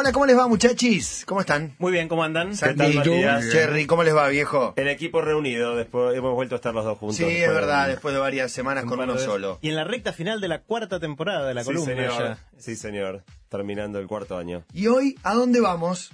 Hola, 0.00 0.12
¿cómo 0.12 0.26
les 0.26 0.38
va, 0.38 0.46
muchachis? 0.46 1.24
¿Cómo 1.26 1.40
están? 1.40 1.74
Muy 1.80 1.90
bien, 1.90 2.06
¿cómo 2.06 2.22
andan? 2.22 2.54
Santi, 2.54 2.92
Matías? 2.98 3.50
Cherry, 3.50 3.84
¿cómo 3.84 4.04
les 4.04 4.14
va, 4.14 4.28
viejo? 4.28 4.72
El 4.76 4.86
equipo 4.86 5.22
reunido, 5.22 5.74
después 5.74 6.16
hemos 6.16 6.34
vuelto 6.34 6.54
a 6.54 6.58
estar 6.58 6.72
los 6.72 6.84
dos 6.84 6.98
juntos. 6.98 7.16
Sí, 7.16 7.24
es 7.24 7.48
de- 7.48 7.52
verdad, 7.52 7.88
después 7.88 8.14
de 8.14 8.20
varias 8.20 8.52
semanas 8.52 8.84
con 8.84 9.00
uno 9.00 9.18
solo. 9.18 9.58
Y 9.60 9.70
en 9.70 9.74
la 9.74 9.82
recta 9.82 10.12
final 10.12 10.40
de 10.40 10.46
la 10.46 10.62
cuarta 10.62 11.00
temporada 11.00 11.48
de 11.48 11.54
la 11.54 11.62
Sí, 11.64 11.66
columna 11.66 11.94
señor. 11.96 12.12
ya. 12.16 12.38
Sí, 12.58 12.76
señor. 12.76 13.24
Terminando 13.48 13.98
el 13.98 14.06
cuarto 14.06 14.38
año. 14.38 14.62
¿Y 14.72 14.86
hoy 14.86 15.18
a 15.24 15.34
dónde 15.34 15.60
vamos? 15.60 16.12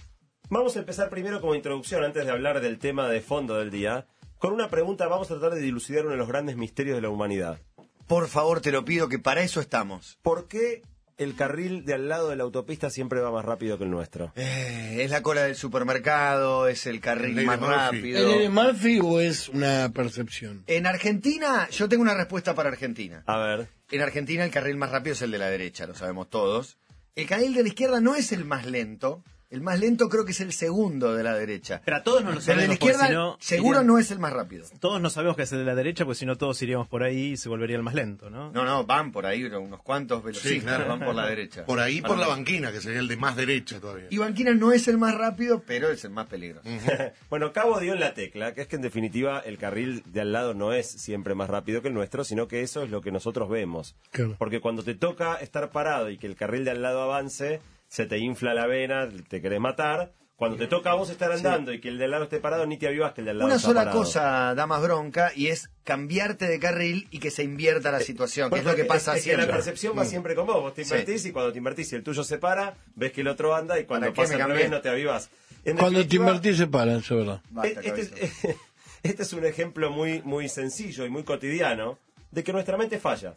Vamos 0.48 0.76
a 0.76 0.78
empezar 0.78 1.10
primero 1.10 1.42
como 1.42 1.54
introducción, 1.54 2.04
antes 2.04 2.24
de 2.24 2.32
hablar 2.32 2.62
del 2.62 2.78
tema 2.78 3.06
de 3.10 3.20
fondo 3.20 3.58
del 3.58 3.70
día, 3.70 4.06
con 4.38 4.54
una 4.54 4.70
pregunta. 4.70 5.08
Vamos 5.08 5.30
a 5.30 5.34
tratar 5.38 5.58
de 5.58 5.60
dilucidar 5.60 6.04
uno 6.04 6.12
de 6.12 6.18
los 6.18 6.28
grandes 6.28 6.56
misterios 6.56 6.96
de 6.96 7.02
la 7.02 7.10
humanidad. 7.10 7.58
Por 8.06 8.28
favor, 8.28 8.62
te 8.62 8.72
lo 8.72 8.86
pido, 8.86 9.10
que 9.10 9.18
para 9.18 9.42
eso 9.42 9.60
estamos. 9.60 10.18
¿Por 10.22 10.48
qué 10.48 10.80
el 11.18 11.34
carril 11.36 11.84
de 11.84 11.94
al 11.94 12.08
lado 12.08 12.28
de 12.30 12.36
la 12.36 12.42
autopista 12.44 12.90
siempre 12.90 13.20
va 13.20 13.30
más 13.30 13.44
rápido 13.44 13.78
que 13.78 13.84
el 13.84 13.90
nuestro? 13.90 14.32
Eh, 14.36 14.98
es 15.00 15.11
la 15.11 15.22
cola 15.22 15.43
del 15.44 15.56
supermercado, 15.56 16.68
es 16.68 16.86
el 16.86 17.00
carril 17.00 17.39
El 17.39 17.46
más 17.46 17.61
Murphy. 17.61 17.75
rápido. 17.75 18.32
¿El 18.34 18.39
de 18.40 18.48
Murphy 18.48 19.00
o 19.02 19.20
es 19.20 19.48
una 19.48 19.90
percepción? 19.94 20.64
En 20.66 20.86
Argentina, 20.86 21.68
yo 21.70 21.89
tengo 21.89 22.03
una 22.03 22.14
respuesta 22.14 22.54
para 22.54 22.68
Argentina. 22.70 23.22
A 23.26 23.39
ver. 23.39 23.68
En 23.90 24.00
Argentina 24.03 24.44
el 24.44 24.50
carril 24.50 24.76
más 24.76 24.90
rápido 24.90 25.12
es 25.14 25.22
el 25.22 25.30
de 25.30 25.39
la 25.39 25.48
derecha, 25.50 25.86
lo 25.86 25.94
sabemos 25.94 26.29
todos. 26.30 26.79
El 27.17 27.26
carril 27.26 27.54
de 27.54 27.62
la 27.62 27.68
izquierda 27.68 28.00
no 28.00 28.17
es 28.17 28.32
el 28.32 28.44
más 28.44 28.67
lento. 28.67 29.22
El 29.54 29.61
más 29.63 29.79
lento 29.79 30.08
creo 30.08 30.25
que 30.25 30.32
es 30.32 30.40
el 30.40 30.53
segundo 30.53 31.14
de 31.14 31.22
la 31.22 31.35
derecha. 31.36 31.81
Pero 31.85 31.99
a 31.99 32.03
todos 32.03 32.25
no 32.25 32.33
lo 32.33 32.41
Pero 32.41 32.61
el 32.61 32.69
de 32.69 32.75
la 32.75 32.75
sabemos, 32.77 32.98
izquierda 33.06 33.36
seguro 33.39 33.78
irían- 33.78 33.86
no 33.86 33.98
es 33.98 34.11
el 34.11 34.19
más 34.19 34.33
rápido. 34.33 34.67
Todos 34.81 35.00
no 35.00 35.11
sabemos 35.11 35.36
que 35.36 35.42
es 35.45 35.53
el 35.53 35.58
de 35.61 35.64
la 35.64 35.77
derecha, 35.77 36.05
porque 36.05 36.19
si 36.19 36.27
no 36.27 36.36
todos 36.36 36.61
iríamos 36.61 36.89
por 36.89 37.05
ahí 37.05 37.33
y 37.33 37.36
se 37.36 37.48
volvería 37.48 37.77
el 37.77 37.84
más 37.84 37.95
lento, 37.95 38.31
¿no? 38.31 38.50
No, 38.50 38.64
no, 38.64 38.84
van 38.84 39.12
por 39.12 39.27
ahí 39.27 39.45
unos 39.45 39.81
cuantos 39.83 40.25
velocistas, 40.25 40.89
van 40.89 40.98
por 40.98 41.14
la 41.14 41.27
derecha. 41.27 41.64
Por 41.64 41.78
ahí, 41.78 42.00
por 42.00 42.19
la- 42.19 42.27
banquina, 42.27 42.72
que 42.72 42.81
sería 42.81 42.98
el 42.98 43.06
de 43.06 43.17
más 43.17 43.36
derecha 43.36 43.78
todavía. 43.78 44.09
Y 44.11 44.19
Banquina 44.19 44.53
no 44.55 44.72
es 44.72 44.89
el 44.89 44.98
más 44.98 45.14
rápido, 45.14 45.62
pero 45.64 45.89
es 45.89 46.03
el 46.05 46.11
más 46.11 46.27
peligroso. 46.27 46.69
bueno, 47.31 47.53
Cabo 47.53 47.78
dio 47.78 47.93
en 47.93 48.00
la 48.00 48.12
tecla, 48.12 48.55
que 48.55 48.62
es 48.62 48.67
que 48.67 48.75
en 48.77 48.83
definitiva 48.83 49.39
el 49.39 49.56
carril 49.56 50.03
de 50.06 50.21
al 50.21 50.33
lado 50.33 50.55
no 50.55 50.73
es 50.73 50.91
siempre 50.91 51.37
más 51.37 51.48
rápido 51.48 51.81
que 51.81 51.89
el 51.89 51.95
nuestro, 51.95 52.25
sino 52.25 52.48
que 52.48 52.62
eso 52.62 52.83
es 52.83 52.91
lo 52.91 53.00
que 53.03 53.12
nosotros 53.12 53.48
vemos. 53.48 53.95
Claro. 54.11 54.34
Porque 54.37 54.61
cuando 54.61 54.83
te 54.83 54.95
toca 54.97 55.37
estar 55.37 55.71
parado 55.71 56.11
y 56.11 56.19
que 56.19 56.27
el 56.27 56.34
carril 56.34 56.65
de 56.65 56.73
al 56.73 56.83
lado 56.83 57.03
avance, 57.03 57.61
se 57.95 58.06
te 58.06 58.19
infla 58.19 58.55
la 58.55 58.67
vena, 58.67 59.09
te 59.28 59.41
querés 59.41 59.61
matar. 59.61 60.12
Cuando 60.34 60.56
te 60.56 60.67
toca 60.67 60.91
a 60.91 60.95
vos 60.95 61.11
estar 61.11 61.31
andando 61.31 61.73
y 61.73 61.81
que 61.81 61.89
el 61.89 61.97
de 61.97 62.06
al 62.06 62.11
lado 62.11 62.25
esté 62.25 62.41
parado, 62.41 62.67
ni 62.67 62.77
te 62.77 62.89
avivas 62.89 63.12
que 63.12 63.20
el 63.20 63.27
de 63.27 63.31
al 63.31 63.39
lado 63.39 63.47
Una 63.47 63.55
está 63.55 63.69
sola 63.69 63.81
parado. 63.83 63.98
cosa 64.00 64.55
da 64.56 64.67
más 64.67 64.83
bronca 64.83 65.31
y 65.37 65.47
es 65.47 65.70
cambiarte 65.84 66.48
de 66.48 66.59
carril 66.59 67.06
y 67.12 67.20
que 67.20 67.31
se 67.31 67.45
invierta 67.45 67.92
la 67.92 68.00
situación, 68.00 68.50
que 68.50 68.59
es 68.59 68.65
lo 68.65 68.75
que 68.75 68.84
pasa 68.84 69.12
es, 69.12 69.19
es 69.19 69.22
que 69.22 69.31
siempre. 69.31 69.47
la 69.47 69.53
percepción 69.53 69.97
va 69.97 70.05
siempre 70.05 70.34
con 70.34 70.47
vos. 70.47 70.61
Vos 70.61 70.75
te 70.75 70.84
Sí. 70.84 70.91
invertís 70.92 71.25
y 71.27 71.31
cuando 71.31 71.53
te 71.53 71.59
invertís 71.59 71.92
y 71.92 71.95
el 71.95 72.03
tuyo 72.03 72.25
se 72.25 72.39
para, 72.39 72.75
ves 72.97 73.12
que 73.12 73.20
el 73.20 73.28
otro 73.28 73.55
anda 73.55 73.78
y 73.78 73.84
cuando 73.84 74.06
¿Para 74.12 74.12
qué 74.27 74.33
pasa 74.34 74.45
al 74.45 74.50
revés 74.50 74.70
no 74.72 74.81
te 74.81 74.89
avivas. 74.89 75.31
En 75.65 75.77
Cuando 75.77 76.05
te 76.05 76.17
invertís 76.17 76.56
se 76.56 76.67
para, 76.67 76.97
eso 76.97 77.15
es 77.20 77.27
verdad. 77.27 77.41
Basta, 77.50 77.81
este, 77.81 78.56
este 79.05 79.22
es 79.22 79.33
un 79.33 79.47
ejemplo 79.47 79.91
muy, 79.92 80.20
muy 80.22 80.48
sencillo 80.48 81.06
y 81.06 81.11
muy 81.11 81.22
cotidiano 81.22 81.97
de 82.33 82.42
que 82.42 82.53
nuestra 82.53 82.77
mente 82.77 82.98
falla. 82.98 83.34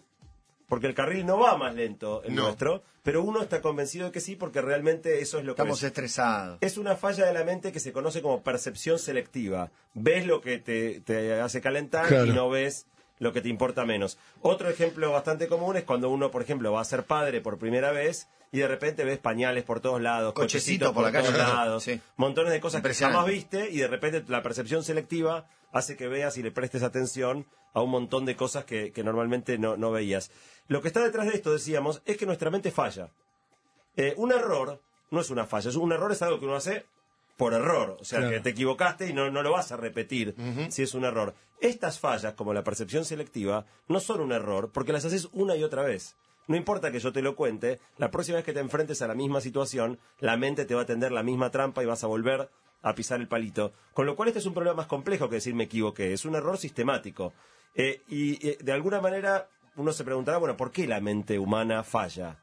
Porque 0.68 0.88
el 0.88 0.94
carril 0.94 1.26
no 1.26 1.40
va 1.40 1.58
más 1.58 1.74
lento 1.76 2.22
el 2.24 2.36
No. 2.36 2.44
nuestro, 2.44 2.84
pero 3.04 3.24
uno 3.24 3.42
está 3.42 3.62
convencido 3.62 4.08
de 4.08 4.12
que 4.12 4.20
sí, 4.20 4.36
porque 4.36 4.62
realmente 4.62 5.22
eso 5.22 5.40
es 5.40 5.46
lo 5.46 5.56
que 5.56 5.62
Estamos 5.62 5.80
es. 5.80 5.86
estresados. 5.86 6.58
Es 6.62 6.78
una 6.78 6.96
falla 6.98 7.26
de 7.26 7.34
la 7.34 7.44
mente 7.46 7.72
que 7.72 7.80
se 7.80 7.94
conoce 7.94 8.22
como 8.22 8.42
percepción 8.44 9.00
selectiva. 9.00 9.72
Ves 9.94 10.26
lo 10.26 10.42
que 10.42 10.58
te, 10.60 11.00
te 11.02 11.40
hace 11.40 11.62
calentar 11.62 12.08
Claro. 12.08 12.26
y 12.26 12.32
no 12.34 12.50
ves 12.50 12.86
lo 13.20 13.32
que 13.34 13.42
te 13.42 13.50
importa 13.50 13.86
menos. 13.86 14.18
Otro 14.42 14.70
ejemplo 14.70 15.12
bastante 15.12 15.48
común 15.48 15.78
es 15.78 15.84
cuando 15.86 16.10
uno, 16.10 16.32
por 16.32 16.42
ejemplo, 16.42 16.72
va 16.74 16.82
a 16.82 16.86
ser 16.86 17.04
padre 17.06 17.40
por 17.42 17.58
primera 17.58 17.92
vez 17.92 18.28
y 18.52 18.60
de 18.60 18.68
repente 18.68 19.04
ves 19.04 19.20
pañales 19.20 19.64
por 19.64 19.80
todos 19.80 20.02
lados, 20.02 20.34
Cochecito 20.34 20.86
cochecitos 20.88 20.94
por 20.94 21.04
la 21.04 21.12
calle. 21.12 21.28
todos 21.32 21.38
lados, 21.40 21.84
Sí. 21.84 22.00
montones 22.16 22.52
de 22.54 22.60
cosas 22.60 22.82
que 22.82 22.94
jamás 22.94 23.26
viste 23.26 23.70
y 23.70 23.78
de 23.78 23.88
repente 23.88 24.24
la 24.28 24.42
percepción 24.42 24.84
selectiva 24.84 25.48
hace 25.74 25.96
que 25.98 26.08
veas 26.08 26.38
y 26.38 26.44
le 26.44 26.52
prestes 26.52 26.84
atención 26.84 27.46
a 27.74 27.82
un 27.82 27.90
montón 27.92 28.26
de 28.26 28.36
cosas 28.36 28.66
que, 28.66 28.92
que 28.92 29.04
normalmente 29.04 29.58
no, 29.58 29.78
no 29.78 29.92
veías. 29.92 30.32
Lo 30.68 30.82
que 30.82 30.88
está 30.88 31.02
detrás 31.04 31.28
de 31.28 31.34
esto, 31.36 31.52
decíamos, 31.54 32.02
es 32.06 32.18
que 32.18 32.26
nuestra 32.26 32.50
mente 32.50 32.72
falla. 32.72 33.10
Eh, 33.96 34.14
un 34.18 34.32
error 34.32 34.82
no 35.12 35.20
es 35.22 35.30
una 35.30 35.46
falla, 35.46 35.70
es 35.70 35.76
un 35.76 35.92
error 35.92 36.12
es 36.12 36.22
algo 36.22 36.40
que 36.40 36.46
uno 36.46 36.56
hace 36.56 36.86
por 37.36 37.54
error, 37.54 37.98
o 38.00 38.04
sea, 38.04 38.20
Claro. 38.20 38.34
que 38.34 38.40
te 38.42 38.50
equivocaste 38.50 39.08
y 39.08 39.14
no, 39.14 39.30
no 39.30 39.44
lo 39.44 39.52
vas 39.52 39.72
a 39.72 39.78
repetir 39.78 40.36
si 40.70 40.82
es 40.84 40.94
un 40.96 41.06
error. 41.06 41.36
Estas 41.62 42.00
fallas, 42.00 42.34
como 42.34 42.54
la 42.54 42.64
percepción 42.64 43.06
selectiva, 43.06 43.66
no 43.88 44.00
son 44.00 44.22
un 44.22 44.32
error 44.32 44.72
porque 44.72 44.92
las 44.94 45.06
haces 45.06 45.30
una 45.34 45.56
y 45.56 45.64
otra 45.64 45.84
vez. 45.84 46.16
No 46.48 46.56
importa 46.56 46.92
que 46.92 47.00
yo 47.00 47.12
te 47.12 47.22
lo 47.22 47.36
cuente, 47.36 47.80
la 47.98 48.10
próxima 48.10 48.38
vez 48.38 48.46
que 48.46 48.54
te 48.54 48.60
enfrentes 48.60 49.02
a 49.02 49.08
la 49.08 49.16
misma 49.16 49.42
situación, 49.42 50.00
la 50.20 50.38
mente 50.38 50.66
te 50.66 50.76
va 50.76 50.84
a 50.84 50.86
tender 50.86 51.12
la 51.12 51.24
misma 51.24 51.52
trampa 51.52 51.84
y 51.84 51.86
vas 51.86 52.04
a 52.04 52.08
volver 52.08 52.50
a 52.82 52.96
pisar 52.96 53.20
el 53.20 53.28
palito. 53.28 53.74
Con 53.94 54.06
lo 54.06 54.16
cual 54.16 54.30
este 54.30 54.40
es 54.40 54.46
un 54.46 54.54
problema 54.54 54.78
más 54.78 54.88
complejo 54.88 55.30
que 55.30 55.36
decir 55.36 55.54
me 55.54 55.66
equivoqué, 55.66 56.14
es 56.14 56.26
un 56.26 56.36
error 56.36 56.58
sistemático. 56.58 57.34
Eh, 57.76 58.02
y 58.08 58.48
eh, 58.48 58.58
de 58.62 58.72
alguna 58.72 59.02
manera 59.02 59.50
uno 59.76 59.92
se 59.92 60.04
preguntará, 60.04 60.38
bueno, 60.38 60.58
¿por 60.58 60.72
qué 60.72 60.88
la 60.88 61.02
mente 61.02 61.38
humana 61.38 61.84
falla? 61.84 62.40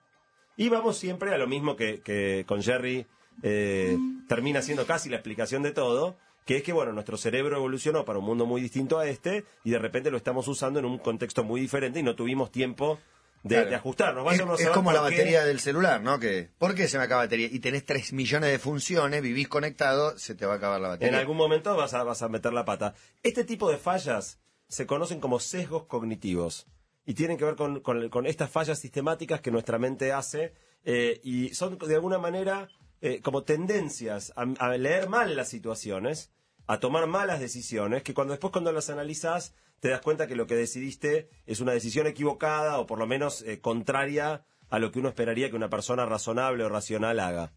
Y 0.57 0.69
vamos 0.69 0.97
siempre 0.99 1.35
a 1.35 1.39
lo 1.39 1.49
mismo 1.49 1.75
que, 1.75 2.45
con 2.47 2.63
Jerry 2.63 3.07
eh, 3.43 3.99
termina 4.29 4.63
siendo 4.63 4.87
casi 4.87 5.09
la 5.09 5.17
explicación 5.17 5.63
de 5.63 5.73
todo, 5.73 6.17
que 6.45 6.59
es 6.59 6.63
que, 6.63 6.73
bueno, 6.73 6.93
nuestro 6.93 7.17
cerebro 7.17 7.57
evolucionó 7.57 8.05
para 8.05 8.19
un 8.19 8.27
mundo 8.27 8.47
muy 8.47 8.61
distinto 8.61 8.99
a 8.99 9.07
este 9.07 9.45
y 9.65 9.71
de 9.71 9.79
repente 9.79 10.11
lo 10.11 10.17
estamos 10.19 10.47
usando 10.47 10.79
en 10.79 10.85
un 10.85 10.99
contexto 10.99 11.43
muy 11.43 11.61
diferente 11.61 11.99
y 11.99 12.03
no 12.03 12.15
tuvimos 12.15 12.53
tiempo 12.53 13.01
de, 13.45 13.55
Claro. 13.55 13.71
de 13.71 13.77
ajustarnos. 13.77 14.21
Es, 14.33 14.39
Vaya 14.41 14.53
es 14.55 14.59
saber 14.61 14.75
como 14.75 14.91
la 14.91 14.99
qué. 14.99 15.05
batería 15.11 15.45
del 15.45 15.61
celular, 15.61 16.01
¿no? 16.03 16.19
Que, 16.19 16.51
¿Por 16.59 16.75
qué 16.75 16.89
se 16.89 16.99
me 16.99 17.05
acaba 17.05 17.21
la 17.23 17.27
batería? 17.27 17.49
Y 17.53 17.61
tenés 17.61 17.85
3 17.87 18.13
millones 18.13 18.51
de 18.51 18.59
funciones, 18.59 19.23
vivís 19.23 19.47
conectado, 19.49 20.19
se 20.19 20.35
te 20.35 20.45
va 20.47 20.55
a 20.55 20.57
acabar 20.57 20.81
la 20.81 20.89
batería. 20.89 21.09
En 21.11 21.15
algún 21.21 21.37
momento 21.37 21.77
vas 21.77 21.95
a, 21.95 22.03
vas 22.03 22.23
a 22.23 22.29
meter 22.29 22.53
la 22.53 22.65
pata. 22.65 22.95
Este 23.23 23.45
tipo 23.45 23.71
de 23.71 23.77
fallas 23.79 24.41
se 24.69 24.87
conocen 24.87 25.21
como 25.21 25.39
sesgos 25.39 25.85
cognitivos 25.85 26.67
y 27.07 27.15
tienen 27.15 27.37
que 27.37 27.45
ver 27.45 27.55
con, 27.55 27.81
con- 27.81 28.09
con 28.09 28.27
estas 28.27 28.51
fallas 28.51 28.79
sistemáticas 28.81 29.41
que 29.41 29.51
nuestra 29.53 29.79
mente 29.79 30.11
hace 30.13 30.55
eh, 30.85 31.21
y 31.23 31.51
son 31.55 31.79
de 31.79 31.95
alguna 31.95 32.19
manera 32.19 32.69
eh, 33.03 33.21
como 33.21 33.43
tendencias 33.45 34.33
a, 34.37 34.43
a 34.59 34.77
leer 34.79 35.09
mal 35.11 35.37
las 35.37 35.49
situaciones, 35.51 36.31
a 36.67 36.81
tomar 36.81 37.07
malas 37.07 37.41
decisiones, 37.41 38.03
que 38.03 38.15
cuando 38.15 38.33
después 38.33 38.53
cuando 38.53 38.73
las 38.73 38.91
analizas 38.91 39.55
te 39.81 39.91
das 39.91 40.01
cuenta 40.01 40.27
que 40.27 40.37
lo 40.37 40.47
que 40.47 40.55
decidiste 40.55 41.29
es 41.47 41.61
una 41.61 41.73
decisión 41.73 42.07
equivocada 42.07 42.79
o 42.79 42.87
por 42.87 42.99
lo 42.99 43.07
menos 43.07 43.43
eh, 43.43 43.61
contraria 43.61 44.45
a 44.71 44.79
lo 44.79 44.91
que 44.91 44.99
uno 44.99 45.11
esperaría 45.11 45.51
que 45.51 45.57
una 45.57 45.69
persona 45.69 46.07
razonable 46.07 46.65
o 46.65 46.69
racional 46.69 47.21
haga. 47.21 47.53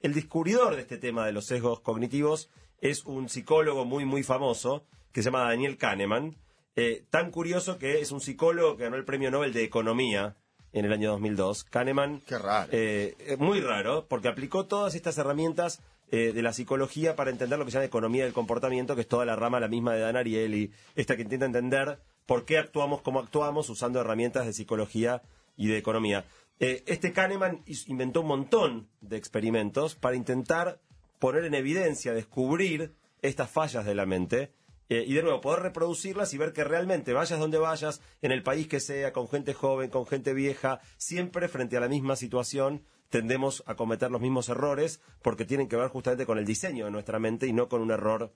El 0.00 0.12
descubridor 0.12 0.76
de 0.76 0.82
este 0.82 0.98
tema 0.98 1.24
de 1.24 1.32
los 1.32 1.46
sesgos 1.46 1.80
cognitivos 1.80 2.50
es 2.82 3.06
un 3.06 3.30
psicólogo 3.30 3.86
muy, 3.86 4.04
muy 4.04 4.22
famoso 4.22 4.84
que 5.12 5.22
se 5.22 5.30
llama 5.30 5.48
Daniel 5.48 5.78
Kahneman. 5.78 6.36
Eh, 6.76 7.06
tan 7.08 7.30
curioso 7.30 7.78
que 7.78 8.00
es 8.00 8.12
un 8.12 8.20
psicólogo 8.20 8.76
que 8.76 8.84
ganó 8.84 8.96
el 8.96 9.04
premio 9.06 9.30
Nobel 9.30 9.54
de 9.54 9.64
Economía 9.64 10.36
en 10.72 10.84
el 10.84 10.92
año 10.92 11.12
2002. 11.12 11.64
Kahneman. 11.64 12.20
Qué 12.26 12.36
raro. 12.36 12.68
eh, 12.72 13.36
muy 13.38 13.60
raro, 13.60 14.06
porque 14.06 14.28
aplicó 14.28 14.66
todas 14.66 14.94
estas 14.94 15.16
herramientas 15.16 15.80
eh, 16.16 16.32
de 16.32 16.42
la 16.42 16.52
psicología 16.52 17.16
para 17.16 17.32
entender 17.32 17.58
lo 17.58 17.64
que 17.64 17.72
se 17.72 17.78
llama 17.78 17.86
economía 17.86 18.22
del 18.22 18.32
comportamiento, 18.32 18.94
que 18.94 19.00
es 19.00 19.08
toda 19.08 19.24
la 19.24 19.34
rama 19.34 19.58
la 19.58 19.66
misma 19.66 19.94
de 19.94 20.00
Dan 20.00 20.16
Ariely, 20.16 20.70
esta 20.94 21.16
que 21.16 21.22
intenta 21.22 21.46
entender 21.46 21.98
por 22.24 22.44
qué 22.44 22.56
actuamos 22.56 23.02
como 23.02 23.18
actuamos 23.18 23.68
usando 23.68 24.00
herramientas 24.00 24.46
de 24.46 24.52
psicología 24.52 25.22
y 25.56 25.66
de 25.66 25.76
economía. 25.76 26.24
Eh, 26.60 26.84
este 26.86 27.12
Kahneman 27.12 27.64
inventó 27.88 28.20
un 28.20 28.28
montón 28.28 28.88
de 29.00 29.16
experimentos 29.16 29.96
para 29.96 30.14
intentar 30.14 30.78
poner 31.18 31.46
en 31.46 31.54
evidencia, 31.54 32.14
descubrir 32.14 32.94
estas 33.20 33.50
fallas 33.50 33.84
de 33.84 33.96
la 33.96 34.06
mente 34.06 34.52
eh, 34.88 35.02
y 35.04 35.14
de 35.14 35.22
nuevo 35.24 35.40
poder 35.40 35.64
reproducirlas 35.64 36.32
y 36.32 36.38
ver 36.38 36.52
que 36.52 36.62
realmente 36.62 37.12
vayas 37.12 37.40
donde 37.40 37.58
vayas, 37.58 38.00
en 38.22 38.30
el 38.30 38.44
país 38.44 38.68
que 38.68 38.78
sea, 38.78 39.12
con 39.12 39.26
gente 39.28 39.52
joven, 39.52 39.90
con 39.90 40.06
gente 40.06 40.32
vieja, 40.32 40.80
siempre 40.96 41.48
frente 41.48 41.76
a 41.76 41.80
la 41.80 41.88
misma 41.88 42.14
situación 42.14 42.84
tendemos 43.10 43.62
a 43.66 43.74
cometer 43.76 44.10
los 44.10 44.20
mismos 44.20 44.48
errores 44.48 45.00
porque 45.22 45.44
tienen 45.44 45.68
que 45.68 45.76
ver 45.76 45.88
justamente 45.88 46.26
con 46.26 46.38
el 46.38 46.44
diseño 46.44 46.84
de 46.86 46.90
nuestra 46.90 47.18
mente 47.18 47.46
y 47.46 47.52
no 47.52 47.68
con 47.68 47.80
un 47.80 47.90
error 47.90 48.32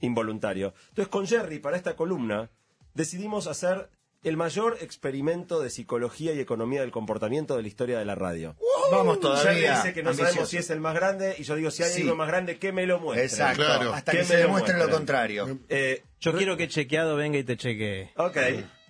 involuntario. 0.00 0.74
Entonces 0.88 1.08
con 1.08 1.26
Jerry, 1.26 1.58
para 1.58 1.76
esta 1.76 1.96
columna, 1.96 2.50
decidimos 2.94 3.46
hacer 3.46 3.90
el 4.22 4.36
mayor 4.36 4.78
experimento 4.80 5.60
de 5.60 5.70
psicología 5.70 6.32
y 6.32 6.40
economía 6.40 6.80
del 6.80 6.90
comportamiento 6.90 7.54
de 7.56 7.62
la 7.62 7.68
historia 7.68 7.98
de 7.98 8.04
la 8.04 8.16
radio. 8.16 8.56
Vamos 8.90 9.18
Jerry 9.18 9.20
todavía. 9.20 9.76
dice 9.76 9.94
que 9.94 10.02
no 10.02 10.10
ambicioso. 10.10 10.30
sabemos 10.32 10.48
si 10.50 10.56
es 10.56 10.70
el 10.70 10.80
más 10.80 10.94
grande 10.94 11.36
y 11.38 11.44
yo 11.44 11.54
digo 11.54 11.70
si 11.70 11.82
hay 11.84 11.90
Sí. 11.92 12.02
algo 12.02 12.16
más 12.16 12.26
grande 12.28 12.58
que 12.58 12.72
me 12.72 12.86
lo 12.86 12.98
muestre. 12.98 13.24
Exacto, 13.26 13.62
Claro. 13.62 13.92
hasta 13.92 14.12
Que 14.12 14.18
que 14.18 14.22
me 14.24 14.28
se 14.28 14.34
lo 14.34 14.40
demuestre 14.40 14.78
lo 14.78 14.90
contrario. 14.90 15.58
Eh, 15.68 16.02
Yo 16.20 16.32
quiero 16.32 16.56
que 16.56 16.66
chequeado 16.66 17.14
venga 17.14 17.38
y 17.38 17.44
te 17.44 17.56
chequee. 17.56 18.10
ok, 18.16 18.36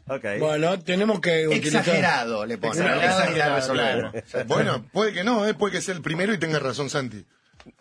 ok. 0.06 0.24
Bueno, 0.38 0.78
tenemos 0.80 1.20
que 1.20 1.48
utilizar... 1.48 1.80
Exagerado, 1.80 2.46
le 2.46 2.58
pongo. 2.58 2.74
Exagerado, 2.74 3.58
Exagerado. 3.58 4.12
Bueno, 4.46 4.84
puede 4.92 5.12
que 5.12 5.24
no, 5.24 5.46
¿eh? 5.46 5.54
puede 5.54 5.72
que 5.74 5.80
sea 5.80 5.94
el 5.94 6.02
primero 6.02 6.32
y 6.32 6.38
tenga 6.38 6.58
razón 6.58 6.90
Santi. 6.90 7.24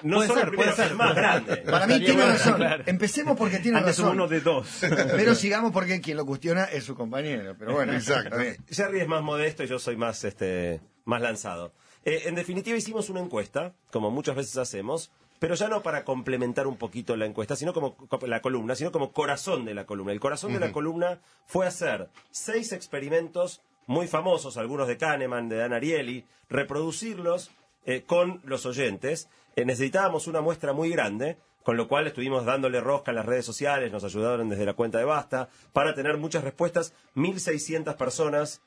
No 0.01 0.17
Puede 0.17 0.29
solo 0.29 0.41
ser, 0.41 0.51
puede 0.55 0.71
ser. 0.71 0.95
más 0.95 1.13
grande. 1.15 1.57
Para 1.57 1.85
mí 1.85 1.99
tiene 1.99 2.25
razón. 2.25 2.55
claro. 2.55 2.83
Empecemos 2.87 3.37
porque 3.37 3.59
tiene 3.59 3.77
Antes 3.77 3.99
razón. 3.99 4.13
uno 4.15 4.27
de 4.27 4.41
dos. 4.41 4.67
Pero 4.81 5.35
sigamos 5.35 5.71
porque 5.71 6.01
quien 6.01 6.17
lo 6.17 6.25
cuestiona 6.25 6.63
es 6.63 6.83
su 6.85 6.95
compañero. 6.95 7.55
Pero 7.59 7.73
bueno, 7.73 7.93
Exacto. 7.93 8.35
Jerry 8.69 9.01
es 9.01 9.07
más 9.07 9.21
modesto 9.21 9.63
y 9.63 9.67
yo 9.67 9.77
soy 9.77 9.95
más, 9.95 10.23
este, 10.23 10.81
más 11.03 11.21
lanzado. 11.21 11.71
Eh, 12.03 12.23
en 12.25 12.33
definitiva, 12.33 12.75
hicimos 12.75 13.09
una 13.09 13.19
encuesta, 13.19 13.73
como 13.91 14.09
muchas 14.09 14.35
veces 14.35 14.57
hacemos, 14.57 15.11
pero 15.39 15.55
ya 15.55 15.67
no 15.67 15.81
para 15.83 16.03
complementar 16.05 16.67
un 16.67 16.77
poquito 16.77 17.15
la 17.15 17.25
encuesta, 17.25 17.55
sino 17.55 17.73
como 17.73 17.95
co- 17.95 18.25
la 18.27 18.41
columna, 18.41 18.75
sino 18.75 18.91
como 18.91 19.11
corazón 19.11 19.65
de 19.65 19.73
la 19.73 19.85
columna. 19.85 20.11
El 20.13 20.19
corazón 20.19 20.53
de 20.53 20.59
la 20.59 20.71
columna 20.71 21.19
fue 21.45 21.65
hacer 21.67 22.09
seis 22.31 22.71
experimentos 22.71 23.61
muy 23.87 24.07
famosos, 24.07 24.57
algunos 24.57 24.87
de 24.87 24.97
Kahneman, 24.97 25.47
de 25.49 25.57
Dan 25.57 25.73
Ariely, 25.73 26.25
reproducirlos 26.49 27.51
eh, 27.85 28.03
con 28.05 28.41
los 28.43 28.65
oyentes. 28.65 29.29
Eh, 29.55 29.63
necesitábamos 29.65 30.27
una 30.27 30.41
muestra 30.41 30.73
muy 30.73 30.89
grande, 30.89 31.37
con 31.63 31.77
lo 31.77 31.87
cual 31.87 32.05
estuvimos 32.05 32.45
dándole 32.45 32.79
rosca 32.79 33.09
en 33.09 33.15
las 33.15 33.25
redes 33.25 33.43
sociales, 33.45 33.91
nos 33.91 34.03
ayudaron 34.03 34.49
desde 34.49 34.65
la 34.65 34.73
cuenta 34.73 34.99
de 34.99 35.05
Basta, 35.05 35.49
para 35.73 35.95
tener 35.95 36.17
muchas 36.17 36.43
respuestas. 36.43 36.93
1.600 37.15 37.95
personas 37.95 38.61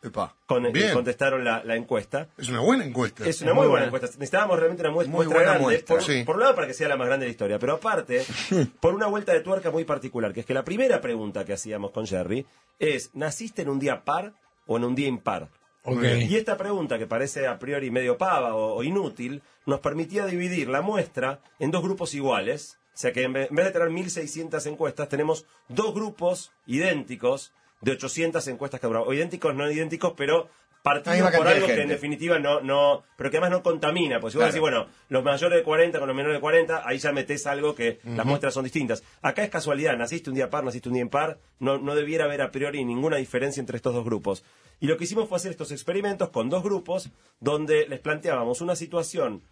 con- 0.47 0.67
eh, 0.67 0.91
contestaron 0.93 1.45
la, 1.45 1.63
la 1.63 1.77
encuesta. 1.77 2.29
Es 2.37 2.49
una 2.49 2.61
buena 2.61 2.85
encuesta. 2.85 3.25
Es 3.29 3.41
una 3.43 3.55
muy 3.55 3.69
buena 3.69 3.87
encuesta. 3.87 4.07
Necesitábamos 4.09 4.59
realmente 4.59 4.83
una 4.83 4.91
muestra, 4.93 5.17
Muy 5.17 5.27
buena 5.27 5.43
grande. 5.43 5.63
muestra. 5.63 5.95
Por, 5.97 6.03
Sí. 6.05 6.23
por 6.25 6.35
un 6.37 6.41
lado, 6.43 6.55
para 6.57 6.67
que 6.67 6.75
sea 6.75 6.89
la 6.89 6.97
más 6.97 7.07
grande 7.07 7.25
de 7.27 7.29
la 7.29 7.33
historia. 7.33 7.59
Pero 7.61 7.75
aparte, 7.75 8.25
por 8.81 8.95
una 8.95 9.07
vuelta 9.07 9.33
de 9.33 9.41
tuerca 9.41 9.71
muy 9.71 9.85
particular, 9.85 10.33
que 10.33 10.41
es 10.41 10.47
que 10.47 10.55
la 10.55 10.65
primera 10.65 11.01
pregunta 11.01 11.45
que 11.45 11.53
hacíamos 11.53 11.93
con 11.93 12.05
Jerry 12.07 12.47
es: 12.81 13.11
¿naciste 13.15 13.63
en 13.63 13.69
un 13.69 13.79
día 13.79 14.05
par 14.05 14.33
o 14.67 14.77
en 14.77 14.85
un 14.85 14.95
día 14.97 15.07
impar? 15.07 15.49
Y 15.85 16.37
esta 16.37 16.57
pregunta, 16.57 16.99
que 16.99 17.07
parece 17.07 17.47
a 17.47 17.59
priori 17.59 17.91
medio 17.91 18.19
pava 18.19 18.55
o, 18.55 18.83
inútil, 18.83 19.43
nos 19.65 19.81
permitía 19.81 20.27
dividir 20.27 20.69
la 20.69 20.83
muestra 20.83 21.41
en 21.59 21.71
dos 21.71 21.83
grupos 21.83 22.15
iguales. 22.15 22.79
O 22.95 23.01
sea 23.01 23.13
que 23.13 23.23
en 23.23 23.33
vez 23.33 23.49
en 23.49 23.57
vez 23.57 23.67
de 23.67 23.73
tener 23.73 23.89
1.600 23.89 24.67
encuestas, 24.67 25.09
tenemos 25.09 25.47
dos 25.69 25.95
grupos 25.95 26.53
idénticos 26.67 27.53
de 27.81 27.93
800 27.93 28.47
encuestas 28.49 28.81
cada 28.81 28.91
uno. 28.91 29.03
O 29.03 29.15
idénticos, 29.15 29.55
no 29.55 29.71
idénticos, 29.71 30.15
pero 30.17 30.51
partidos 30.89 31.17
misma 31.17 31.31
por 31.39 31.49
algo 31.49 31.67
que 31.67 31.83
en 31.83 31.89
definitiva 31.89 32.39
no, 32.39 32.61
no, 32.61 33.05
pero 33.17 33.31
que 33.31 33.37
además 33.37 33.51
no 33.51 33.63
contamina. 33.63 34.21
Pues 34.21 34.33
si 34.33 34.39
vos 34.39 34.47
decís, 34.47 34.61
bueno, 34.61 34.87
los 35.09 35.23
mayores 35.25 35.59
de 35.59 35.65
40 35.65 35.99
con 35.99 36.09
los 36.09 36.17
menores 36.17 36.37
de 36.37 36.41
40, 36.41 36.83
ahí 36.87 36.99
ya 36.99 37.13
metés 37.13 37.47
algo 37.47 37.75
que 37.75 38.01
las 38.05 38.27
muestras 38.27 38.55
son 38.55 38.65
distintas. 38.65 39.03
Acá 39.23 39.45
es 39.45 39.51
casualidad, 39.51 39.97
naciste 39.97 40.31
un 40.31 40.37
día 40.37 40.51
par, 40.51 40.65
naciste 40.65 40.89
un 40.89 40.95
día 40.95 41.03
impar, 41.03 41.39
no, 41.59 41.79
no 41.79 41.95
debiera 41.95 42.25
haber 42.25 42.43
a 42.43 42.51
priori 42.51 42.85
ninguna 42.85 43.17
diferencia 43.17 43.61
entre 43.61 43.77
estos 43.77 43.95
dos 43.95 44.05
grupos. 44.05 44.45
Y 44.81 44.87
lo 44.87 44.97
que 44.97 45.05
hicimos 45.05 45.29
fue 45.29 45.37
hacer 45.37 45.51
estos 45.51 45.73
experimentos 45.73 46.31
con 46.31 46.49
dos 46.49 46.63
grupos 46.63 47.11
donde 47.41 47.87
les 47.89 48.01
planteábamos 48.01 48.61
una 48.61 48.77
situación 48.77 49.43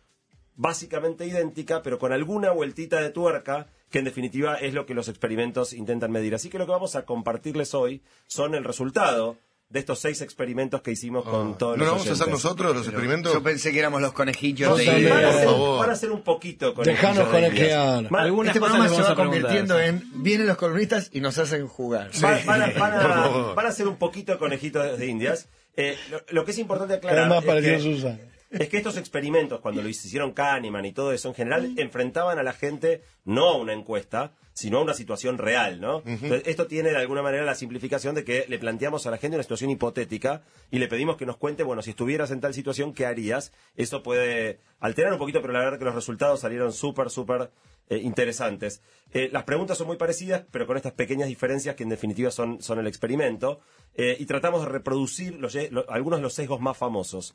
básicamente 0.56 1.26
idéntica, 1.26 1.82
pero 1.82 1.98
con 1.98 2.12
alguna 2.12 2.50
vueltita 2.50 3.00
de 3.00 3.10
tuerca, 3.10 3.66
que 3.90 3.98
en 3.98 4.04
definitiva 4.04 4.56
es 4.56 4.74
lo 4.74 4.86
que 4.86 4.94
los 4.94 5.08
experimentos 5.08 5.72
intentan 5.72 6.10
medir. 6.10 6.34
Así 6.34 6.48
que 6.48 6.58
lo 6.58 6.66
que 6.66 6.72
vamos 6.72 6.96
a 6.96 7.04
compartirles 7.04 7.74
hoy 7.74 8.02
son 8.26 8.54
el 8.54 8.64
resultado 8.64 9.36
de 9.68 9.80
estos 9.80 9.98
seis 9.98 10.20
experimentos 10.20 10.80
que 10.80 10.92
hicimos 10.92 11.24
con 11.24 11.52
Ah, 11.54 11.58
todos 11.58 11.76
¿No 11.76 11.84
los 11.84 11.86
lo 11.86 11.92
vamos 11.98 12.08
a 12.08 12.12
hacer 12.12 12.28
nosotros 12.28 12.74
los 12.76 12.86
experimentos? 12.86 13.32
Yo 13.32 13.42
pensé 13.42 13.72
que 13.72 13.78
éramos 13.80 14.00
los 14.00 14.12
conejillos 14.12 14.70
No 14.70 14.76
de 14.76 14.84
sabés, 14.84 15.00
India. 15.02 15.14
Van 15.14 15.24
a, 15.24 15.28
por 15.28 15.36
ser, 15.38 15.44
favor. 15.48 15.78
van 15.80 15.90
a 15.90 15.96
ser 15.96 16.10
un 16.12 16.22
poquito 16.22 16.74
con 16.74 16.84
Dejanos 16.84 17.28
conejear. 17.28 18.08
Algunas 18.16 18.54
Este 18.56 18.60
programa 18.60 18.88
se 18.88 19.02
va 19.02 19.14
convirtiendo 19.16 19.76
sí. 19.78 19.84
en 19.86 20.22
vienen 20.22 20.46
los 20.46 20.56
columnistas 20.56 21.10
y 21.12 21.20
nos 21.20 21.36
hacen 21.38 21.66
jugar. 21.66 22.10
van- 22.20 22.46
van 22.46 22.62
a, 22.62 22.66
van 22.78 22.92
a- 22.94 23.00
por 23.02 23.10
favor. 23.12 23.54
van 23.56 23.66
a 23.66 23.72
ser 23.72 23.88
un 23.88 23.96
poquito 23.96 24.38
conejitos 24.38 24.98
de 24.98 25.06
indias. 25.06 25.48
Eh, 25.76 25.98
lo, 26.10 26.20
lo 26.30 26.44
que 26.44 26.52
es 26.52 26.58
importante 26.58 26.94
aclarar 26.94 27.30
Además 27.30 27.44
es 27.56 27.64
que, 27.64 27.80
Susan. 27.80 28.20
es 28.50 28.68
que 28.68 28.76
estos 28.78 28.96
experimentos, 28.96 29.60
cuando 29.60 29.82
lo 29.82 29.88
hicieron 29.88 30.32
Kahneman 30.32 30.84
y 30.86 30.92
todo 30.92 31.12
eso 31.12 31.28
en 31.28 31.34
general, 31.34 31.74
enfrentaban 31.76 32.38
a 32.38 32.42
la 32.42 32.52
gente 32.54 33.02
no 33.24 33.50
a 33.50 33.56
una 33.58 33.72
encuesta, 33.74 34.32
sino 34.58 34.78
a 34.78 34.82
una 34.82 34.94
situación 34.94 35.36
real, 35.36 35.82
¿no? 35.82 36.02
Entonces, 36.06 36.42
esto 36.46 36.66
tiene 36.66 36.88
de 36.88 36.96
alguna 36.96 37.20
manera 37.20 37.44
la 37.44 37.54
simplificación 37.54 38.14
de 38.14 38.24
que 38.24 38.46
le 38.48 38.58
planteamos 38.58 39.06
a 39.06 39.10
la 39.10 39.18
gente 39.18 39.36
una 39.36 39.42
situación 39.42 39.68
hipotética 39.68 40.44
y 40.70 40.78
le 40.78 40.88
pedimos 40.88 41.18
que 41.18 41.26
nos 41.26 41.36
cuente, 41.36 41.62
bueno, 41.62 41.82
si 41.82 41.90
estuvieras 41.90 42.30
en 42.30 42.40
tal 42.40 42.54
situación, 42.54 42.94
¿qué 42.94 43.04
harías? 43.04 43.52
Eso 43.76 44.02
puede 44.02 44.58
alterar 44.80 45.12
un 45.12 45.18
poquito, 45.18 45.42
pero 45.42 45.52
la 45.52 45.58
verdad 45.60 45.78
que 45.78 45.84
los 45.84 45.94
resultados 45.94 46.40
salieron 46.40 46.72
súper, 46.72 47.10
súper 47.10 47.50
eh, 47.90 47.98
interesantes. 47.98 48.80
Eh, 49.12 49.28
las 49.30 49.44
preguntas 49.44 49.76
son 49.76 49.88
muy 49.88 49.98
parecidas, 49.98 50.44
pero 50.50 50.66
con 50.66 50.78
estas 50.78 50.92
pequeñas 50.92 51.28
diferencias 51.28 51.76
que 51.76 51.82
en 51.82 51.90
definitiva 51.90 52.30
son, 52.30 52.62
son 52.62 52.78
el 52.78 52.86
experimento. 52.86 53.60
Eh, 53.94 54.16
y 54.18 54.24
tratamos 54.24 54.62
de 54.62 54.68
reproducir 54.70 55.34
los 55.38 55.52
ye- 55.52 55.68
lo- 55.70 55.84
algunos 55.90 56.18
de 56.18 56.22
los 56.22 56.32
sesgos 56.32 56.60
más 56.62 56.78
famosos. 56.78 57.34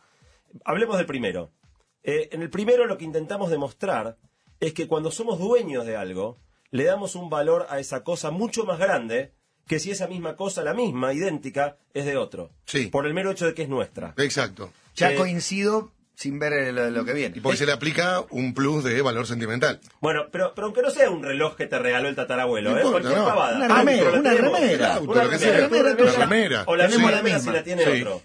Hablemos 0.66 0.98
del 0.98 1.06
primero. 1.06 1.52
En 2.04 2.42
el 2.42 2.50
primero 2.50 2.88
lo 2.88 2.98
que 2.98 3.06
intentamos 3.06 3.52
demostrar 3.52 4.18
es 4.60 4.74
que 4.74 4.88
cuando 4.88 5.12
somos 5.12 5.38
dueños 5.38 5.86
de 5.86 5.96
algo, 5.98 6.40
le 6.72 6.86
damos 6.86 7.16
un 7.16 7.30
valor 7.30 7.68
a 7.70 7.80
esa 7.80 8.04
cosa 8.04 8.32
mucho 8.32 8.66
más 8.66 8.80
grande 8.80 9.34
que 9.68 9.80
si 9.80 9.92
esa 9.92 10.08
misma 10.08 10.36
cosa, 10.36 10.64
la 10.64 10.74
misma, 10.74 11.14
idéntica, 11.14 11.78
es 11.94 12.06
de 12.06 12.18
otro. 12.18 12.50
Sí. 12.66 12.88
Por 12.88 13.06
el 13.06 13.14
mero 13.14 13.32
hecho 13.32 13.46
de 13.46 13.54
que 13.54 13.64
es 13.64 13.70
nuestra. 13.70 14.14
Exacto. 14.18 14.72
Ya 14.96 15.12
Eh, 15.14 15.16
coincido 15.16 15.92
sin 16.16 16.38
ver 16.40 16.74
lo, 16.74 16.90
lo 16.92 17.04
que 17.06 17.14
viene. 17.14 17.38
Y 17.38 17.40
porque 17.42 17.58
se 17.58 17.66
le 17.66 17.72
aplica 17.72 18.24
un 18.30 18.54
plus 18.54 18.84
de 18.84 19.02
valor 19.02 19.26
sentimental. 19.26 19.80
Bueno, 20.02 20.26
pero, 20.32 20.54
pero 20.54 20.66
aunque 20.68 20.82
no 20.82 20.92
sea 20.92 21.10
un 21.10 21.24
reloj 21.24 21.56
que 21.56 21.66
te 21.68 21.80
regaló 21.80 22.10
el 22.10 22.16
tatarabuelo, 22.16 22.72
No 22.72 22.78
¿eh? 22.78 22.82
importa, 22.84 23.02
Cualquier 23.10 23.20
no. 23.20 23.26
pavada. 23.28 23.56
Una 23.58 23.68
remera, 23.80 24.12
la 24.12 24.20
una 24.20 24.34
remera. 24.34 24.94
Auto, 24.96 25.12
Una 25.12 25.24
lo 25.24 25.30
que 25.32 25.38
remera, 25.38 25.58
sea. 25.60 25.96
tu 25.98 26.04
Una 26.04 26.12
remera. 26.14 26.64
O 26.68 26.76
la 26.76 26.88
misma 26.88 27.12
la 27.12 27.18
remera 27.18 27.38
misma. 27.38 27.52
si 27.52 27.58
la 27.58 27.64
tiene 27.64 27.84
Sí. 27.86 28.02
otro. 28.04 28.22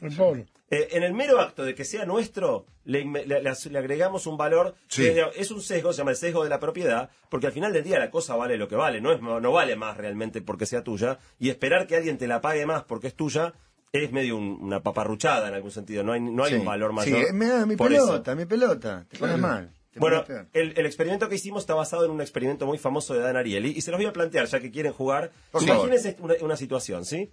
Eh, 0.69 0.89
en 0.93 1.05
el 1.05 1.13
mero 1.15 1.41
acto 1.41 1.63
de 1.63 1.77
que 1.77 1.85
sea 1.85 2.05
nuestro, 2.05 2.67
le, 2.85 3.05
le- 3.05 3.25
le- 3.25 3.41
le 3.71 3.79
agregamos 3.79 4.27
un 4.27 4.37
valor 4.37 4.75
Sí. 4.89 5.03
que 5.03 5.21
es- 5.21 5.27
es 5.37 5.51
un 5.53 5.63
sesgo, 5.63 5.93
se 5.93 5.99
llama 5.99 6.11
el 6.11 6.17
sesgo 6.17 6.43
de 6.43 6.51
la 6.51 6.59
propiedad, 6.59 7.09
porque 7.31 7.47
al 7.47 7.53
final 7.53 7.73
del 7.73 7.85
día 7.85 8.01
la 8.01 8.11
cosa 8.11 8.35
vale 8.35 8.57
lo 8.57 8.67
que 8.67 8.75
vale, 8.75 9.01
no, 9.01 9.13
es, 9.13 9.23
no 9.23 9.53
vale 9.53 9.77
más 9.77 9.97
realmente 9.97 10.43
porque 10.43 10.67
sea 10.67 10.83
tuya, 10.83 11.21
y 11.39 11.51
esperar 11.51 11.87
que 11.87 11.95
alguien 11.95 12.19
te 12.19 12.27
la 12.27 12.41
pague 12.41 12.67
más 12.67 12.83
porque 12.83 13.07
es 13.07 13.15
tuya 13.15 13.55
es 14.05 14.13
medio 14.13 14.37
un- 14.37 14.59
una 14.61 14.83
paparruchada 14.83 15.49
en 15.49 15.55
algún 15.55 15.71
sentido, 15.71 16.03
no 16.03 16.13
hay, 16.13 16.21
no 16.21 16.45
hay 16.45 16.53
Sí. 16.55 16.59
un 16.59 16.65
valor 16.65 16.91
Sí, 17.05 17.11
mayor. 17.13 17.33
me 17.33 17.47
da 17.47 17.67
mi 17.67 17.75
eso. 17.75 17.85
pelota, 17.85 18.35
mi 18.35 18.45
pelota. 18.47 19.07
Te 19.09 19.19
pones 19.19 19.39
mal. 19.39 19.73
te 19.93 20.01
Bueno, 20.01 20.25
el, 20.53 20.75
el 20.79 20.85
experimento 20.87 21.29
que 21.29 21.37
hicimos 21.37 21.63
está 21.63 21.75
basado 21.75 22.05
en 22.05 22.11
un 22.11 22.21
experimento 22.21 22.67
muy 22.67 22.77
famoso 22.79 23.15
de 23.15 23.21
Dan 23.21 23.37
Ariely 23.37 23.71
y 23.71 23.81
se 23.81 23.91
los 23.91 23.99
voy 23.99 24.07
a 24.07 24.13
plantear 24.13 24.47
ya 24.47 24.61
que 24.61 24.71
quieren 24.71 24.93
jugar. 24.93 25.31
Por. 25.51 25.63
Imagínense 25.63 26.17
una, 26.21 26.35
una 26.43 26.57
situación, 26.57 27.05
¿sí? 27.07 27.31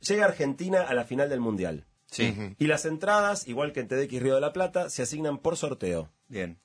Llega 0.00 0.24
Argentina 0.24 0.82
a 0.82 0.94
la 0.94 1.04
final 1.04 1.28
del 1.28 1.40
Mundial. 1.40 1.84
Sí, 2.10 2.34
Y 2.58 2.66
las 2.66 2.84
entradas, 2.86 3.46
igual 3.46 3.72
que 3.72 3.78
en 3.78 3.86
TDX 3.86 4.20
Río 4.20 4.34
de 4.34 4.40
la 4.40 4.52
Plata, 4.52 4.90
se 4.90 5.02
asignan 5.02 5.38
por 5.38 5.56
sorteo. 5.56 6.10
bien. 6.26 6.58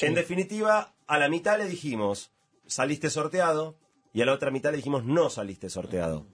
En 0.00 0.14
definitiva, 0.14 0.94
a 1.06 1.18
la 1.18 1.28
mitad 1.28 1.58
le 1.58 1.66
dijimos, 1.66 2.30
saliste 2.66 3.10
sorteado, 3.10 3.76
y 4.14 4.22
a 4.22 4.26
la 4.26 4.32
otra 4.32 4.50
mitad 4.50 4.70
le 4.70 4.78
dijimos, 4.78 5.04
no 5.04 5.28
saliste 5.28 5.68
sorteado. 5.68 6.26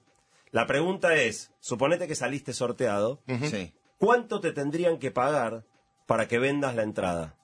La 0.53 0.67
pregunta 0.67 1.15
es, 1.17 1.51
suponete 1.61 2.07
que 2.07 2.15
saliste 2.15 2.53
sorteado, 2.53 3.21
Sí. 3.51 3.75
¿cuánto 3.99 4.41
te 4.41 4.53
tendrían 4.53 4.99
que 4.99 5.11
pagar 5.11 5.65
para 6.07 6.29
que 6.29 6.39
vendas 6.39 6.75
la 6.77 6.83
entrada? 6.85 7.37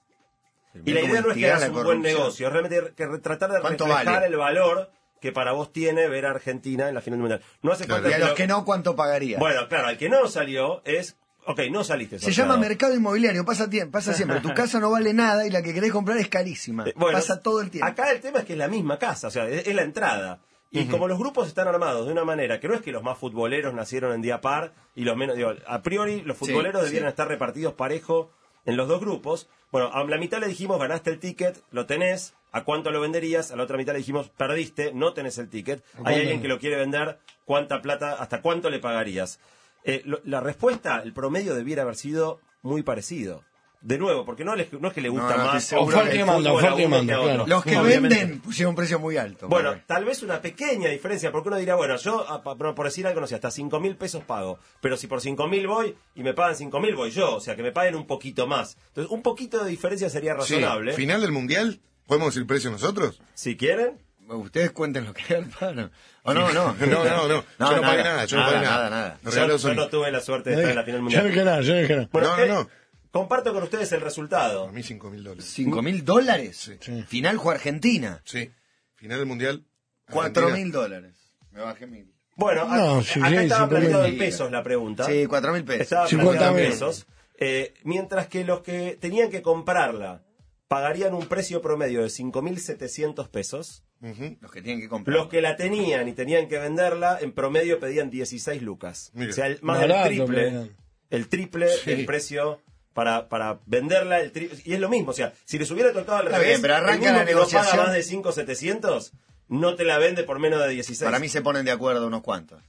Y 0.85 0.93
la 0.93 1.01
idea 1.01 1.21
no 1.21 1.31
es 1.31 1.37
que 1.37 1.51
hagas 1.51 1.69
un 1.69 1.83
buen 1.83 2.01
negocio, 2.01 2.47
es 2.47 2.53
realmente 2.53 2.93
que 2.95 3.05
re- 3.07 3.17
tratar 3.19 3.51
de 3.51 3.59
¿Cuánto 3.61 3.85
reflejar 3.87 4.13
vale? 4.21 4.27
el 4.27 4.37
valor 4.37 4.91
que 5.19 5.31
para 5.31 5.51
vos 5.51 5.73
tiene 5.73 6.07
ver 6.07 6.25
a 6.27 6.29
Argentina 6.29 6.87
en 6.87 6.93
la 6.95 7.01
final 7.01 7.17
del 7.19 7.21
Mundial. 7.29 7.41
No 7.63 7.71
hace 7.73 7.85
Claro. 7.85 8.03
falta 8.03 8.09
Y 8.11 8.13
a 8.13 8.19
los 8.19 8.29
lo- 8.29 8.35
que 8.35 8.47
no, 8.47 8.63
¿cuánto 8.63 8.95
pagaría? 8.95 9.37
Bueno, 9.39 9.67
claro, 9.67 9.87
al 9.87 9.97
que 9.97 10.07
no 10.07 10.27
salió 10.27 10.81
es... 10.85 11.17
Ok, 11.45 11.61
no 11.71 11.83
saliste 11.83 12.19
Se 12.19 12.25
sorteado. 12.25 12.51
llama 12.51 12.61
mercado 12.61 12.93
inmobiliario, 12.93 13.43
pasa, 13.43 13.67
tie- 13.67 13.89
pasa 13.89 14.13
siempre. 14.13 14.39
Tu 14.41 14.49
casa 14.53 14.79
no 14.79 14.91
vale 14.91 15.13
nada 15.15 15.47
y 15.47 15.49
la 15.49 15.63
que 15.63 15.73
querés 15.73 15.91
comprar 15.91 16.17
es 16.19 16.29
carísima. 16.29 16.85
Eh, 16.87 16.93
bueno, 16.95 17.17
pasa 17.17 17.41
todo 17.41 17.59
el 17.61 17.71
tiempo. 17.71 17.87
Acá 17.87 18.11
el 18.11 18.21
tema 18.21 18.39
es 18.39 18.45
que 18.45 18.53
es 18.53 18.59
la 18.59 18.67
misma 18.67 18.99
casa, 18.99 19.27
o 19.27 19.31
sea, 19.31 19.47
es, 19.49 19.67
es 19.67 19.73
la 19.75 19.81
entrada. 19.81 20.41
Y 20.71 20.85
como 20.85 21.07
los 21.07 21.17
grupos 21.17 21.47
están 21.47 21.67
armados 21.67 22.05
de 22.05 22.11
una 22.11 22.23
manera 22.23 22.59
que 22.59 22.67
no 22.67 22.75
es 22.75 22.81
que 22.81 22.91
los 22.91 23.01
más 23.01 23.17
futboleros 23.17 23.73
nacieron 23.73 24.13
en 24.13 24.21
día 24.21 24.39
par 24.39 24.73
y 24.95 25.03
los 25.03 25.17
menos, 25.17 25.35
digo, 25.35 25.51
a 25.65 25.81
priori 25.81 26.21
los 26.21 26.37
futboleros 26.37 26.81
Sí, 26.81 26.85
debieran 26.87 27.09
sí. 27.09 27.13
estar 27.13 27.27
repartidos 27.27 27.73
parejo 27.73 28.31
en 28.65 28.77
los 28.77 28.87
dos 28.87 28.99
grupos. 28.99 29.49
Bueno, 29.71 29.89
a 29.91 30.03
la 30.03 30.17
mitad 30.17 30.39
le 30.39 30.47
dijimos, 30.47 30.79
ganaste 30.79 31.09
el 31.09 31.19
ticket, 31.19 31.59
lo 31.71 31.87
tenés, 31.87 32.35
¿a 32.51 32.63
cuánto 32.65 32.91
lo 32.91 33.01
venderías? 33.01 33.51
A 33.51 33.55
la 33.55 33.63
otra 33.63 33.77
mitad 33.77 33.93
le 33.93 33.99
dijimos, 33.99 34.29
perdiste, 34.29 34.93
no 34.93 35.13
tenés 35.13 35.39
el 35.39 35.49
ticket. 35.49 35.83
Hay 36.03 36.15
alguien 36.19 36.41
que 36.41 36.47
lo 36.47 36.59
quiere 36.59 36.75
vender, 36.75 37.17
¿cuánta 37.45 37.81
plata, 37.81 38.13
hasta 38.13 38.41
cuánto 38.43 38.69
le 38.69 38.77
pagarías? 38.79 39.39
Eh, 39.85 40.03
lo- 40.05 40.21
la 40.23 40.39
respuesta, 40.39 41.01
el 41.03 41.13
promedio 41.13 41.55
debiera 41.55 41.81
haber 41.81 41.95
sido 41.95 42.41
muy 42.61 42.83
parecido. 42.83 43.43
De 43.81 43.97
nuevo, 43.97 44.25
porque 44.25 44.43
no, 44.43 44.57
les- 44.57 44.73
no 44.73 44.89
es 44.89 44.93
que 44.93 44.99
le 44.99 45.07
gusta 45.07 45.37
No, 45.37 45.37
no, 45.37 45.53
más 45.53 45.71
Oferta 45.73 46.13
y 46.13 46.17
demanda, 46.17 46.51
oferta 46.51 46.75
y 46.77 46.81
demanda, 46.81 47.17
claro. 47.17 47.47
Los 47.47 47.63
que 47.63 47.77
Obviamente. 47.77 48.17
venden 48.17 48.41
pusieron 48.41 48.71
un 48.71 48.75
precio 48.75 48.99
muy 48.99 49.15
alto. 49.15 49.47
Bueno, 49.47 49.73
tal 49.87 50.03
vez 50.03 50.21
una 50.21 50.41
pequeña 50.41 50.89
diferencia, 50.89 51.31
porque 51.31 51.47
uno 51.47 51.57
dirá, 51.57 51.75
bueno, 51.75 51.95
yo, 51.95 52.25
por 52.43 52.85
decir 52.85 53.07
algo, 53.07 53.21
no 53.21 53.27
sé, 53.27 53.35
hasta 53.35 53.51
5 53.51 53.79
mil 53.79 53.95
pesos 53.95 54.23
pago, 54.25 54.59
pero 54.81 54.97
si 54.97 55.07
por 55.07 55.21
5 55.21 55.47
mil 55.47 55.65
voy 55.67 55.95
y 56.13 56.23
me 56.23 56.33
pagan 56.33 56.57
5 56.57 56.77
mil, 56.81 56.93
voy 56.95 57.11
yo, 57.11 57.35
o 57.35 57.39
sea, 57.39 57.55
que 57.55 57.63
me 57.63 57.71
paguen 57.71 57.95
un 57.95 58.05
poquito 58.05 58.47
más. 58.47 58.75
Entonces, 58.89 59.09
un 59.11 59.21
poquito 59.21 59.63
de 59.63 59.69
diferencia 59.69 60.09
sería 60.09 60.33
Sí. 60.41 60.55
razonable. 60.55 60.91
Final 60.93 61.21
del 61.21 61.31
mundial, 61.31 61.79
¿podemos 62.05 62.33
decir 62.35 62.45
precio 62.45 62.69
nosotros? 62.71 63.21
Si 63.33 63.55
quieren, 63.55 63.97
Ustedes 64.31 64.69
cuenten 64.69 65.05
lo 65.05 65.13
que 65.15 65.23
hagan 65.33 65.49
para. 65.59 65.89
O 66.21 66.33
no, 66.35 66.41
no. 66.53 66.75
No, 66.75 67.03
no, 67.03 67.27
no. 67.27 67.27
Yo 67.27 67.75
no 67.77 67.81
pagué 67.81 68.03
nada, 68.03 68.25
yo 68.25 68.37
no 68.37 68.43
pagué 68.45 68.57
nada. 68.59 68.89
Nada, 68.89 68.89
nada. 68.91 69.19
Yo, 69.23 69.57
yo 69.57 69.73
no 69.73 69.87
tuve 69.87 70.11
la 70.11 70.19
suerte 70.19 70.51
de 70.51 70.55
estar 70.57 70.69
en 70.69 70.75
la 70.75 70.83
final 70.83 70.97
Yo 70.99 71.03
mundial. 71.03 71.23
no 71.23 71.29
dije 71.29 71.43
nada, 71.45 71.61
yo 71.61 71.73
no 71.73 71.79
dije 71.81 71.95
nada. 71.95 72.09
Bueno, 72.11 72.27
no, 72.27 72.37
no, 72.37 72.43
eh, 72.43 72.47
no. 72.47 72.69
Comparto 73.11 73.53
con 73.53 73.63
ustedes 73.63 73.91
el 73.91 74.01
resultado. 74.01 74.67
A 74.67 74.71
mí 74.71 74.83
5 74.83 75.09
mil 75.09 75.23
dólares. 75.23 75.45
¿Cinco 75.51 75.81
mil 75.81 76.05
dólares? 76.05 76.69
Sí. 76.79 77.03
Final 77.07 77.39
fue 77.39 77.55
Argentina. 77.55 78.21
Sí. 78.25 78.51
Final 78.95 79.17
del 79.19 79.27
mundial. 79.27 79.65
Cuatro 80.11 80.49
mil 80.49 80.71
dólares. 80.71 81.15
Me 81.51 81.61
bajé 81.61 81.87
mil. 81.87 82.13
Bueno, 82.35 82.65
No, 82.65 82.99
a- 82.99 83.03
sí, 83.03 83.19
acá 83.19 83.29
sí, 83.29 83.35
estaba 83.37 83.65
sí, 83.65 83.69
planteado 83.71 84.05
en 84.05 84.17
pesos 84.17 84.51
la 84.51 84.63
pregunta. 84.63 85.03
Sí, 85.05 85.25
cuatro 85.25 85.53
mil 85.53 85.63
pesos. 85.63 85.81
Estaba 85.81 86.07
50 86.07 86.31
planteado 86.31 86.57
en 86.59 86.71
pesos. 86.71 87.07
Eh, 87.37 87.73
mientras 87.83 88.27
que 88.27 88.43
los 88.43 88.61
que 88.61 88.97
tenían 88.99 89.29
que 89.29 89.41
comprarla 89.41 90.23
pagarían 90.67 91.13
un 91.15 91.25
precio 91.27 91.61
promedio 91.61 92.01
de 92.03 92.09
5.700 92.09 93.29
pesos. 93.29 93.83
Ujú. 94.01 94.37
Los 94.39 94.51
que 94.51 94.61
tienen 94.61 94.81
que 94.81 94.87
comprar. 94.89 95.15
Los 95.17 95.27
que 95.27 95.41
la 95.41 95.55
tenían 95.55 96.07
y 96.07 96.13
tenían 96.13 96.47
que 96.47 96.57
venderla, 96.59 97.17
en 97.21 97.31
promedio 97.33 97.79
pedían 97.79 98.09
16 98.09 98.61
lucas. 98.61 99.11
Mira. 99.13 99.31
o 99.31 99.33
sea, 99.33 99.47
el- 99.47 99.59
más 99.61 99.79
del 99.79 99.93
triple. 100.05 100.71
El 101.09 101.27
triple 101.27 101.67
Sí. 101.69 101.91
el 101.91 102.05
precio 102.05 102.61
para, 102.99 103.29
para 103.29 103.59
venderla. 103.65 104.19
El 104.19 104.33
tri- 104.33 104.51
y 104.65 104.73
es 104.73 104.79
lo 104.81 104.89
mismo. 104.89 105.11
O 105.11 105.13
sea, 105.13 105.31
si 105.45 105.57
les 105.57 105.71
hubiera 105.71 105.93
tocado 105.93 106.17
al 106.17 106.25
Está 106.25 106.37
revés, 106.39 106.49
bien, 106.49 106.61
pero 106.61 106.75
arranca 106.75 106.93
el 106.93 106.99
mismo 106.99 107.17
la 107.19 107.25
que 107.25 107.31
no 107.33 107.39
paga 107.45 107.51
negociación. 107.61 107.85
más 107.85 107.93
de 107.93 108.01
5.700, 108.01 109.11
no 109.47 109.75
te 109.75 109.85
la 109.85 109.97
vende 109.99 110.23
por 110.23 110.39
menos 110.39 110.59
de 110.61 110.67
16. 110.67 111.05
Para 111.07 111.19
mí 111.19 111.29
se 111.29 111.41
ponen 111.41 111.63
de 111.63 111.71
acuerdo 111.71 112.05
unos 112.05 112.21
cuantos. 112.23 112.61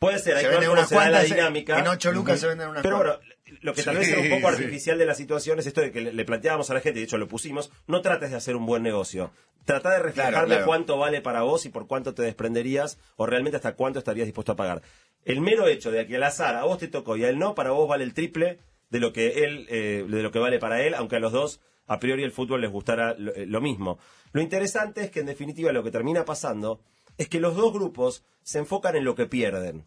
Puede 0.00 0.18
ser, 0.18 0.36
hay 0.36 0.44
Se 0.44 0.50
que 0.50 0.68
unas 0.68 0.90
da 0.90 0.96
la 0.96 1.10
cuantas. 1.10 1.24
dinámica. 1.30 1.78
En 1.78 1.86
8 1.86 2.12
lucas 2.12 2.40
se 2.40 2.48
venden 2.48 2.68
unas 2.68 2.82
Pero 2.82 2.96
cuantas. 2.96 3.18
bueno, 3.20 3.58
lo 3.62 3.72
que 3.74 3.82
tal 3.84 3.96
vez 3.96 4.06
Sí, 4.08 4.12
era 4.12 4.22
un 4.22 4.28
poco 4.40 4.52
sí. 4.54 4.62
artificial 4.62 4.98
de 4.98 5.06
la 5.06 5.14
situación 5.14 5.58
es 5.60 5.66
esto 5.66 5.80
de 5.80 5.92
que 5.92 6.00
le, 6.00 6.12
le 6.12 6.24
planteábamos 6.24 6.68
a 6.70 6.74
la 6.74 6.80
gente, 6.80 6.98
y 6.98 7.02
de 7.02 7.06
hecho 7.06 7.16
lo 7.18 7.28
pusimos, 7.28 7.70
no 7.86 8.02
trates 8.02 8.30
de 8.30 8.36
hacer 8.36 8.56
un 8.56 8.66
buen 8.66 8.82
negocio. 8.82 9.30
Trata 9.64 9.90
de 9.98 10.12
Claro, 10.12 10.44
claro. 10.46 10.66
cuánto 10.66 10.98
vale 10.98 11.22
para 11.22 11.40
vos 11.42 11.64
y 11.64 11.70
por 11.70 11.86
cuánto 11.86 12.12
te 12.12 12.22
desprenderías 12.22 12.98
o 13.16 13.24
realmente 13.24 13.56
hasta 13.56 13.76
cuánto 13.76 13.98
estarías 14.00 14.26
dispuesto 14.26 14.52
a 14.52 14.56
pagar. 14.56 14.82
El 15.24 15.40
mero 15.40 15.66
hecho 15.68 15.90
de 15.90 16.06
que 16.06 16.16
al 16.16 16.22
azar 16.24 16.54
a 16.56 16.64
vos 16.64 16.78
te 16.78 16.88
tocó 16.88 17.16
y 17.16 17.24
a 17.24 17.30
él 17.30 17.38
no, 17.38 17.54
para 17.54 17.70
vos 17.70 17.88
vale 17.88 18.04
el 18.04 18.12
triple 18.12 18.58
de 18.90 19.00
lo 19.00 19.12
que 19.12 19.44
él, 19.44 19.66
eh, 19.70 20.04
de 20.08 20.22
lo 20.22 20.30
que 20.30 20.38
vale 20.38 20.58
para 20.58 20.82
él, 20.82 20.94
aunque 20.94 21.16
a 21.16 21.20
los 21.20 21.32
dos 21.32 21.60
a 21.86 21.98
priori 21.98 22.22
el 22.22 22.32
fútbol 22.32 22.60
les 22.62 22.70
gustara 22.70 23.14
lo, 23.18 23.34
eh, 23.34 23.46
lo 23.46 23.60
mismo. 23.60 23.98
Lo 24.32 24.40
interesante 24.40 25.02
es 25.02 25.10
que 25.10 25.20
en 25.20 25.26
definitiva 25.26 25.72
lo 25.72 25.82
que 25.82 25.90
termina 25.90 26.24
pasando 26.24 26.80
es 27.18 27.28
que 27.28 27.40
los 27.40 27.54
dos 27.56 27.72
grupos 27.72 28.24
se 28.42 28.58
enfocan 28.58 28.96
en 28.96 29.04
lo 29.04 29.14
que 29.14 29.26
pierden. 29.26 29.84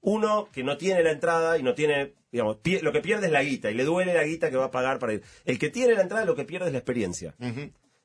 Uno 0.00 0.48
que 0.52 0.62
no 0.62 0.76
tiene 0.76 1.02
la 1.02 1.10
entrada 1.10 1.58
y 1.58 1.62
no 1.62 1.74
tiene, 1.74 2.12
digamos, 2.30 2.56
pie- 2.62 2.82
lo 2.82 2.92
que 2.92 3.00
pierde 3.00 3.26
es 3.26 3.32
la 3.32 3.42
guita 3.42 3.70
y 3.70 3.74
le 3.74 3.84
duele 3.84 4.14
la 4.14 4.22
guita 4.24 4.50
que 4.50 4.56
va 4.56 4.66
a 4.66 4.70
pagar 4.70 4.98
para 4.98 5.14
ir. 5.14 5.22
El 5.44 5.58
que 5.58 5.70
tiene 5.70 5.94
la 5.94 6.02
entrada 6.02 6.24
lo 6.24 6.36
que 6.36 6.44
pierde 6.44 6.66
es 6.66 6.72
la 6.72 6.78
experiencia. 6.78 7.34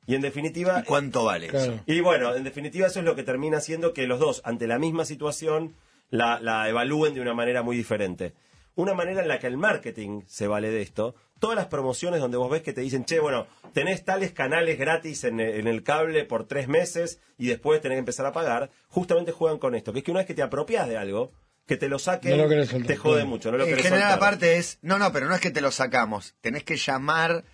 Y 0.06 0.14
en 0.14 0.20
definitiva, 0.20 0.80
¿Y 0.80 0.84
cuánto 0.86 1.24
vale 1.24 1.46
eso? 1.46 1.80
Y 1.86 2.00
bueno, 2.00 2.34
en 2.34 2.44
definitiva 2.44 2.88
eso 2.88 2.98
es 2.98 3.04
lo 3.04 3.14
que 3.14 3.22
termina 3.22 3.58
haciendo 3.58 3.92
que 3.94 4.06
los 4.06 4.18
dos, 4.18 4.42
ante 4.44 4.66
la 4.66 4.78
misma 4.78 5.04
situación, 5.04 5.74
la, 6.10 6.40
la 6.40 6.68
evalúen 6.68 7.14
de 7.14 7.20
una 7.20 7.32
manera 7.32 7.62
muy 7.62 7.76
diferente. 7.76 8.34
Una 8.76 8.94
manera 8.94 9.22
en 9.22 9.28
la 9.28 9.38
que 9.38 9.46
el 9.46 9.56
marketing 9.56 10.22
se 10.26 10.46
vale 10.48 10.70
de 10.70 10.82
esto. 10.82 11.14
Todas 11.38 11.56
las 11.56 11.66
promociones 11.66 12.20
donde 12.20 12.36
vos 12.38 12.50
ves 12.50 12.62
que 12.62 12.72
te 12.72 12.80
dicen, 12.80 13.04
che, 13.04 13.20
bueno, 13.20 13.46
tenés 13.72 14.04
tales 14.04 14.32
canales 14.32 14.78
gratis 14.78 15.24
en, 15.24 15.38
en 15.40 15.68
el 15.68 15.82
cable 15.82 16.24
por 16.24 16.46
tres 16.48 16.68
meses 16.68 17.20
y 17.38 17.46
después 17.48 17.80
tenés 17.80 17.96
que 17.96 18.00
empezar 18.00 18.26
a 18.26 18.32
pagar, 18.32 18.70
justamente 18.88 19.30
juegan 19.32 19.58
con 19.58 19.74
esto, 19.74 19.92
que 19.92 19.98
es 20.00 20.04
que 20.04 20.10
una 20.10 20.20
vez 20.20 20.26
que 20.26 20.34
te 20.34 20.42
apropias 20.42 20.88
de 20.88 20.96
algo, 20.96 21.32
que 21.66 21.76
te 21.76 21.88
lo 21.88 21.98
saquen, 21.98 22.36
No 22.36 22.46
lo 22.46 22.66
te 22.86 22.96
jode 22.96 23.24
mucho. 23.24 23.50
No 23.50 23.58
lo 23.58 23.64
en 23.64 23.76
general, 23.76 24.00
soltar. 24.00 24.12
aparte 24.18 24.56
es. 24.56 24.78
No, 24.82 24.98
no, 24.98 25.12
pero 25.12 25.28
no 25.28 25.34
es 25.34 25.40
que 25.40 25.50
te 25.50 25.60
lo 25.60 25.70
sacamos. 25.70 26.34
Tenés 26.40 26.64
que 26.64 26.76
llamar. 26.76 27.44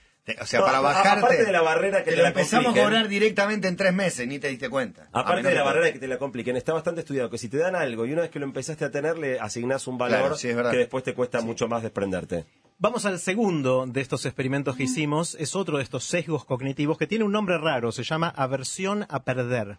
O 0.41 0.47
sea, 0.47 0.61
No, 0.61 0.67
para 0.67 0.81
bajarte. 0.81 1.25
aparte 1.25 1.45
de 1.45 1.53
la 1.53 1.63
barrera 1.63 2.05
que 2.05 2.13
te 2.13 2.23
la 2.23 2.29
empezamos 2.29 2.77
a 2.77 2.81
cobrar 2.83 3.09
directamente 3.09 3.67
en 3.69 3.77
tres 3.77 3.93
meses, 3.93 4.29
ni 4.29 4.39
te 4.39 4.49
diste 4.49 4.69
cuenta. 4.69 5.09
Aparte 5.13 5.49
de 5.49 5.55
la 5.55 5.61
que- 5.63 5.67
barrera 5.67 5.93
que 5.93 5.99
te 5.99 6.07
la 6.07 6.19
compliquen, 6.19 6.57
está 6.57 6.73
bastante 6.73 7.01
estudiado 7.01 7.31
que 7.31 7.39
si 7.39 7.49
te 7.49 7.57
dan 7.59 7.75
algo 7.75 8.07
y 8.07 8.13
una 8.13 8.23
vez 8.23 8.31
que 8.31 8.39
lo 8.39 8.45
empezaste 8.45 8.85
a 8.85 8.91
tener, 8.91 9.19
le 9.19 9.41
asignás 9.41 9.87
un 9.89 9.99
valor 9.99 10.19
Claro, 10.21 10.37
sí, 10.37 10.49
es 10.49 10.57
verdad. 10.57 10.71
que 10.71 10.77
después 10.79 11.03
te 11.03 11.15
cuesta 11.15 11.41
mucho 11.41 11.67
más 11.69 11.83
desprenderte. 11.83 12.45
Vamos 12.79 13.05
al 13.07 13.19
segundo 13.19 13.87
de 13.87 14.01
estos 14.01 14.25
experimentos 14.25 14.77
que 14.77 14.85
hicimos. 14.85 15.35
Es 15.41 15.57
otro 15.57 15.79
de 15.79 15.83
estos 15.83 16.05
sesgos 16.05 16.45
cognitivos 16.45 16.97
que 16.97 17.07
tiene 17.07 17.25
un 17.25 17.33
nombre 17.33 17.59
raro. 17.59 17.91
Se 17.93 18.05
llama 18.05 18.29
aversión 18.37 19.07
a 19.09 19.23
perder. 19.25 19.79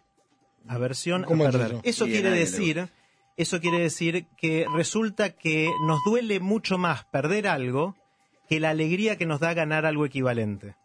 Aversión 0.68 1.24
a 1.24 1.28
¿Cómo 1.28 1.46
es 1.46 1.52
perder. 1.52 1.72
eso? 1.72 1.82
Eso 1.84 2.06
quiere 2.06 2.30
decir, 2.30 2.90
eso 3.38 3.60
quiere 3.60 3.80
decir 3.80 4.28
que 4.38 4.66
resulta 4.76 5.32
que 5.32 5.70
nos 5.88 6.00
duele 6.06 6.40
mucho 6.40 6.78
más 6.78 7.06
perder 7.06 7.48
algo 7.48 7.96
que 8.51 8.60
la 8.60 8.72
alegría 8.72 9.15
que 9.17 9.25
nos 9.25 9.39
da 9.39 9.53
ganar 9.53 9.86
algo 9.86 10.05
equivalente. 10.05 10.75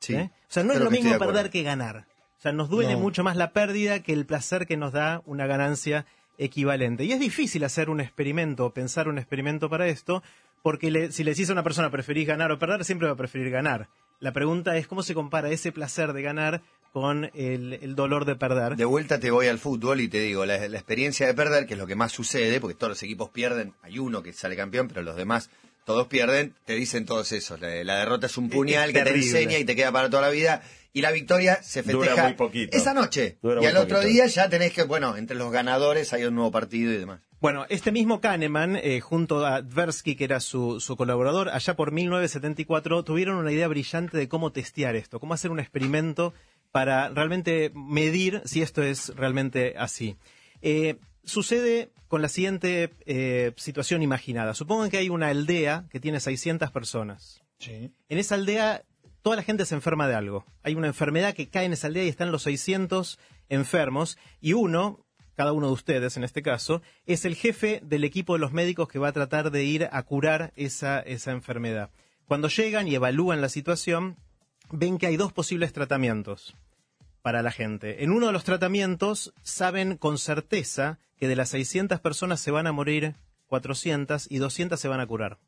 Sí, 0.00 0.16
¿eh? 0.16 0.30
O 0.34 0.52
sea, 0.52 0.64
no 0.64 0.72
es 0.72 0.80
lo 0.80 0.90
mismo 0.90 1.16
perder 1.16 1.50
que 1.50 1.62
ganar. 1.62 2.06
O 2.36 2.40
sea, 2.42 2.50
nos 2.50 2.68
duele 2.68 2.94
No. 2.94 2.98
mucho 2.98 3.22
más 3.22 3.36
la 3.36 3.52
pérdida 3.52 4.02
que 4.02 4.12
el 4.12 4.26
placer 4.26 4.66
que 4.66 4.76
nos 4.76 4.92
da 4.92 5.22
una 5.24 5.46
ganancia 5.46 6.04
equivalente. 6.36 7.04
Y 7.04 7.12
es 7.12 7.20
difícil 7.20 7.62
hacer 7.62 7.88
un 7.90 8.00
experimento 8.00 8.66
o 8.66 8.70
pensar 8.74 9.06
un 9.06 9.18
experimento 9.18 9.70
para 9.70 9.86
esto, 9.86 10.24
porque 10.64 10.90
le- 10.90 11.12
si 11.12 11.22
le 11.22 11.30
decís 11.30 11.48
a 11.48 11.52
una 11.52 11.62
persona 11.62 11.90
preferís 11.92 12.26
ganar 12.26 12.50
o 12.50 12.58
perder, 12.58 12.84
siempre 12.84 13.06
va 13.06 13.12
a 13.12 13.16
preferir 13.16 13.50
ganar. 13.50 13.88
La 14.18 14.32
pregunta 14.32 14.76
es 14.76 14.88
cómo 14.88 15.04
se 15.04 15.14
compara 15.14 15.50
ese 15.50 15.70
placer 15.70 16.12
de 16.12 16.22
ganar 16.22 16.62
con 16.92 17.30
el, 17.34 17.74
el 17.74 17.94
dolor 17.94 18.24
de 18.24 18.34
perder. 18.34 18.74
De 18.74 18.84
vuelta 18.84 19.20
te 19.20 19.30
voy 19.30 19.46
al 19.46 19.60
fútbol 19.60 20.00
y 20.00 20.08
te 20.08 20.18
digo, 20.18 20.44
la, 20.44 20.66
la 20.66 20.76
experiencia 20.76 21.24
de 21.28 21.34
perder, 21.34 21.66
que 21.66 21.74
es 21.74 21.78
lo 21.78 21.86
que 21.86 21.94
más 21.94 22.10
sucede, 22.10 22.60
porque 22.60 22.74
todos 22.74 22.88
los 22.90 23.02
equipos 23.04 23.30
pierden, 23.30 23.74
hay 23.82 24.00
uno 24.00 24.24
que 24.24 24.32
sale 24.32 24.56
campeón, 24.56 24.88
pero 24.88 25.02
los 25.02 25.14
demás 25.14 25.50
todos 25.88 26.06
pierden, 26.06 26.54
te 26.66 26.74
dicen 26.74 27.06
todos 27.06 27.32
esos. 27.32 27.58
La, 27.60 27.82
la 27.82 27.96
derrota 27.96 28.26
es 28.26 28.36
un 28.36 28.50
puñal 28.50 28.90
Es 28.90 28.94
que 28.94 29.02
te 29.10 29.16
enseña 29.16 29.56
y 29.58 29.64
te 29.64 29.74
queda 29.74 29.90
para 29.90 30.10
toda 30.10 30.20
la 30.20 30.28
vida. 30.28 30.60
Y 30.92 31.00
la 31.00 31.12
victoria 31.12 31.62
se 31.62 31.82
Dura 31.82 32.08
festeja 32.08 32.24
muy 32.28 32.34
poquito. 32.34 32.76
esa 32.76 32.92
noche. 32.92 33.38
Dura 33.40 33.62
y 33.62 33.66
al 33.66 33.78
otro 33.78 33.96
poquito. 33.96 34.12
día 34.12 34.26
ya 34.26 34.50
tenés 34.50 34.74
que, 34.74 34.82
bueno, 34.82 35.16
entre 35.16 35.34
los 35.34 35.50
ganadores 35.50 36.12
hay 36.12 36.24
un 36.24 36.34
nuevo 36.34 36.50
partido 36.50 36.92
y 36.92 36.98
demás. 36.98 37.20
Bueno, 37.40 37.64
este 37.70 37.90
mismo 37.90 38.20
Kahneman, 38.20 38.76
eh, 38.76 39.00
junto 39.00 39.46
a 39.46 39.66
Tversky, 39.66 40.14
que 40.14 40.24
era 40.24 40.40
su, 40.40 40.78
su 40.78 40.94
colaborador, 40.96 41.48
allá 41.48 41.74
por 41.74 41.90
1974, 41.90 43.02
tuvieron 43.02 43.36
una 43.36 43.50
idea 43.50 43.66
brillante 43.68 44.18
de 44.18 44.28
cómo 44.28 44.52
testear 44.52 44.94
esto, 44.94 45.20
cómo 45.20 45.32
hacer 45.32 45.50
un 45.50 45.60
experimento 45.60 46.34
para 46.70 47.08
realmente 47.08 47.72
medir 47.74 48.42
si 48.44 48.60
esto 48.60 48.82
es 48.82 49.08
realmente 49.16 49.74
así. 49.78 50.16
Eh, 50.60 50.96
sucede 51.28 51.92
con 52.08 52.22
la 52.22 52.28
siguiente 52.28 52.94
eh, 53.06 53.52
situación 53.56 54.02
imaginada. 54.02 54.54
Supongan 54.54 54.90
que 54.90 54.98
hay 54.98 55.08
una 55.08 55.28
aldea 55.28 55.86
que 55.90 56.00
tiene 56.00 56.20
600 56.20 56.70
personas. 56.72 57.42
Sí. 57.58 57.92
En 58.08 58.18
esa 58.18 58.34
aldea 58.34 58.82
toda 59.22 59.36
la 59.36 59.42
gente 59.42 59.66
se 59.66 59.74
enferma 59.74 60.08
de 60.08 60.14
algo. 60.14 60.44
Hay 60.62 60.74
una 60.74 60.86
enfermedad 60.86 61.34
que 61.34 61.48
cae 61.48 61.66
en 61.66 61.72
esa 61.72 61.88
aldea 61.88 62.04
y 62.04 62.08
están 62.08 62.32
los 62.32 62.42
600 62.44 63.18
enfermos 63.48 64.18
y 64.40 64.54
uno, 64.54 65.04
cada 65.34 65.52
uno 65.52 65.66
de 65.66 65.72
ustedes 65.74 66.16
en 66.16 66.24
este 66.24 66.42
caso, 66.42 66.82
es 67.06 67.24
el 67.24 67.34
jefe 67.34 67.80
del 67.84 68.04
equipo 68.04 68.34
de 68.34 68.40
los 68.40 68.52
médicos 68.52 68.88
que 68.88 68.98
va 68.98 69.08
a 69.08 69.12
tratar 69.12 69.50
de 69.50 69.64
ir 69.64 69.88
a 69.92 70.02
curar 70.02 70.52
esa, 70.56 71.00
esa 71.00 71.32
enfermedad. 71.32 71.90
Cuando 72.26 72.48
llegan 72.48 72.88
y 72.88 72.94
evalúan 72.94 73.40
la 73.40 73.48
situación, 73.48 74.16
ven 74.70 74.98
que 74.98 75.06
hay 75.06 75.16
dos 75.16 75.32
posibles 75.32 75.72
tratamientos 75.72 76.56
para 77.22 77.42
la 77.42 77.50
gente. 77.50 78.04
En 78.04 78.10
uno 78.10 78.26
de 78.26 78.32
los 78.32 78.44
tratamientos 78.44 79.34
saben 79.42 79.96
con 79.96 80.18
certeza 80.18 80.98
que 81.18 81.28
de 81.28 81.36
las 81.36 81.48
600 81.50 82.00
personas 82.00 82.40
se 82.40 82.50
van 82.50 82.66
a 82.66 82.72
morir 82.72 83.14
400 83.48 84.26
y 84.30 84.38
200 84.38 84.78
se 84.78 84.88
van 84.88 85.00
a 85.00 85.06
curar. 85.06 85.38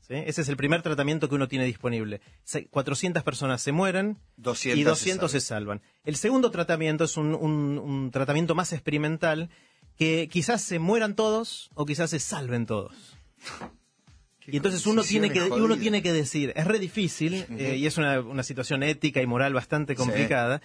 ¿Sí? 0.00 0.14
Ese 0.26 0.42
es 0.42 0.48
el 0.48 0.56
primer 0.56 0.82
tratamiento 0.82 1.28
que 1.28 1.36
uno 1.36 1.46
tiene 1.48 1.64
disponible. 1.64 2.20
Se- 2.44 2.66
400 2.66 3.22
personas 3.22 3.62
se 3.62 3.70
mueren 3.72 4.18
200 4.38 4.78
y 4.78 4.82
se 4.82 4.88
200 4.88 5.30
se 5.32 5.40
salvan. 5.40 5.80
El 6.04 6.16
segundo 6.16 6.50
tratamiento 6.50 7.04
es 7.04 7.16
un, 7.16 7.34
un- 7.34 7.78
un 7.78 8.10
tratamiento 8.10 8.54
más 8.54 8.72
experimental 8.72 9.50
que 9.96 10.28
quizás 10.30 10.62
se 10.62 10.78
mueran 10.78 11.14
todos 11.14 11.70
o 11.74 11.86
quizás 11.86 12.10
se 12.10 12.18
salven 12.18 12.66
todos. 12.66 13.16
Y 14.46 14.56
entonces 14.56 14.84
uno 14.86 15.02
tiene 15.04 15.30
que 15.30 15.42
uno 15.42 15.76
tiene 15.76 16.02
que 16.02 16.12
decir, 16.12 16.52
es 16.56 16.66
re 16.66 16.78
difícil 16.78 17.46
eh, 17.58 17.76
y 17.76 17.86
es 17.86 17.98
una, 17.98 18.20
una 18.20 18.42
situación 18.42 18.82
ética 18.82 19.22
y 19.22 19.26
moral 19.26 19.54
bastante 19.54 19.94
complicada. 19.94 20.60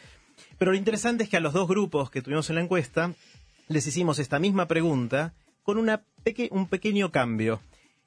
Pero 0.57 0.71
lo 0.71 0.77
interesante 0.77 1.23
es 1.25 1.29
que 1.29 1.37
a 1.37 1.39
los 1.41 1.53
dos 1.53 1.67
grupos 1.67 2.09
que 2.09 2.21
tuvimos 2.21 2.49
en 2.49 2.55
la 2.55 2.61
encuesta 2.61 3.13
les 3.67 3.85
hicimos 3.87 4.19
esta 4.19 4.39
misma 4.39 4.67
pregunta 4.67 5.33
con 5.63 5.77
una 5.77 6.03
peque- 6.23 6.49
un 6.51 6.67
pequeño 6.67 7.11
cambio. 7.11 7.61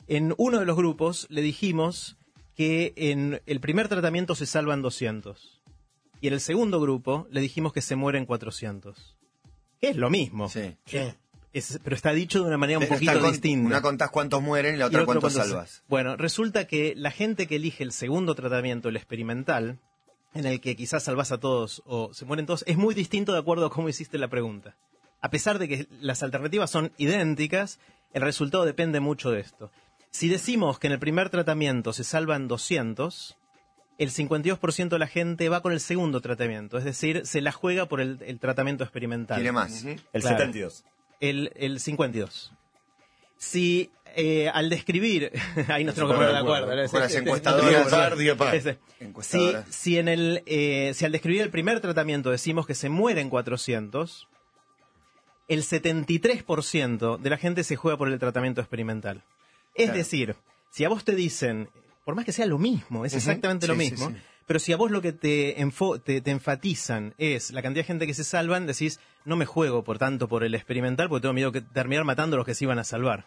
En 0.07 0.35
uno 0.39 0.59
de 0.61 0.67
los 0.67 0.77
grupos 0.77 1.27
le 1.31 1.43
dijimos 1.43 2.17
que 2.57 2.93
en 2.97 3.41
el 3.47 3.61
primer 3.61 3.89
tratamiento 3.89 4.35
se 4.35 4.47
salvan 4.47 4.83
200 4.83 5.61
y 6.21 6.29
en 6.29 6.35
el 6.35 6.41
segundo 6.41 6.81
grupo 6.81 7.27
le 7.31 7.41
dijimos 7.41 7.73
que 7.73 7.83
se 7.83 7.97
mueren 7.97 8.27
400. 8.27 9.17
Que 9.81 9.91
es 9.91 9.97
lo 9.97 10.11
mismo. 10.11 10.49
Sí. 10.49 10.77
Es- 11.53 11.81
pero 11.83 11.97
está 11.97 12.13
dicho 12.13 12.41
de 12.43 12.47
una 12.49 12.59
manera 12.59 12.79
un 12.79 12.87
poquito 12.87 13.19
con- 13.21 13.31
distinta. 13.31 13.67
Una 13.67 13.81
contás 13.83 14.11
cuántos 14.11 14.43
mueren 14.43 14.75
y 14.75 14.79
la 14.79 14.87
otra 14.87 15.05
cuántos- 15.05 15.33
salvas. 15.33 15.83
Bueno, 15.89 16.17
resulta 16.17 16.67
que 16.67 16.95
la 16.97 17.11
gente 17.11 17.47
que 17.47 17.57
elige 17.57 17.83
el 17.85 17.93
segundo 17.93 18.35
tratamiento, 18.35 18.89
el 18.89 18.97
experimental, 18.97 19.79
en 20.35 20.47
el 20.47 20.61
que 20.61 20.77
quizás 20.77 21.05
salvas 21.05 21.33
a 21.33 21.39
todos 21.39 21.83
o 21.87 22.13
se 22.13 22.25
mueren 22.27 22.45
todos, 22.47 22.65
es 22.67 22.77
muy 22.77 22.95
distinto 22.95 23.33
de 23.33 23.39
acuerdo 23.39 23.67
a 23.67 23.71
cómo 23.71 23.89
hiciste 23.89 24.19
la 24.19 24.29
pregunta. 24.29 24.77
A 25.21 25.31
pesar 25.31 25.59
de 25.59 25.69
que 25.69 25.87
las 26.01 26.23
alternativas 26.23 26.71
son 26.71 26.93
idénticas, 26.97 27.81
el 28.13 28.23
resultado 28.23 28.65
depende 28.65 29.01
mucho 29.01 29.31
de 29.31 29.41
esto. 29.41 29.71
Si 30.11 30.29
decimos 30.29 30.79
que 30.79 30.87
en 30.87 30.95
el 30.95 30.99
primer 30.99 31.29
tratamiento 31.31 31.93
se 31.93 32.05
salvan 32.05 32.49
200, 32.49 33.37
el 33.99 34.11
52% 34.11 34.89
de 34.89 34.99
la 34.99 35.07
gente 35.07 35.49
va 35.49 35.61
con 35.61 35.73
el 35.73 35.81
segundo 35.81 36.21
tratamiento, 36.21 36.79
es 36.79 36.85
decir, 36.85 37.27
se 37.27 37.41
la 37.41 37.53
juega 37.53 37.87
por 37.87 38.01
el, 38.01 38.19
el 38.23 38.39
tratamiento 38.39 38.85
experimental. 38.85 39.37
Quiere 39.39 39.53
más. 39.53 39.85
El 39.85 40.01
Claro. 40.13 40.39
72. 40.39 40.85
El, 41.21 41.53
el 41.57 41.81
52. 41.81 42.53
Si 43.37 43.91
eh, 44.15 44.49
al 44.53 44.71
describir, 44.71 45.33
ahí 45.69 45.85
nos 45.85 45.95
tenemos 45.95 46.15
que 46.15 46.19
poner 46.19 46.33
de 46.33 46.39
acuerdo. 46.39 46.73
si, 49.71 49.99
en 49.99 50.09
el, 50.09 50.43
eh, 50.47 50.93
si 50.95 51.05
al 51.05 51.13
describir 51.13 51.43
el 51.43 51.51
primer 51.51 51.81
tratamiento 51.81 52.31
decimos 52.31 52.67
que 52.67 52.75
se 52.75 52.89
mueren 52.89 53.31
400, 53.31 54.28
el 55.49 55.63
73% 55.63 57.19
de 57.19 57.31
la 57.31 57.37
gente 57.39 57.65
se 57.65 57.77
juega 57.77 57.97
por 57.97 58.09
el 58.09 58.19
tratamiento 58.19 58.61
experimental. 58.61 59.23
Es 59.75 59.87
Claro. 59.87 59.99
decir, 59.99 60.37
Si 60.71 60.85
a 60.85 60.91
vos 60.91 61.03
te 61.03 61.15
dicen, 61.15 61.71
por 62.05 62.15
más 62.15 62.27
que 62.27 62.33
sea 62.33 62.45
lo 62.45 62.59
mismo, 62.59 63.07
es 63.07 63.15
exactamente 63.15 63.67
lo 63.67 63.73
Sí, 63.73 63.79
mismo, 63.79 64.09
sí. 64.11 64.17
pero 64.47 64.59
si 64.59 64.73
a 64.75 64.77
vos 64.77 64.91
lo 64.91 65.01
que 65.01 65.13
te, 65.15 65.57
te 66.23 66.31
enfatizan 66.31 67.15
es 67.17 67.51
la 67.53 67.63
cantidad 67.63 67.85
de 67.85 67.87
gente 67.87 68.07
que 68.07 68.13
se 68.13 68.23
salvan, 68.23 68.67
decís, 68.67 69.01
no 69.25 69.37
me 69.37 69.47
juego 69.47 69.83
por 69.83 69.99
tanto 69.99 70.29
por 70.29 70.45
el 70.45 70.55
experimental 70.55 71.09
porque 71.09 71.23
tengo 71.23 71.33
miedo 71.33 71.53
que 71.53 71.63
terminar 71.63 72.05
matando 72.05 72.37
a 72.37 72.39
los 72.39 72.47
que 72.47 72.55
se 72.55 72.65
iban 72.67 72.79
a 72.79 72.85
salvar. 72.85 73.25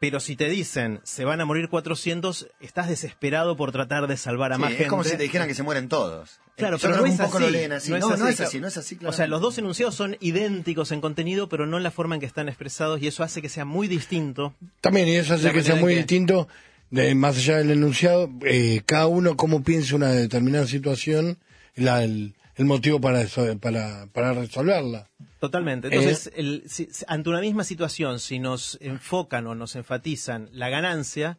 Pero 0.00 0.18
si 0.18 0.34
te 0.34 0.48
dicen, 0.48 1.00
se 1.04 1.26
van 1.26 1.42
a 1.42 1.44
morir 1.44 1.68
400, 1.68 2.48
estás 2.60 2.88
desesperado 2.88 3.54
por 3.56 3.70
tratar 3.70 4.06
de 4.06 4.16
salvar 4.16 4.50
a 4.52 4.56
Sí, 4.56 4.60
más 4.62 4.70
gente. 4.70 4.84
es 4.84 4.88
como 4.88 5.04
si 5.04 5.10
te 5.16 5.22
dijeran 5.22 5.46
que 5.46 5.54
se 5.54 5.62
mueren 5.62 5.88
todos. 5.90 6.40
Claro, 6.56 6.78
Yo 6.78 6.88
pero 6.88 6.96
no 6.96 7.04
que 7.04 7.10
es 7.10 7.20
un 7.20 7.26
poco 7.26 7.36
así. 7.36 7.44
lo 7.46 7.50
leen 7.52 7.72
así. 7.72 7.90
No, 7.90 7.98
no 7.98 8.14
es 8.28 8.40
así, 8.40 8.58
claro. 8.58 8.60
no 8.62 8.68
es 8.68 8.76
así, 8.78 8.98
O 9.04 9.12
sea, 9.12 9.26
los 9.26 9.42
dos 9.42 9.58
enunciados 9.58 9.94
son 9.94 10.16
idénticos 10.20 10.90
en 10.92 11.02
contenido, 11.02 11.50
pero 11.50 11.66
no 11.66 11.76
en 11.76 11.82
la 11.82 11.90
forma 11.90 12.14
en 12.14 12.20
que 12.20 12.26
están 12.26 12.48
expresados 12.48 13.02
y 13.02 13.08
eso 13.08 13.22
hace 13.22 13.42
que 13.42 13.50
sea 13.50 13.66
muy 13.66 13.88
distinto. 13.88 14.54
También, 14.80 15.06
y 15.06 15.16
eso 15.16 15.34
hace 15.34 15.52
que 15.52 15.62
sea 15.62 15.76
muy 15.76 15.92
que- 15.92 15.98
distinto, 15.98 16.48
de, 16.90 17.14
más 17.14 17.36
allá 17.36 17.58
del 17.58 17.70
enunciado, 17.70 18.30
eh, 18.46 18.80
cada 18.86 19.06
uno 19.06 19.36
cómo 19.36 19.62
piensa 19.62 19.96
una 19.96 20.08
determinada 20.12 20.66
situación, 20.66 21.36
la- 21.76 22.02
el, 22.04 22.34
el 22.60 22.66
motivo 22.66 23.00
para, 23.00 23.22
eso- 23.22 23.58
para, 23.58 24.06
para 24.12 24.34
resolverla. 24.34 25.08
Totalmente. 25.40 25.88
Entonces, 25.88 26.30
el- 26.36 26.62
si- 26.68 26.88
ante 27.08 27.30
una 27.30 27.40
misma 27.40 27.64
situación, 27.64 28.20
si 28.20 28.38
nos 28.38 28.76
enfocan 28.82 29.46
o 29.46 29.54
nos 29.54 29.76
enfatizan 29.76 30.50
la 30.52 30.68
ganancia 30.68 31.38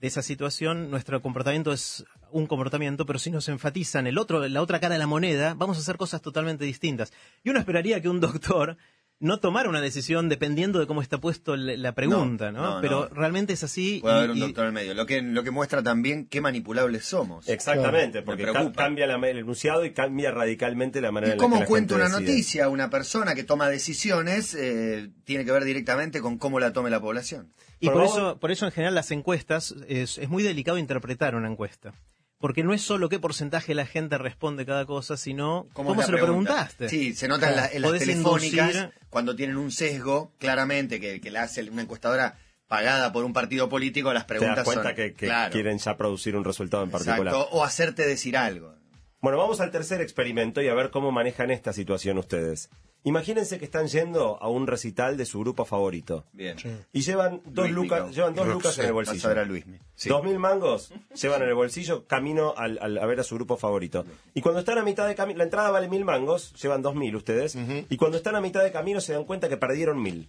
de 0.00 0.08
esa 0.08 0.22
situación, 0.22 0.90
nuestro 0.90 1.22
comportamiento 1.22 1.72
es 1.72 2.04
un 2.32 2.46
comportamiento, 2.48 3.06
pero 3.06 3.18
si 3.20 3.30
nos 3.30 3.48
enfatizan 3.48 4.06
el 4.08 4.18
otro, 4.18 4.46
la 4.48 4.62
otra 4.62 4.80
cara 4.80 4.94
de 4.94 4.98
la 4.98 5.06
moneda, 5.06 5.54
vamos 5.54 5.76
a 5.76 5.80
hacer 5.80 5.96
cosas 5.96 6.20
totalmente 6.20 6.64
distintas. 6.64 7.12
Y 7.44 7.50
uno 7.50 7.58
esperaría 7.60 8.00
que 8.02 8.08
un 8.08 8.18
doctor 8.20 8.76
no 9.20 9.38
tomara 9.38 9.68
una 9.68 9.80
decisión 9.82 10.28
dependiendo 10.30 10.78
de 10.80 10.86
cómo 10.86 11.02
está 11.02 11.18
puesto 11.18 11.54
el- 11.54 11.80
la 11.82 11.94
pregunta, 11.94 12.50
¿no? 12.52 12.62
No, 12.62 12.74
no, 12.76 12.80
pero 12.80 13.00
no. 13.08 13.14
realmente 13.14 13.52
es 13.52 13.62
así. 13.62 13.98
Puede 14.00 14.14
y- 14.14 14.18
haber 14.18 14.30
un 14.30 14.36
y- 14.38 14.40
doctor 14.40 14.64
en 14.64 14.68
el 14.68 14.72
medio. 14.72 14.94
Lo 14.94 15.04
que, 15.06 15.20
lo 15.22 15.44
que 15.44 15.50
muestra 15.50 15.82
también 15.82 16.26
qué 16.26 16.40
manipulables 16.40 17.04
somos. 17.04 17.46
Exactamente, 17.48 18.20
Me 18.20 18.24
porque 18.24 18.44
ca- 18.44 18.72
cambia 18.72 19.06
la- 19.06 19.16
el 19.28 19.38
enunciado 19.38 19.84
y 19.84 19.92
cambia 19.92 20.30
radicalmente 20.30 21.00
la 21.02 21.12
manera 21.12 21.32
¿Y 21.32 21.32
en 21.34 21.38
la 21.38 21.42
que 21.42 21.44
cómo 21.50 21.60
la 21.60 21.66
cuenta 21.66 21.94
gente 21.94 22.06
una 22.06 22.16
decide. 22.18 22.32
noticia 22.32 22.68
una 22.70 22.90
persona 22.90 23.34
que 23.34 23.44
toma 23.44 23.68
decisiones? 23.68 24.54
eh, 24.58 25.10
tiene 25.24 25.44
que 25.44 25.52
ver 25.52 25.64
directamente 25.64 26.20
con 26.20 26.38
cómo 26.38 26.58
la 26.58 26.72
tome 26.72 26.88
la 26.90 27.00
población. 27.00 27.52
Y 27.78 27.86
por 27.86 27.96
vamos- 27.96 28.12
eso, 28.12 28.38
por 28.40 28.50
eso 28.50 28.64
en 28.66 28.72
general 28.72 28.94
las 28.94 29.10
encuestas 29.10 29.74
es, 29.86 30.18
es 30.18 30.28
muy 30.28 30.42
delicado 30.42 30.78
interpretar 30.78 31.34
una 31.34 31.48
encuesta. 31.48 31.92
Porque 32.40 32.64
no 32.64 32.72
es 32.72 32.80
solo 32.80 33.08
qué 33.10 33.18
porcentaje 33.20 33.74
la 33.74 33.84
gente 33.86 34.16
responde 34.18 34.64
cada 34.64 34.86
cosa, 34.86 35.16
sino 35.18 35.68
cómo, 35.74 35.90
se 36.02 36.10
lo 36.10 36.18
pregunta? 36.18 36.50
preguntaste. 36.52 36.88
Sí, 36.88 37.12
se 37.14 37.28
nota 37.28 37.50
en, 37.50 37.56
la- 37.56 37.66
en 37.68 37.82
las 37.82 37.98
telefónicas 37.98 38.74
inducir- 38.74 38.92
cuando 39.10 39.36
tienen 39.36 39.58
un 39.58 39.70
sesgo, 39.70 40.32
claramente, 40.38 40.98
que, 41.00 41.20
que 41.20 41.30
la 41.30 41.42
hace 41.42 41.62
una 41.68 41.82
encuestadora 41.82 42.38
pagada 42.66 43.12
por 43.12 43.24
un 43.24 43.32
partido 43.34 43.68
político, 43.68 44.12
las 44.14 44.24
Te 44.24 44.28
preguntas 44.28 44.56
das 44.56 44.64
cuenta 44.64 44.84
son... 44.88 44.94
que, 44.96 45.12
que 45.12 45.26
claro, 45.26 45.52
quieren 45.52 45.76
ya 45.78 45.96
producir 45.98 46.34
un 46.34 46.44
resultado 46.44 46.82
en 46.82 46.90
particular. 46.90 47.34
exacto, 47.34 47.48
o 47.50 47.62
hacerte 47.62 48.06
decir 48.06 48.36
algo. 48.36 48.74
Bueno, 49.20 49.36
vamos 49.36 49.60
al 49.60 49.70
tercer 49.70 50.00
experimento 50.00 50.62
y 50.62 50.68
a 50.68 50.74
ver 50.74 50.90
cómo 50.90 51.12
manejan 51.12 51.50
esta 51.50 51.74
situación 51.74 52.16
ustedes. 52.16 52.70
Imagínense 53.04 53.58
que 53.58 53.64
están 53.64 53.86
yendo 53.88 54.36
a 54.42 54.48
un 54.48 54.66
recital 54.66 55.16
de 55.16 55.24
su 55.24 55.40
grupo 55.40 55.64
favorito 55.64 56.26
Bien. 56.32 56.56
y 56.92 57.00
llevan 57.00 57.40
dos 57.46 57.70
lucas, 57.70 58.14
llevan 58.14 58.34
dos 58.34 58.46
Roxette, 58.46 58.54
lucas 58.54 58.78
en 58.78 58.84
el 58.84 58.90
a 58.90 58.92
bolsillo. 58.92 59.28
ver 59.30 59.38
a 59.38 59.44
Luismi. 59.44 59.78
Sí. 59.94 60.08
Dos 60.08 60.22
mil 60.24 60.38
mangos 60.38 60.92
llevan 61.20 61.42
en 61.42 61.48
el 61.48 61.54
bolsillo 61.54 62.06
camino 62.06 62.54
al, 62.56 62.78
al- 62.80 62.98
a 62.98 63.06
ver 63.06 63.20
a 63.20 63.22
su 63.22 63.34
grupo 63.36 63.56
favorito. 63.56 64.04
Y 64.34 64.40
cuando 64.42 64.60
están 64.60 64.78
a 64.78 64.82
mitad 64.82 65.06
de 65.08 65.14
camino, 65.14 65.38
la 65.38 65.44
entrada 65.44 65.70
vale 65.70 65.88
mil 65.88 66.04
mangos, 66.04 66.52
llevan 66.60 66.82
dos 66.82 66.94
mil 66.94 67.14
ustedes. 67.16 67.56
Y 67.88 67.96
cuando 67.96 68.16
están 68.18 68.34
a 68.36 68.40
mitad 68.40 68.62
de 68.62 68.70
camino 68.72 69.00
se 69.00 69.12
dan 69.14 69.24
cuenta 69.24 69.48
que 69.48 69.56
perdieron 69.56 70.02
mil. 70.02 70.28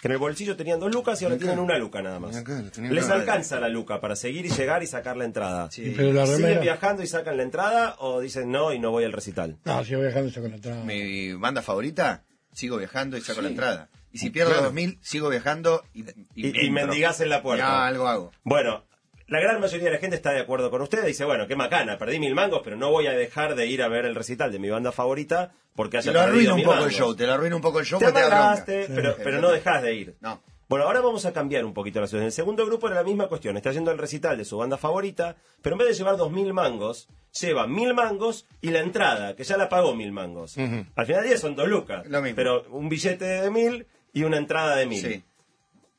Que 0.00 0.08
en 0.08 0.12
el 0.12 0.18
bolsillo 0.18 0.56
tenían 0.56 0.80
dos 0.80 0.90
lucas 0.92 1.20
y 1.20 1.26
ahora 1.26 1.36
tienen 1.36 1.58
una 1.58 1.76
luca 1.76 2.00
nada 2.00 2.18
más. 2.18 2.42
Les 2.78 3.08
alcanza 3.10 3.60
la 3.60 3.68
luca 3.68 4.00
para 4.00 4.16
seguir 4.16 4.46
y 4.46 4.48
llegar 4.48 4.82
y 4.82 4.86
sacar 4.86 5.16
la 5.16 5.26
entrada. 5.26 5.70
Sí. 5.70 5.92
Pero 5.96 6.12
la 6.12 6.26
¿Siguen 6.26 6.60
viajando 6.60 7.02
y 7.02 7.06
sacan 7.06 7.36
la 7.36 7.42
entrada 7.42 7.96
o 7.98 8.20
dicen 8.20 8.50
no 8.50 8.72
y 8.72 8.78
no 8.78 8.90
voy 8.90 9.04
al 9.04 9.12
recital? 9.12 9.58
No, 9.66 9.84
sigo 9.84 10.00
viajando 10.00 10.32
con 10.32 10.48
la 10.50 10.56
entrada. 10.56 10.82
Mi 10.84 11.34
banda 11.34 11.60
favorita, 11.60 12.09
sigo 12.52 12.76
viajando 12.76 13.16
y 13.16 13.20
saco 13.20 13.40
la 13.42 13.48
entrada. 13.48 13.88
Y 14.12 14.18
si 14.18 14.30
pierdo 14.30 14.50
Claro. 14.50 14.64
2000, 14.66 14.98
sigo 15.02 15.28
viajando 15.28 15.84
y, 15.94 16.04
Y, 16.34 16.66
y 16.66 16.70
mendigás 16.70 17.20
en 17.20 17.28
la 17.28 17.42
puerta. 17.42 17.64
Ya, 17.64 17.86
algo 17.86 18.08
hago. 18.08 18.32
Bueno, 18.42 18.84
la 19.28 19.40
gran 19.40 19.60
mayoría 19.60 19.84
de 19.86 19.92
la 19.94 19.98
gente 19.98 20.16
está 20.16 20.32
de 20.32 20.40
acuerdo 20.40 20.70
con 20.70 20.82
usted. 20.82 21.04
Dice, 21.06 21.24
bueno, 21.24 21.46
qué 21.46 21.54
macana, 21.54 21.96
perdí 21.98 22.18
mil 22.18 22.34
mangos, 22.34 22.62
pero 22.64 22.76
no 22.76 22.90
voy 22.90 23.06
a 23.06 23.12
dejar 23.12 23.54
de 23.54 23.66
ir 23.66 23.82
a 23.82 23.88
ver 23.88 24.04
el 24.06 24.14
recital 24.16 24.50
de 24.50 24.58
mi 24.58 24.68
banda 24.70 24.90
favorita 24.90 25.52
porque 25.76 25.92
Te 25.92 25.98
haya 25.98 26.12
lo 26.12 26.20
arruina 26.22 26.34
perdido 26.34 26.54
un 26.54 26.56
mil 26.58 26.66
poco 26.66 26.84
el 26.84 26.90
show, 26.90 27.14
te 27.14 27.26
lo 27.26 27.32
arruina 27.34 27.56
un 27.56 27.62
poco 27.62 27.78
el 27.78 27.86
show, 27.86 28.00
Te 28.00 28.06
porque 28.06 28.20
te 28.20 28.26
amargaste, 28.26 28.86
pero, 28.92 29.16
pero 29.22 29.40
no 29.40 29.50
dejás 29.50 29.82
de 29.82 29.94
ir. 29.94 30.16
No. 30.20 30.42
Bueno, 30.70 30.84
ahora 30.84 31.00
vamos 31.00 31.26
a 31.26 31.32
cambiar 31.32 31.64
un 31.64 31.74
poquito 31.74 32.00
la 32.00 32.06
situación. 32.06 32.26
El 32.26 32.32
segundo 32.32 32.64
grupo 32.64 32.86
era 32.86 32.94
la 32.94 33.02
misma 33.02 33.26
cuestión. 33.26 33.56
Está 33.56 33.72
yendo 33.72 33.90
al 33.90 33.98
recital 33.98 34.38
de 34.38 34.44
su 34.44 34.56
banda 34.56 34.78
favorita, 34.78 35.34
pero 35.62 35.74
en 35.74 35.78
vez 35.80 35.88
de 35.88 35.94
llevar 35.94 36.16
dos 36.16 36.30
mil 36.30 36.52
mangos, 36.52 37.08
lleva 37.40 37.66
mil 37.66 37.92
mangos 37.92 38.46
y 38.60 38.70
la 38.70 38.78
entrada, 38.78 39.34
que 39.34 39.42
ya 39.42 39.56
la 39.56 39.68
pagó 39.68 39.96
mil 39.96 40.12
mangos. 40.12 40.56
Al 40.56 41.06
final 41.06 41.22
del 41.22 41.30
día 41.30 41.38
son 41.38 41.56
dos 41.56 41.66
lucas. 41.66 42.06
Lo 42.06 42.22
mismo. 42.22 42.36
Pero 42.36 42.62
un 42.70 42.88
billete 42.88 43.24
de 43.24 43.50
mil 43.50 43.88
y 44.12 44.22
una 44.22 44.36
entrada 44.36 44.76
de 44.76 44.86
mil. 44.86 45.02
Sí. 45.04 45.24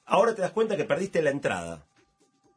Ahora 0.05 0.33
te 0.35 0.41
das 0.41 0.51
cuenta 0.51 0.77
que 0.77 0.85
perdiste 0.85 1.21
la 1.21 1.31
entrada. 1.31 1.85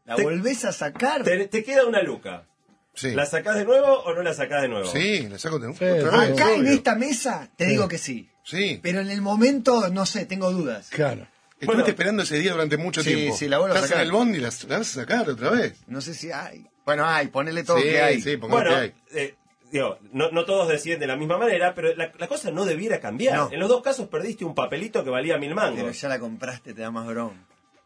¿La 0.04 0.14
Te- 0.14 0.22
volvés 0.22 0.64
a 0.64 0.70
sacar? 0.72 1.24
Te, 1.24 1.48
te 1.48 1.64
queda 1.64 1.84
una 1.84 2.00
luca. 2.00 2.46
Sí. 2.94 3.10
¿La 3.10 3.26
sacás 3.26 3.56
de 3.56 3.64
nuevo 3.64 3.88
o 3.88 4.14
no 4.14 4.22
la 4.22 4.34
sacás 4.34 4.62
de 4.62 4.68
nuevo? 4.68 4.86
Sí, 4.86 5.26
la 5.28 5.36
saco 5.36 5.58
de 5.58 5.72
Sí, 5.74 5.84
vez, 5.84 6.04
Acá 6.04 6.54
en 6.54 6.66
esta 6.68 6.94
mesa 6.94 7.50
te 7.56 7.66
digo 7.66 7.88
que 7.88 7.98
sí. 7.98 8.28
Sí. 8.44 8.78
Pero 8.84 9.00
en 9.00 9.10
el 9.10 9.20
momento, 9.20 9.88
no 9.88 10.06
sé, 10.06 10.26
tengo 10.26 10.52
dudas. 10.52 10.90
Claro. 10.90 11.26
Estuviste 11.54 11.66
Bueno. 11.66 11.86
esperando 11.86 12.22
ese 12.24 12.38
día 12.38 12.52
durante 12.52 12.76
mucho 12.76 13.02
Sí, 13.02 13.14
tiempo. 13.14 13.36
sí, 13.36 13.48
la 13.48 13.58
vuelvo 13.58 13.76
a 13.76 13.80
sacar. 13.80 13.98
en 13.98 14.02
el 14.04 14.12
bondi 14.12 14.38
y 14.38 14.40
la, 14.40 14.50
la 14.68 14.78
vas 14.78 14.90
a 14.96 15.00
sacar 15.00 15.28
otra 15.30 15.50
vez. 15.50 15.76
No 15.86 16.00
sé 16.00 16.12
si 16.14 16.30
hay. 16.32 16.66
Bueno, 16.84 17.06
hay, 17.06 17.28
ponele 17.28 17.62
todo 17.64 17.78
sí, 17.78 17.84
que 17.84 18.02
hay. 18.02 18.20
sí, 18.20 18.36
Bueno, 18.36 18.70
que 18.70 18.76
hay. 18.76 18.92
eh, 19.14 19.34
digo, 19.70 19.98
no, 20.12 20.30
no 20.30 20.44
todos 20.44 20.68
deciden 20.68 21.00
de 21.00 21.06
la 21.06 21.16
misma 21.16 21.38
manera, 21.38 21.74
pero 21.74 21.94
la, 21.96 22.12
la 22.18 22.26
cosa 22.28 22.50
no 22.50 22.64
debiera 22.66 23.00
cambiar. 23.00 23.36
No. 23.36 23.48
En 23.52 23.60
los 23.60 23.68
dos 23.68 23.82
casos 23.82 24.08
perdiste 24.08 24.44
un 24.44 24.54
papelito 24.54 25.02
que 25.04 25.10
valía 25.10 25.38
mil 25.38 25.54
Pero 25.54 25.60
mangos. 25.76 26.00
ya 26.00 26.08
la 26.08 26.18
compraste, 26.18 26.74
te 26.74 26.82
da 26.82 26.90
más 26.90 27.06
bronca. 27.06 27.36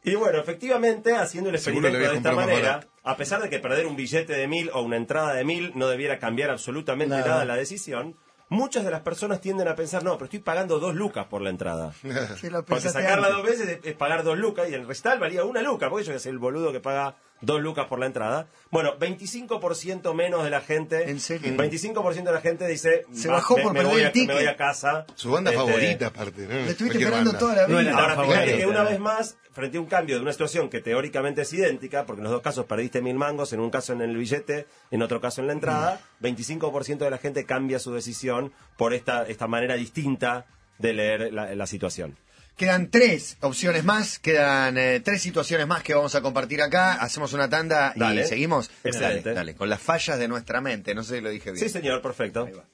Y 0.03 0.15
bueno, 0.15 0.39
efectivamente, 0.41 1.13
haciendo 1.15 1.51
el 1.51 1.57
experimento 1.57 1.99
de 1.99 2.17
esta 2.17 2.33
manera, 2.33 2.87
a 3.05 3.17
pesar 3.17 3.43
de 3.43 3.51
que 3.51 3.59
perder 3.59 3.87
un 3.87 3.97
billete 3.97 4.33
de 4.33 4.49
mil 4.49 4.71
o 4.73 4.81
una 4.83 4.97
entrada 4.97 5.35
de 5.35 5.45
mil 5.45 5.73
no 5.75 5.89
debiera 5.89 6.19
cambiar 6.19 6.51
absolutamente 6.51 7.15
Nada. 7.17 7.27
nada 7.29 7.45
la 7.45 7.57
decisión, 7.57 8.17
muchas 8.49 8.85
de 8.85 8.91
las 8.91 9.01
personas 9.01 9.41
tienden 9.41 9.69
a 9.69 9.75
pensar, 9.75 10.03
no, 10.03 10.15
pero 10.15 10.25
estoy 10.27 10.41
pagando 10.41 10.79
dos 10.79 10.95
lucas 10.95 11.27
por 11.27 11.43
la 11.43 11.51
entrada. 11.51 11.93
Sí, 12.41 12.49
Porque 12.67 12.89
sacarla 12.89 13.27
antes. 13.29 13.33
dos 13.33 13.43
veces 13.45 13.69
es- 13.69 13.81
es 13.87 13.95
pagar 13.95 14.25
dos 14.25 14.39
lucas 14.39 14.69
y 14.71 14.75
el 14.75 14.87
recital 14.87 15.19
valía 15.19 15.45
una 15.45 15.63
luca, 15.63 15.89
porque 15.91 16.05
yo 16.07 16.19
soy 16.19 16.31
el 16.31 16.39
boludo 16.39 16.73
que 16.73 16.81
paga 16.81 17.17
dos 17.41 17.61
lucas 17.61 17.87
por 17.87 17.99
la 17.99 18.07
entrada. 18.07 18.47
Bueno, 18.71 18.99
25% 18.99 20.15
menos 20.15 20.45
de 20.45 20.51
la 20.51 20.61
gente. 20.61 21.11
¿En 21.11 21.21
serio? 21.21 21.55
25% 21.57 22.25
de 22.25 22.33
la 22.33 22.41
gente 22.41 22.67
dice. 22.67 23.05
Se 23.13 23.29
"Va, 23.29 23.35
bajó 23.37 23.57
me- 23.57 23.63
por 23.63 23.73
me 23.73 23.79
perder 23.81 23.93
voy 23.93 24.01
el 24.03 24.07
a, 24.09 24.13
ticket". 24.13 24.29
Me 24.29 24.35
voy 24.35 24.47
a 24.47 24.57
casa. 24.57 25.07
Su 25.15 25.31
banda 25.31 25.51
Este, 25.51 25.63
favorita, 25.65 26.07
aparte. 26.09 26.47
¿no? 26.47 26.55
Estuviste 26.55 26.99
esperando 26.99 27.33
banda. 27.33 27.39
toda 27.39 27.55
la 27.57 27.69
No 27.69 27.79
vida. 27.79 27.93
Ahora, 27.97 28.15
Ah, 28.19 28.25
fíjate 28.25 28.57
que 28.59 28.67
una 28.67 28.83
vez 28.83 28.99
más, 28.99 29.37
frente 29.53 29.79
a 29.79 29.81
un 29.81 29.87
cambio 29.87 30.17
de 30.17 30.23
una 30.23 30.33
situación 30.33 30.69
que 30.69 30.81
teóricamente 30.81 31.43
es 31.43 31.53
idéntica, 31.53 32.05
porque 32.07 32.21
en 32.21 32.25
los 32.25 32.33
dos 32.33 32.43
casos 32.43 32.67
perdiste 32.67 33.01
mil 33.03 33.15
mangos, 33.17 33.53
en 33.53 33.61
un 33.61 33.71
caso 33.71 33.93
en 33.93 34.01
el 34.03 34.17
billete, 34.17 34.67
en 34.91 35.03
otro 35.03 35.21
caso 35.21 35.41
en 35.41 35.47
la 35.49 35.53
entrada, 35.53 36.01
25% 36.21 36.99
de 37.05 37.11
la 37.11 37.19
gente 37.19 37.45
cambia 37.45 37.79
su 37.79 37.93
decisión 37.93 38.53
por 38.77 38.95
esta, 38.95 39.27
esta 39.27 39.47
manera 39.47 39.75
distinta 39.75 40.47
de 40.79 40.93
leer 40.93 41.33
la, 41.33 41.55
la 41.55 41.67
situación. 41.67 42.17
Quedan 42.59 42.91
tres 42.91 43.37
opciones 43.41 43.85
más, 43.85 44.19
quedan 44.19 44.77
eh, 44.79 44.99
tres 44.99 45.23
situaciones 45.23 45.69
más 45.69 45.85
que 45.85 45.95
vamos 45.95 46.17
a 46.17 46.21
compartir 46.21 46.61
acá. 46.61 46.95
Hacemos 46.95 47.33
una 47.33 47.49
tanda 47.49 47.95
y 47.95 48.25
seguimos. 48.25 48.69
Excelente. 48.83 49.29
Dale, 49.29 49.35
dale, 49.35 49.55
con 49.55 49.69
las 49.71 49.81
fallas 49.81 50.19
de 50.19 50.27
nuestra 50.27 50.61
mente. 50.61 50.93
No 50.93 51.05
sé 51.05 51.17
si 51.17 51.21
lo 51.21 51.31
dije 51.31 51.53
bien. 51.53 51.65
Sí, 51.65 51.71
señor, 51.71 52.03
perfecto. 52.03 52.47
Ahí 52.47 52.53
va. 52.53 52.65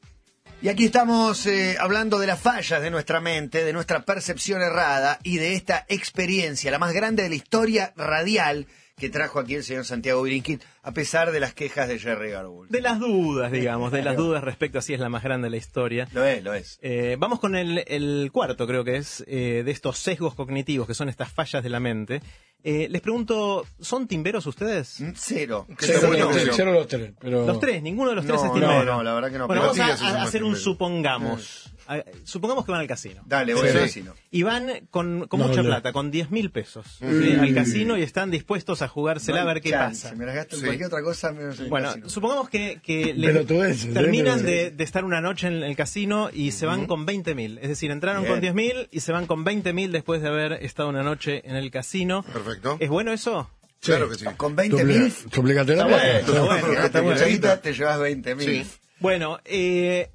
Y 0.63 0.71
aquí 0.71 0.87
estamos 0.87 1.45
eh, 1.45 1.77
hablando 1.79 2.19
de 2.19 2.27
las 2.27 2.41
fallas 2.41 2.81
de 2.81 2.91
nuestra 2.91 3.21
mente, 3.21 3.63
de 3.63 3.75
nuestra 3.75 4.07
percepción 4.07 4.63
errada 4.63 5.19
y 5.23 5.37
de 5.37 5.53
esta 5.53 5.85
experiencia, 5.89 6.71
la 6.71 6.79
más 6.79 6.95
grande 6.95 7.23
de 7.23 7.29
la 7.29 7.35
historia 7.35 7.93
radial 7.95 8.67
que 8.97 9.09
trajo 9.11 9.41
aquí 9.41 9.55
el 9.57 9.65
señor 9.65 9.85
Santiago 9.85 10.23
Brinquit, 10.23 10.63
a 10.83 10.93
pesar 10.93 11.33
de 11.33 11.41
las 11.41 11.53
quejas 11.53 11.89
de 11.89 11.99
Jerry 11.99 12.31
Garbull. 12.31 12.69
De 12.69 12.81
las 12.81 13.01
dudas, 13.01 13.51
digamos, 13.51 13.91
de 13.91 14.03
las 14.03 14.17
dudas 14.17 14.45
respecto 14.45 14.79
a 14.79 14.83
si 14.83 14.95
es 14.95 15.01
la 15.01 15.09
más 15.09 15.23
grande 15.25 15.47
de 15.47 15.51
la 15.51 15.57
historia. 15.57 16.09
Lo 16.13 16.25
es, 16.25 16.45
lo 16.45 16.55
es. 16.55 16.79
Eh, 16.81 17.17
vamos 17.19 17.41
con 17.41 17.57
el, 17.57 17.83
el 17.89 18.31
cuarto, 18.33 18.67
creo 18.67 18.85
que 18.85 18.97
es, 18.97 19.25
eh, 19.27 19.63
de 19.65 19.71
estos 19.73 19.99
sesgos 19.99 20.35
cognitivos, 20.35 20.87
que 20.87 20.95
son 20.95 21.09
estas 21.09 21.33
fallas 21.33 21.63
de 21.65 21.71
la 21.71 21.81
mente. 21.81 22.23
Eh, 22.63 22.89
les 22.89 23.03
pregunto, 23.03 23.67
¿son 23.79 24.07
timberos 24.09 24.47
ustedes? 24.47 24.99
Mm, 25.01 25.11
Cero. 25.17 25.67
Que 25.77 25.87
Cero, 25.87 26.09
tres, 26.11 26.27
cero. 26.33 26.53
cero 26.57 26.73
los 26.73 26.89
tres. 26.89 27.13
Pero... 27.21 27.47
Los 27.47 27.61
tres, 27.61 27.83
ninguno 27.83 28.11
de 28.11 28.17
los 28.17 28.25
tres 28.25 28.37
No, 28.37 28.47
es 28.47 28.49
no, 28.49 28.55
timbero. 28.59 28.85
no, 28.85 29.03
la 29.03 29.15
verdad 29.15 29.31
que 29.31 29.39
no, 29.39 29.47
Bueno, 29.47 29.71
pero 29.71 29.85
vamos 29.85 30.03
a, 30.03 30.23
hacer 30.23 30.43
un 30.45 30.57
supongamos. 30.57 31.74
A- 31.87 32.03
supongamos 32.25 32.65
que 32.65 32.73
van 32.73 32.81
al 32.81 32.87
casino. 32.87 33.23
Dale, 33.27 33.55
voy 33.55 33.63
Sí. 33.69 33.77
al 33.77 33.83
vecino. 33.83 34.15
Y 34.31 34.43
van 34.43 34.87
con, 34.91 35.27
con 35.29 35.41
No, 35.41 35.49
mucha 35.49 35.63
no. 35.63 35.69
plata, 35.69 35.93
con 35.93 36.11
10 36.11 36.31
mil 36.31 36.51
pesos 36.51 36.87
¿sí? 36.99 37.05
al 37.39 37.55
casino 37.55 37.97
y 37.99 38.03
están 38.03 38.31
dispuestos 38.31 38.83
a 38.83 38.89
jugársela 38.89 39.43
a 39.43 39.45
ver 39.45 39.61
qué 39.61 39.71
Chance, 39.71 40.03
pasa. 40.09 40.15
Me 40.17 40.27
las 40.27 40.35
gasto 40.35 40.57
en 40.57 40.61
Sí. 40.61 40.67
cualquier 40.67 40.87
otra 40.89 41.03
cosa 41.03 41.33
menos 41.33 41.59
en 41.59 41.65
el 41.65 41.71
Bueno, 41.71 41.89
casino. 41.89 42.09
supongamos 42.09 42.49
que, 42.49 42.81
que 42.83 43.13
le- 43.15 43.31
¿eh? 43.41 43.77
terminan 43.93 44.43
de, 44.45 44.71
de 44.71 44.85
estar 44.85 45.05
una 45.05 45.21
noche 45.21 45.47
en 45.49 45.63
el 45.63 45.77
casino 45.77 46.31
y 46.33 46.53
se 46.53 46.67
van 46.67 46.87
con 46.87 47.07
20 47.07 47.35
mil. 47.35 47.59
Es 47.59 47.69
decir, 47.69 47.91
entraron 47.91 48.23
Bien. 48.23 48.33
con 48.35 48.41
10 48.41 48.55
mil 48.55 48.89
y 48.91 49.01
se 49.01 49.13
van 49.13 49.27
con 49.27 49.45
20 49.45 49.73
mil 49.73 49.93
después 49.93 50.23
de 50.23 50.29
haber 50.29 50.53
estado 50.65 50.89
una 50.89 51.03
noche 51.03 51.43
en 51.49 51.57
el 51.57 51.71
casino. 51.71 52.23
Perfecto. 52.23 52.77
¿Es 52.81 52.89
bueno 52.89 53.13
eso? 53.13 53.51
Claro 53.81 54.09
que 54.09 54.15
sí. 54.15 54.25
Con 54.39 54.57
20 54.57 54.79
Duplica- 54.83 54.99
mil. 54.99 55.13
Bueno, 55.43 55.61
está 55.61 56.41
bueno, 56.43 56.73
está 56.85 57.01
bueno. 57.03 57.59
te 57.61 57.75
llevas 57.75 57.99
20 58.01 58.35
mil. 58.35 58.65
Sí. 58.65 58.71
Bueno, 59.01 59.39
eh, 59.45 60.09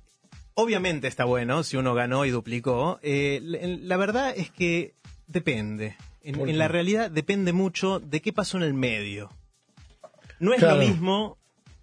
obviamente 0.61 1.07
está 1.07 1.25
bueno 1.25 1.63
si 1.63 1.77
uno 1.77 1.93
ganó 1.93 2.25
y 2.25 2.29
duplicó. 2.29 2.99
Eh, 3.01 3.39
la, 3.43 3.97
verdad 3.97 4.33
es 4.35 4.49
que 4.51 4.93
depende. 5.27 5.95
En, 6.21 6.57
la 6.57 6.67
realidad 6.67 7.09
depende 7.09 7.53
mucho 7.53 7.99
de 7.99 8.21
qué 8.21 8.33
pasó 8.33 8.57
en 8.57 8.63
el 8.63 8.73
medio. 8.73 9.29
No 10.39 10.53
es 10.53 10.59
Claro. 10.59 10.77
lo 10.79 10.87
mismo 10.87 11.37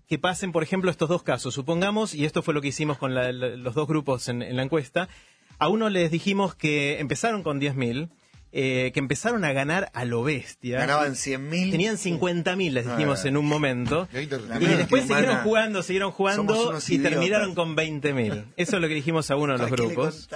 que 0.09 0.19
pasen, 0.19 0.53
por 0.53 0.63
ejemplo, 0.63 0.91
estos 0.91 1.09
dos 1.09 1.23
casos. 1.23 1.53
Supongamos, 1.55 2.15
y 2.15 2.25
esto 2.25 2.43
fue 2.43 2.55
lo 2.55 2.61
que 2.61 2.69
hicimos 2.69 2.97
con 2.99 3.15
la- 3.15 3.33
la- 3.33 3.57
los 3.57 3.75
dos 3.75 3.89
grupos 3.89 4.29
en, 4.29 4.43
en 4.43 4.57
la 4.57 4.63
encuesta, 4.63 5.09
a 5.59 5.69
uno 5.69 5.89
les 5.89 6.11
dijimos 6.11 6.55
que 6.55 7.01
empezaron 7.01 7.43
con 7.43 7.61
10.000, 7.61 8.11
eh, 8.59 8.91
que 8.93 9.01
empezaron 9.01 9.45
a 9.45 9.53
ganar 9.53 9.91
a 9.93 10.07
lo 10.07 10.23
bestia. 10.23 10.79
Ganaban 10.79 11.15
100 11.15 11.51
mil. 11.51 11.71
Tenían 11.71 11.97
50.000, 11.99 12.73
les 12.73 12.87
dijimos 12.87 13.23
Ah. 13.25 13.29
en 13.29 13.37
un 13.37 13.45
momento. 13.47 14.09
Y 14.15 14.25
después 14.65 15.05
humana. 15.05 15.21
siguieron 15.21 15.37
jugando, 15.45 15.83
siguieron 15.83 16.11
jugando 16.13 16.55
y 16.55 16.95
idiotas. 16.95 17.11
terminaron 17.13 17.55
con 17.55 17.77
20.000. 17.77 18.45
Eso 18.57 18.77
es 18.77 18.83
lo 18.83 18.89
que 18.89 18.95
dijimos 18.95 19.31
a 19.31 19.37
uno 19.37 19.53
de 19.53 19.59
los 19.59 19.69
¿Para 19.71 19.77
qué 19.83 19.89
le 19.89 19.95
grupos. 19.95 20.29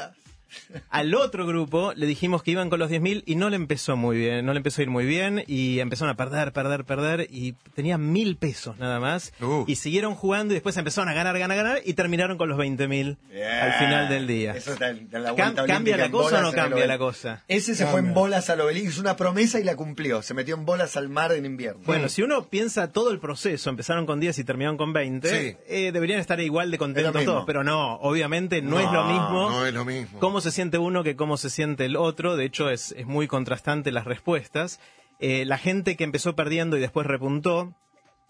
Al 0.90 1.14
otro 1.14 1.46
grupo 1.46 1.92
le 1.94 2.06
dijimos 2.06 2.42
que 2.42 2.50
iban 2.52 2.70
con 2.70 2.78
los 2.78 2.90
10.000 2.90 3.22
y 3.26 3.34
no 3.36 3.50
le 3.50 3.56
empezó 3.56 3.96
muy 3.96 4.16
bien, 4.18 4.44
no 4.46 4.52
le 4.52 4.58
empezó 4.58 4.80
a 4.80 4.84
ir 4.84 4.90
muy 4.90 5.04
bien 5.06 5.44
y 5.46 5.78
empezaron 5.80 6.10
a 6.12 6.16
perder, 6.16 6.52
perder, 6.52 6.84
perder 6.84 7.26
y 7.30 7.52
tenían 7.74 8.12
mil 8.12 8.36
pesos 8.36 8.78
nada 8.78 9.00
más 9.00 9.32
Uh. 9.40 9.64
y 9.66 9.76
siguieron 9.76 10.14
jugando 10.14 10.52
y 10.52 10.56
después 10.56 10.76
empezaron 10.76 11.08
a 11.08 11.14
ganar, 11.14 11.38
ganar, 11.38 11.56
ganar 11.56 11.78
y 11.84 11.94
terminaron 11.94 12.38
con 12.38 12.48
los 12.48 12.58
20.000 12.58 13.16
al 13.62 13.72
final 13.74 14.08
del 14.08 14.26
día. 14.26 14.52
Eso 14.52 14.72
está 14.72 14.90
en 14.90 15.08
la 15.12 15.34
Cam- 15.34 15.66
¿Cambia 15.66 15.96
la 15.96 16.10
cosa 16.10 16.38
o 16.38 16.42
no 16.42 16.52
cambia 16.52 16.86
la 16.86 16.98
cosa? 16.98 17.44
Ese 17.48 17.74
se 17.74 17.86
fue 17.86 18.00
en 18.00 18.14
bolas 18.14 18.50
al 18.50 18.60
obelisco, 18.60 18.90
hizo 18.90 19.00
una 19.00 19.16
promesa 19.16 19.60
y 19.60 19.64
la 19.64 19.76
cumplió. 19.76 20.22
Se 20.22 20.34
metió 20.34 20.54
en 20.56 20.64
bolas 20.64 20.96
al 20.96 21.08
mar 21.08 21.32
en 21.32 21.44
invierno. 21.46 21.82
Bueno, 21.84 22.08
si 22.08 22.22
uno 22.22 22.44
piensa 22.48 22.92
todo 22.92 23.10
el 23.10 23.18
proceso, 23.20 23.70
empezaron 23.70 24.06
con 24.06 24.20
10 24.20 24.38
y 24.38 24.44
terminaron 24.44 24.76
con 24.76 24.92
20, 24.92 25.28
Sí. 25.28 25.56
eh, 25.68 25.90
deberían 25.92 26.18
estar 26.20 26.40
igual 26.40 26.70
de 26.70 26.78
contentos 26.78 27.24
todos, 27.24 27.44
pero 27.46 27.62
no, 27.64 27.94
obviamente 27.96 28.62
no, 28.62 28.78
es 28.80 28.90
lo 28.90 29.04
mismo. 29.04 29.50
No 29.50 29.66
es 29.66 29.74
lo 29.74 29.84
mismo. 29.84 30.18
Cómo 30.40 30.50
se 30.50 30.56
siente 30.56 30.78
uno 30.78 31.04
que 31.04 31.16
cómo 31.16 31.36
se 31.36 31.50
siente 31.50 31.84
el 31.84 31.96
otro. 31.96 32.34
De 32.34 32.46
hecho, 32.46 32.70
es, 32.70 32.92
es 32.92 33.06
muy 33.06 33.28
contrastante 33.28 33.92
las 33.92 34.06
respuestas. 34.06 34.80
Eh, 35.18 35.44
la 35.44 35.58
gente 35.58 35.96
que 35.96 36.04
empezó 36.04 36.34
perdiendo 36.34 36.78
y 36.78 36.80
después 36.80 37.06
repuntó, 37.06 37.74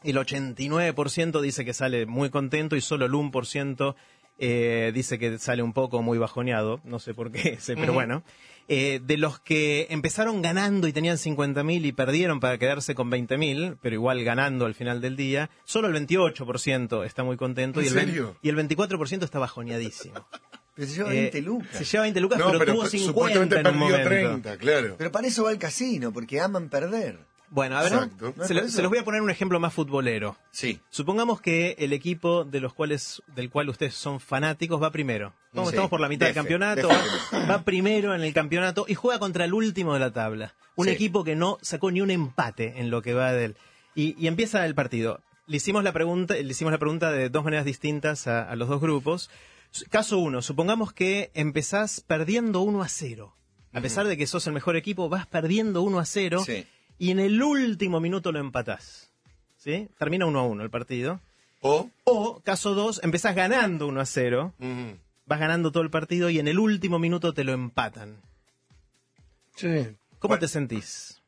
el 0.03 0.17
89% 0.17 1.41
dice 1.41 1.65
que 1.65 1.73
sale 1.73 2.07
muy 2.07 2.31
contento 2.31 2.75
y 2.75 2.81
solo 2.81 3.07
el 3.07 3.13
1% 3.13 3.95
eh, 4.39 4.91
dice 4.93 5.21
que 5.21 5.39
sale 5.39 5.63
un 5.63 5.73
poco 5.73 6.03
muy 6.03 6.19
bajoneado. 6.19 6.81
No 6.83 6.99
sé 6.99 7.15
por 7.15 7.31
qué, 7.31 7.57
sé, 7.61 7.77
pero 7.77 7.93
bueno. 7.93 8.25
Eh, 8.67 9.01
de 9.01 9.17
los 9.17 9.39
que 9.39 9.87
empezaron 9.91 10.43
ganando 10.43 10.89
y 10.89 10.93
tenían 10.93 11.17
50.000 11.17 11.85
y 11.85 11.93
perdieron 11.93 12.41
para 12.41 12.59
quedarse 12.59 12.97
con 12.97 13.09
20.000, 13.09 13.79
pero 13.81 13.95
igual 13.95 14.25
ganando 14.25 14.67
al 14.67 14.75
final 14.75 15.01
del 15.01 15.15
día, 15.15 15.49
solo 15.65 15.87
el 15.87 15.95
28% 16.09 17.05
está 17.05 17.23
muy 17.23 17.37
contento 17.37 17.81
¿En 17.81 17.87
y 17.87 17.89
el, 17.89 17.95
serio? 17.95 18.37
y 18.43 18.49
el 18.49 18.57
24% 18.57 19.23
está 19.23 19.39
bajoneadísimo. 19.39 20.27
Pero 20.81 20.91
se 20.91 20.97
lleva 20.97 21.13
Eh, 21.15 21.21
20 21.21 21.43
lucas. 21.43 21.71
Se 21.77 21.85
lleva 21.85 22.03
20 22.03 22.21
lucas, 22.21 22.39
No, 22.39 22.47
pero, 22.47 22.59
pero 22.59 22.73
tuvo 22.73 22.83
pe- 22.85 22.91
50 22.91 23.13
supuestamente 23.13 23.55
en 23.57 23.59
un 23.59 23.65
perdió 23.65 23.85
momento. 23.87 24.09
30, 24.09 24.57
claro. 24.57 24.95
Pero 24.99 25.13
para 25.13 25.27
eso 25.29 25.45
va 25.45 25.51
al 25.51 25.59
casino, 25.59 26.13
porque 26.13 26.41
aman 26.41 26.69
perder. 26.69 27.19
Bueno, 27.53 27.77
a 27.77 27.83
ver, 27.83 27.93
Exacto. 27.93 28.33
se, 28.47 28.55
lo- 28.55 28.69
se 28.69 28.81
los 28.81 28.91
voy 28.91 29.01
a 29.01 29.05
poner 29.05 29.23
un 29.23 29.31
ejemplo 29.31 29.59
más 29.59 29.75
futbolero. 29.75 30.37
Sí. 30.53 30.79
Supongamos 30.89 31.41
que 31.41 31.75
el 31.81 31.93
equipo 31.93 32.45
de 32.45 32.61
los 32.61 32.73
cuales, 32.73 33.23
del 33.35 33.51
cual 33.51 33.69
ustedes 33.69 33.95
son 33.95 34.21
fanáticos 34.21 34.81
va 34.81 34.93
primero. 34.93 35.33
Como 35.53 35.67
Sí, 35.67 35.71
estamos 35.71 35.91
por 35.91 36.01
la 36.01 36.09
mitad 36.09 36.27
defe, 36.27 36.39
del 36.39 36.45
campeonato, 36.45 36.89
defe. 36.89 37.47
va 37.51 37.63
primero 37.63 38.15
en 38.15 38.23
el 38.23 38.33
campeonato 38.33 38.85
y 38.89 38.95
juega 38.95 39.19
contra 39.19 39.45
el 39.45 39.53
último 39.53 39.95
de 39.95 40.01
la 40.01 40.13
tabla. 40.13 40.55
Un 40.77 40.87
Sí. 40.87 40.93
equipo 40.93 41.25
que 41.25 41.35
no 41.35 41.59
sacó 41.61 41.91
ni 41.91 42.01
un 42.01 42.13
empate 42.13 42.75
en 42.81 42.89
lo 42.89 43.03
que 43.03 43.15
va 43.15 43.33
del. 43.33 43.57
Y, 43.97 44.15
y 44.17 44.29
empieza 44.29 44.65
el 44.65 44.77
partido. 44.77 45.21
Le 45.49 45.57
hicimos 45.57 45.83
la 45.83 45.91
pregunta, 45.93 46.35
le 46.35 46.43
hicimos 46.49 46.73
la 46.73 46.79
pregunta 46.79 47.11
de 47.11 47.29
dos 47.31 47.43
maneras 47.43 47.65
distintas 47.65 48.29
a, 48.29 48.49
a 48.49 48.55
los 48.55 48.69
dos 48.69 48.81
grupos. 48.81 49.29
Caso 49.89 50.19
uno, 50.19 50.43
supongamos 50.43 50.93
que 50.93 51.31
empezás 51.35 52.01
perdiendo 52.01 52.61
1 52.63 52.83
a 52.83 52.89
0. 52.89 53.37
A 53.73 53.81
pesar 53.81 54.07
de 54.09 54.17
que 54.17 54.27
sos 54.27 54.47
el 54.49 54.53
mejor 54.53 54.75
equipo, 54.77 55.09
vas 55.09 55.27
perdiendo 55.27 55.83
1 55.83 55.99
a 56.01 56.05
0 56.05 56.43
Sí. 56.45 56.67
y 56.99 57.11
en 57.13 57.21
el 57.21 57.41
último 57.43 58.01
minuto 58.01 58.33
lo 58.33 58.41
empatás. 58.41 59.13
¿Sí? 59.57 59.89
Termina 59.99 60.27
1 60.27 60.39
a 60.39 60.43
1 60.43 60.63
el 60.65 60.71
partido. 60.71 61.21
O, 61.61 61.89
O, 62.05 62.41
caso 62.41 62.75
2, 62.75 63.01
empezás 63.05 63.37
ganando 63.37 63.87
1 63.87 64.01
a 64.01 64.07
0, 64.07 64.55
mm, 64.59 64.91
vas 65.27 65.39
ganando 65.39 65.71
todo 65.71 65.83
el 65.85 65.91
partido 65.91 66.31
y 66.31 66.39
en 66.41 66.49
el 66.49 66.59
último 66.59 66.99
minuto 66.99 67.33
te 67.35 67.45
lo 67.45 67.53
empatan. 67.53 68.21
Sí. 69.55 69.69
¿Cómo 70.19 70.31
Bueno. 70.33 70.41
te 70.41 70.49
sentís? 70.49 71.21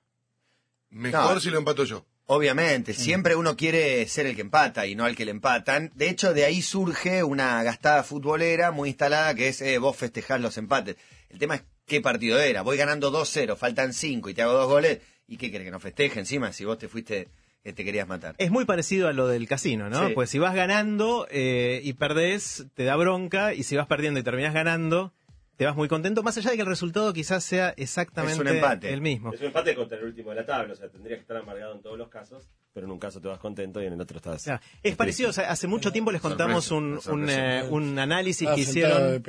mejor 0.90 1.34
No. 1.34 1.40
si 1.40 1.50
lo 1.50 1.58
empato 1.58 1.84
yo. 1.84 2.04
Obviamente, 2.26 2.94
siempre 2.94 3.34
uno 3.34 3.56
quiere 3.56 4.06
ser 4.06 4.26
el 4.26 4.36
que 4.36 4.42
empata 4.42 4.86
y 4.86 4.94
no 4.94 5.04
al 5.04 5.16
que 5.16 5.24
le 5.24 5.32
empatan. 5.32 5.90
De 5.94 6.08
hecho, 6.08 6.32
de 6.32 6.44
ahí 6.44 6.62
surge 6.62 7.22
una 7.24 7.62
gastada 7.62 8.04
futbolera 8.04 8.70
muy 8.70 8.90
instalada 8.90 9.34
que 9.34 9.48
es 9.48 9.60
eh, 9.60 9.78
vos 9.78 9.96
festejás 9.96 10.40
los 10.40 10.56
empates. 10.56 10.96
El 11.28 11.38
tema 11.38 11.56
es 11.56 11.64
qué 11.86 12.00
partido 12.00 12.38
era. 12.38 12.62
Voy 12.62 12.76
ganando 12.76 13.12
2-0, 13.12 13.56
faltan 13.56 13.92
5 13.92 14.30
y 14.30 14.34
te 14.34 14.42
hago 14.42 14.52
dos 14.52 14.68
goles. 14.68 15.00
¿Y 15.26 15.36
qué 15.36 15.50
querés 15.50 15.66
que 15.66 15.70
no 15.70 15.80
festeje 15.80 16.20
encima 16.20 16.52
si 16.52 16.64
vos 16.64 16.78
te 16.78 16.88
fuiste, 16.88 17.28
que 17.62 17.72
te 17.72 17.84
querías 17.84 18.06
matar? 18.06 18.34
Es 18.38 18.50
muy 18.50 18.64
parecido 18.64 19.08
a 19.08 19.12
lo 19.12 19.28
del 19.28 19.48
casino, 19.48 19.90
¿no? 19.90 20.08
Sí. 20.08 20.14
Pues 20.14 20.30
si 20.30 20.38
vas 20.38 20.54
ganando 20.54 21.26
eh, 21.30 21.80
y 21.82 21.92
perdés, 21.94 22.66
te 22.74 22.84
da 22.84 22.96
bronca, 22.96 23.52
y 23.54 23.62
si 23.64 23.76
vas 23.76 23.86
perdiendo 23.86 24.20
y 24.20 24.22
terminás 24.22 24.54
ganando, 24.54 25.12
te 25.62 25.66
vas 25.66 25.76
muy 25.76 25.88
contento, 25.88 26.22
más 26.22 26.36
allá 26.36 26.50
de 26.50 26.56
que 26.56 26.62
el 26.62 26.68
resultado 26.68 27.12
quizás 27.12 27.42
sea 27.44 27.72
exactamente 27.76 28.34
Es 28.34 28.40
un 28.40 28.48
empate. 28.48 28.92
el 28.92 29.00
mismo. 29.00 29.32
Es 29.32 29.40
un 29.40 29.46
empate 29.46 29.74
contra 29.74 29.98
el 29.98 30.04
último 30.04 30.30
de 30.30 30.36
la 30.36 30.46
tabla, 30.46 30.72
o 30.72 30.76
sea, 30.76 30.88
tendrías 30.88 31.18
que 31.18 31.22
estar 31.22 31.36
amargado 31.36 31.74
en 31.74 31.82
todos 31.82 31.96
los 31.96 32.08
casos, 32.08 32.48
pero 32.74 32.86
en 32.86 32.92
un 32.92 32.98
caso 32.98 33.20
te 33.20 33.28
vas 33.28 33.38
contento 33.38 33.82
y 33.82 33.86
en 33.86 33.92
el 33.92 34.00
otro 34.00 34.16
estás. 34.16 34.46
Es 34.82 34.96
parecido, 34.96 35.30
o 35.30 35.32
sea, 35.32 35.50
hace 35.50 35.66
mucho 35.66 35.92
tiempo 35.92 36.10
les 36.12 36.20
contamos 36.20 36.70
un, 36.70 37.00
Sorpresa, 37.00 37.12
un, 37.12 37.20
sorpresa. 37.28 37.60
eh, 37.60 37.68
un 37.70 37.98
análisis 37.98 38.48
Ah, 38.48 38.54
que 38.54 38.60
hicieron, 38.62 39.22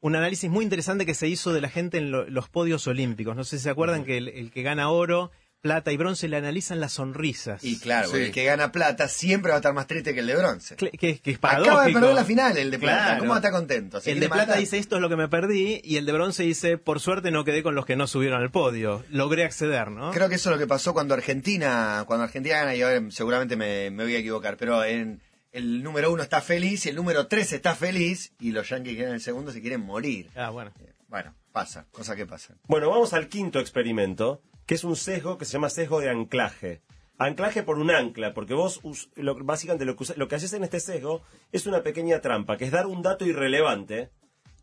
un 0.00 0.16
análisis 0.16 0.50
muy 0.50 0.64
interesante 0.64 1.04
que 1.06 1.14
se 1.14 1.28
hizo 1.28 1.52
de 1.52 1.60
la 1.60 1.68
gente 1.68 1.98
en 1.98 2.10
lo- 2.10 2.28
los 2.28 2.48
podios 2.48 2.86
olímpicos. 2.86 3.34
No 3.36 3.44
sé 3.44 3.58
si 3.58 3.64
se 3.64 3.70
acuerdan 3.70 4.04
que 4.04 4.16
el, 4.18 4.28
el 4.28 4.50
que 4.50 4.62
gana 4.62 4.90
oro, 4.90 5.30
plata 5.64 5.90
y 5.92 5.96
bronce 5.96 6.28
le 6.28 6.36
analizan 6.36 6.78
las 6.78 6.92
sonrisas. 6.92 7.64
Y 7.64 7.78
claro, 7.78 8.10
Sí. 8.10 8.18
el 8.18 8.32
que 8.32 8.44
gana 8.44 8.70
plata 8.70 9.08
siempre 9.08 9.48
va 9.48 9.56
a 9.56 9.60
estar 9.60 9.72
más 9.72 9.86
triste 9.86 10.12
que 10.12 10.20
el 10.20 10.26
de 10.26 10.36
bronce. 10.36 10.76
Que, 10.76 10.90
que 10.90 11.08
es 11.24 11.38
Acaba 11.38 11.58
de 11.58 11.64
paradójico. 11.64 12.00
perder 12.00 12.14
la 12.14 12.24
final 12.26 12.56
el 12.58 12.70
de 12.70 12.78
plata. 12.78 13.04
Claro. 13.04 13.20
¿Cómo 13.20 13.34
está 13.34 13.50
contento? 13.50 13.98
¿Se 14.02 14.12
El 14.12 14.20
de 14.20 14.28
plata 14.28 14.42
matar? 14.48 14.58
dice 14.58 14.76
esto 14.76 14.96
es 14.96 15.00
lo 15.00 15.08
que 15.08 15.16
me 15.16 15.26
perdí 15.28 15.80
y 15.82 15.96
el 15.96 16.04
de 16.04 16.12
bronce 16.12 16.42
dice 16.42 16.76
por 16.76 17.00
suerte 17.00 17.30
no 17.30 17.44
quedé 17.44 17.62
con 17.62 17.74
los 17.74 17.86
que 17.86 17.96
no 17.96 18.06
subieron 18.06 18.42
al 18.42 18.50
podio. 18.50 19.02
Logré 19.10 19.44
acceder, 19.44 19.90
¿no? 19.90 20.10
Creo 20.12 20.28
que 20.28 20.34
eso 20.34 20.50
es 20.50 20.54
lo 20.56 20.60
que 20.60 20.66
pasó 20.66 20.92
cuando 20.92 21.14
Argentina, 21.14 22.04
cuando 22.06 22.24
Argentina 22.24 22.56
gana, 22.58 22.74
y 22.76 22.82
ahora 22.82 23.00
seguramente 23.10 23.56
me, 23.56 23.90
me 23.90 24.04
voy 24.04 24.14
a 24.16 24.18
equivocar, 24.18 24.58
pero 24.58 24.84
en 24.84 25.22
el 25.52 25.82
número 25.82 26.12
uno 26.12 26.22
está 26.22 26.42
feliz 26.42 26.84
y 26.84 26.90
el 26.90 26.96
número 26.96 27.26
tres 27.26 27.52
está 27.54 27.74
feliz 27.74 28.32
y 28.38 28.50
los 28.52 28.68
yankees 28.68 28.96
que 28.96 29.02
eran 29.02 29.14
el 29.14 29.20
segundo 29.22 29.50
se 29.50 29.62
quieren 29.62 29.80
morir. 29.80 30.28
Ah, 30.36 30.50
bueno. 30.50 30.72
Eh, 30.80 30.92
Bueno, 31.08 31.34
pasa, 31.52 31.86
cosas 31.92 32.16
que 32.16 32.26
pasan. 32.26 32.58
Bueno, 32.66 32.90
vamos 32.90 33.12
al 33.14 33.28
quinto 33.28 33.60
experimento, 33.60 34.42
que 34.66 34.74
es 34.74 34.84
un 34.84 34.96
sesgo 34.96 35.38
que 35.38 35.44
se 35.44 35.52
llama 35.52 35.70
sesgo 35.70 36.00
de 36.00 36.10
anclaje. 36.10 36.82
Anclaje 37.18 37.62
por 37.62 37.78
un 37.78 37.90
ancla, 37.90 38.34
porque 38.34 38.54
vos, 38.54 38.80
us- 38.82 39.08
lo- 39.14 39.36
básicamente 39.44 39.84
lo 39.84 39.94
que, 39.96 40.04
lo 40.16 40.26
que 40.26 40.34
haces 40.34 40.52
en 40.52 40.64
este 40.64 40.80
sesgo 40.80 41.22
es 41.52 41.66
una 41.66 41.82
pequeña 41.82 42.20
trampa, 42.20 42.56
que 42.56 42.64
es 42.64 42.72
dar 42.72 42.86
un 42.86 43.02
dato 43.02 43.24
irrelevante 43.24 44.10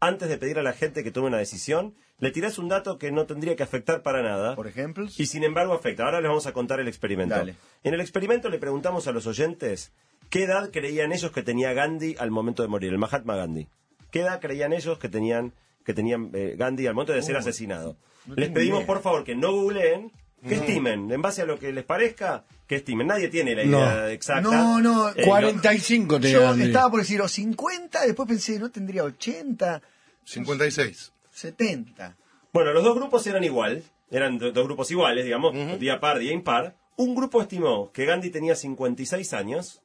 antes 0.01 0.27
de 0.29 0.37
pedir 0.37 0.59
a 0.59 0.63
la 0.63 0.73
gente 0.73 1.03
que 1.03 1.11
tome 1.11 1.27
una 1.27 1.37
decisión. 1.37 1.95
Le 2.17 2.31
tirás 2.31 2.57
un 2.59 2.67
dato 2.67 2.97
que 2.97 3.11
no 3.11 3.25
tendría 3.25 3.55
que 3.55 3.63
afectar 3.63 4.01
para 4.03 4.21
nada. 4.21 4.55
Por 4.55 4.67
ejemplo, 4.67 5.07
Y 5.17 5.25
sin 5.27 5.43
embargo 5.43 5.73
afecta. 5.73 6.03
Ahora 6.05 6.19
les 6.21 6.27
vamos 6.29 6.45
a 6.45 6.53
contar 6.53 6.79
el 6.79 6.87
experimento. 6.87 7.35
Dale. 7.35 7.55
En 7.83 7.93
el 7.93 8.01
experimento 8.01 8.49
le 8.49 8.57
preguntamos 8.59 9.07
a 9.07 9.11
los 9.11 9.27
oyentes 9.27 9.91
qué 10.29 10.43
edad 10.43 10.71
creían 10.71 11.13
ellos 11.13 11.31
que 11.31 11.41
tenía 11.43 11.73
Gandhi 11.73 12.15
al 12.19 12.31
momento 12.31 12.63
de 12.63 12.69
morir, 12.69 12.91
el 12.91 12.97
Mahatma 12.99 13.35
Gandhi. 13.35 13.67
¿Qué 14.11 14.21
edad 14.21 14.39
creían 14.41 14.73
ellos 14.73 14.97
que 14.99 15.07
tenían 15.09 15.53
que 15.85 15.93
tenían 15.95 16.29
eh, 16.33 16.55
Gandhi 16.57 16.85
al 16.85 16.93
momento 16.95 17.13
de 17.13 17.23
ser 17.23 17.37
asesinado? 17.37 17.97
No 18.25 18.35
les 18.35 18.49
pedimos 18.49 18.79
idea. 18.79 18.87
por 18.87 19.01
favor 19.01 19.23
que 19.23 19.35
no 19.35 19.51
googleen, 19.51 20.11
que 20.47 20.55
estimen, 20.55 21.11
en 21.11 21.21
base 21.21 21.43
a 21.43 21.45
lo 21.45 21.59
que 21.59 21.71
les 21.71 21.83
parezca, 21.83 22.43
que 22.67 22.75
estimen. 22.77 23.07
Nadie 23.07 23.27
tiene 23.27 23.53
la 23.55 23.63
No. 23.65 23.77
idea 23.79 24.11
exacta. 24.11 24.41
No, 24.49 24.79
no, 24.81 25.09
Eh, 25.09 25.23
45 25.25 26.19
te 26.19 26.31
yo 26.31 26.53
estaba 26.55 26.89
por 26.89 26.99
decir 27.01 27.21
o 27.21 27.27
50, 27.27 28.05
después 28.05 28.27
pensé, 28.27 28.57
no 28.59 28.71
tendría 28.71 29.03
80, 29.03 29.81
56. 30.25 31.11
70. 31.31 32.15
Bueno, 32.53 32.73
los 32.73 32.83
dos 32.83 32.95
grupos 32.95 33.25
eran 33.27 33.43
igual, 33.43 33.83
eran 34.09 34.37
do- 34.37 34.51
dos 34.51 34.65
grupos 34.65 34.89
iguales, 34.91 35.25
digamos, 35.25 35.53
día 35.79 35.99
par, 35.99 36.19
día 36.19 36.31
impar. 36.33 36.75
Un 36.97 37.15
grupo 37.15 37.41
estimó 37.41 37.91
que 37.91 38.05
Gandhi 38.05 38.29
tenía 38.29 38.55
56 38.55 39.33
años 39.33 39.80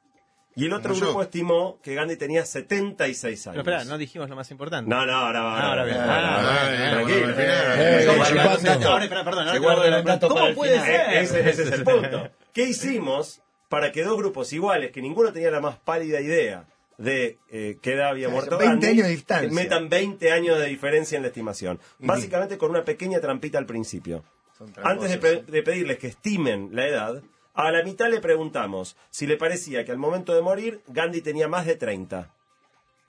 y 0.57 0.65
el 0.65 0.73
otro 0.73 0.89
Como 0.89 0.99
yo. 0.99 1.05
grupo 1.07 1.21
estimó 1.23 1.79
que 1.81 1.93
Gandhi 1.95 2.17
tenía 2.17 2.43
76 2.45 3.47
años. 3.47 3.63
Pero 3.63 3.77
espera, 3.77 3.89
no 3.89 3.97
dijimos 3.97 4.27
lo 4.29 4.35
más 4.35 4.49
importante. 4.51 4.89
No, 4.89 5.05
no, 5.05 5.13
ahora 5.13 5.41
va. 5.41 5.57
Ah, 5.59 5.69
ahora 5.69 5.85
bien. 5.85 5.97
ahora, 5.97 6.37
Ah, 6.39 6.91
tranquilo. 6.91 7.27
Ahora, 8.89 9.23
perdón, 9.23 9.47
Se 9.49 9.57
el 9.57 10.19
¿Cómo 10.27 10.53
puede 10.55 10.79
ser? 10.81 10.95
Eh, 11.13 11.19
ese, 11.21 11.49
es 11.49 11.59
el 11.59 11.83
punto. 11.83 12.29
¿Qué 12.53 12.63
hicimos 12.63 13.41
para 13.69 13.91
que 13.91 14.03
dos 14.03 14.17
grupos 14.17 14.51
iguales, 14.53 14.91
que 14.91 15.01
ninguno 15.01 15.31
tenía 15.31 15.51
la 15.51 15.59
más 15.59 15.77
pálida 15.77 16.21
idea 16.21 16.65
de 16.97 17.37
eh, 17.51 17.77
qué 17.81 17.93
edad 17.93 18.09
había 18.09 18.29
muerto 18.29 18.57
20 18.57 18.65
Gandhi, 18.73 18.87
años 18.87 19.03
de 19.07 19.11
distancia. 19.11 19.51
metan 19.51 19.89
20 19.89 20.31
años 20.31 20.57
de 20.57 20.65
diferencia 20.67 21.15
en 21.17 21.21
la 21.21 21.27
estimación? 21.27 21.79
Básicamente 21.99 22.57
con 22.57 22.71
una 22.71 22.83
pequeña 22.83 23.19
trampita 23.19 23.57
al 23.59 23.65
principio. 23.67 24.23
Antes 24.81 25.11
de, 25.11 25.17
tramposos, 25.17 25.45
pe- 25.45 25.51
de 25.51 25.61
pedirles 25.63 25.97
que 25.99 26.07
estimen 26.07 26.69
la 26.71 26.87
edad, 26.87 27.21
A 27.57 27.71
la 27.71 27.83
mitad 27.83 28.09
le 28.09 28.19
preguntamos 28.21 28.95
si 29.09 29.25
le 29.27 29.35
parecía 29.35 29.83
que 29.83 29.91
al 29.91 29.97
momento 29.97 30.33
de 30.33 30.41
morir 30.41 30.81
Gandhi 30.87 31.21
tenía 31.21 31.47
más 31.47 31.65
de 31.65 31.75
30. 31.75 32.31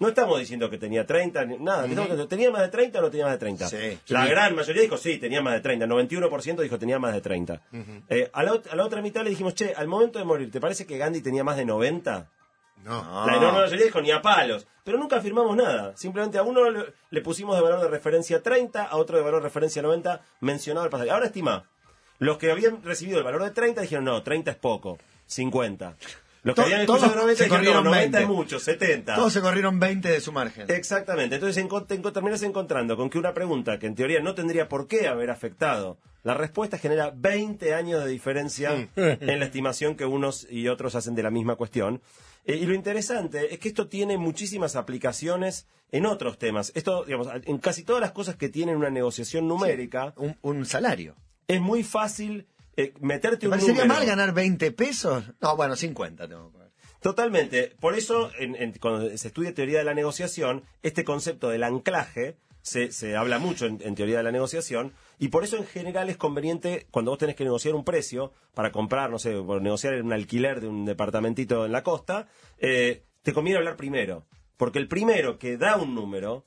No 0.01 0.09
estamos 0.09 0.39
diciendo 0.39 0.71
que 0.71 0.79
tenía 0.79 1.05
30, 1.07 1.45
ni- 1.45 1.59
nada. 1.59 1.79
estamos 1.85 2.05
diciendo, 2.07 2.29
¿Tenía 2.29 2.51
más 2.53 2.63
de 2.63 2.69
30 2.69 2.99
o 3.01 3.03
no 3.03 3.11
tenía 3.11 3.25
más 3.27 3.35
de 3.35 3.39
30? 3.39 3.69
Sí. 3.69 3.99
la 4.09 4.23
Sí. 4.25 4.31
gran 4.31 4.55
mayoría 4.55 4.83
dijo 4.83 4.97
sí, 4.97 5.19
tenía 5.19 5.43
más 5.43 5.55
de 5.55 5.61
30. 5.61 5.87
91% 5.87 6.63
dijo 6.63 6.79
tenía 6.79 6.99
más 7.01 7.13
de 7.15 7.21
30. 7.21 7.63
Eh, 8.09 8.31
a, 8.33 8.43
la, 8.45 8.53
ot- 8.53 8.71
a 8.71 8.77
la 8.77 8.85
otra 8.85 9.03
mitad 9.03 9.23
le 9.25 9.31
dijimos, 9.31 9.55
che, 9.55 9.75
al 9.75 9.89
momento 9.89 10.19
de 10.21 10.25
morir, 10.25 10.51
¿te 10.53 10.61
parece 10.61 10.87
que 10.87 10.99
Gandhi 10.99 11.21
tenía 11.21 11.43
más 11.45 11.57
de 11.57 11.65
90? 11.65 12.31
No. 12.85 13.27
La 13.27 13.37
enorme 13.37 13.59
mayoría 13.63 13.87
dijo 13.87 14.01
ni 14.01 14.13
a 14.13 14.23
palos. 14.23 14.67
Pero 14.85 14.99
nunca 14.99 15.17
afirmamos 15.17 15.57
nada. 15.57 15.97
Simplemente 15.97 16.39
a 16.39 16.43
uno 16.45 16.71
le, 16.71 16.85
le 17.11 17.21
pusimos 17.21 17.57
de 17.57 17.63
valor 17.63 17.81
de 17.81 17.89
referencia 17.89 18.41
30, 18.41 18.85
a 18.85 18.97
otro 18.97 19.17
de 19.19 19.25
valor 19.25 19.43
de 19.43 19.49
referencia 19.49 19.83
90, 19.83 20.23
mencionado 20.41 20.87
el 20.87 20.91
pasaje. 20.93 21.11
Ahora 21.11 21.27
estima. 21.27 21.69
Los 22.19 22.39
que 22.39 22.51
habían 22.51 22.83
recibido 22.83 23.19
el 23.19 23.25
valor 23.25 23.45
de 23.45 23.51
30 23.51 23.81
dijeron, 23.83 24.05
no, 24.05 24.23
30 24.23 24.51
es 24.51 24.57
poco, 24.57 24.99
50. 25.27 25.97
Los 26.43 26.55
que 26.55 26.63
habían 26.63 26.87
todos 26.87 27.03
escuchado 27.03 27.23
90 27.23 27.39
se 27.39 27.45
dijeron, 27.45 27.65
no, 27.65 27.71
corrieron 27.71 27.85
90 27.85 28.07
es 28.07 28.27
20. 28.27 28.35
mucho, 28.35 28.59
70. 28.59 29.15
Todos 29.17 29.33
se 29.33 29.41
corrieron 29.41 29.79
20 29.81 30.09
de 30.09 30.21
su 30.21 30.33
margen. 30.33 30.67
Exactamente. 30.69 31.35
Entonces 31.37 31.67
te 31.87 31.99
terminas 32.11 32.43
encontrando 32.43 32.97
con 32.97 33.11
que 33.11 33.19
una 33.19 33.35
pregunta 33.35 33.79
que 33.79 33.87
en 33.87 33.95
teoría 33.95 34.21
no 34.21 34.35
tendría 34.35 34.69
por 34.69 34.87
qué 34.87 35.09
haber 35.09 35.31
afectado, 35.31 35.99
la 36.23 36.35
respuesta 36.35 36.79
genera 36.79 37.13
20 37.15 37.75
años 37.75 38.05
de 38.05 38.11
diferencia 38.11 38.89
en 38.97 39.39
la 39.39 39.45
estimación 39.45 39.95
que 39.95 40.05
unos 40.05 40.47
y 40.51 40.69
otros 40.69 40.95
hacen 40.95 41.15
de 41.15 41.23
la 41.23 41.31
misma 41.31 41.57
cuestión. 41.57 42.01
Eh, 42.45 42.57
y 42.57 42.67
lo 42.67 42.75
interesante 42.75 43.53
es 43.53 43.61
que 43.61 43.69
esto 43.69 43.89
tiene 43.89 44.17
muchísimas 44.17 44.75
aplicaciones 44.77 45.67
en 45.93 46.07
otros 46.07 46.39
temas. 46.39 46.73
Esto, 46.75 47.05
digamos, 47.05 47.29
en 47.45 47.59
casi 47.59 47.83
todas 47.83 48.01
las 48.01 48.13
cosas 48.13 48.37
que 48.37 48.49
tienen 48.49 48.77
una 48.77 48.91
negociación 48.91 49.47
numérica, 49.47 50.13
Un, 50.17 50.37
un 50.43 50.65
salario. 50.67 51.15
Es 51.49 51.61
muy 51.61 51.83
fácil 51.83 52.47
eh, 52.77 52.95
meterte 53.01 53.39
¿Te 53.39 53.49
un 53.49 53.59
número. 53.59 53.87
mal 53.87 54.07
ganar 54.07 54.33
20 54.33 54.71
pesos? 54.73 55.25
No, 55.41 55.57
bueno, 55.57 55.75
50 55.75 56.29
tengo 56.29 56.53
que. 56.53 56.59
Totalmente. 57.01 57.75
Por 57.81 57.95
eso, 57.95 58.31
en- 58.39 58.57
en- 58.57 58.73
cuando 58.73 59.17
se 59.17 59.29
estudia 59.29 59.55
teoría 59.55 59.79
de 59.79 59.85
la 59.85 59.95
negociación, 59.95 60.65
este 60.83 61.05
concepto 61.05 61.49
del 61.49 61.63
anclaje 61.63 62.37
se, 62.63 62.91
se 62.93 63.17
habla 63.17 63.39
mucho 63.39 63.67
en, 63.67 63.79
en 63.83 63.95
teoría 63.95 64.19
de 64.19 64.25
la 64.25 64.33
negociación, 64.33 64.93
y 65.19 65.29
por 65.29 65.45
eso 65.45 65.57
en 65.57 65.65
general 65.65 66.11
es 66.11 66.17
conveniente, 66.17 66.87
cuando 66.91 67.13
vos 67.13 67.19
tenés 67.19 67.37
que 67.37 67.45
negociar 67.45 67.75
un 67.77 67.85
precio 67.85 68.33
para 68.53 68.73
comprar, 68.73 69.11
no 69.11 69.19
sé, 69.19 69.33
por 69.41 69.63
negociar 69.63 69.95
un 70.03 70.13
alquiler 70.13 70.61
de 70.61 70.67
un 70.69 70.85
departamentito 70.85 71.65
en 71.65 71.73
la 71.73 71.83
costa, 71.85 72.27
eh, 72.59 73.05
te 73.23 73.33
conviene 73.33 73.59
hablar 73.59 73.77
primero. 73.77 74.27
Porque 74.57 74.81
el 74.81 74.89
primero 74.89 75.39
que 75.39 75.57
da 75.57 75.77
un 75.77 75.95
número 75.95 76.45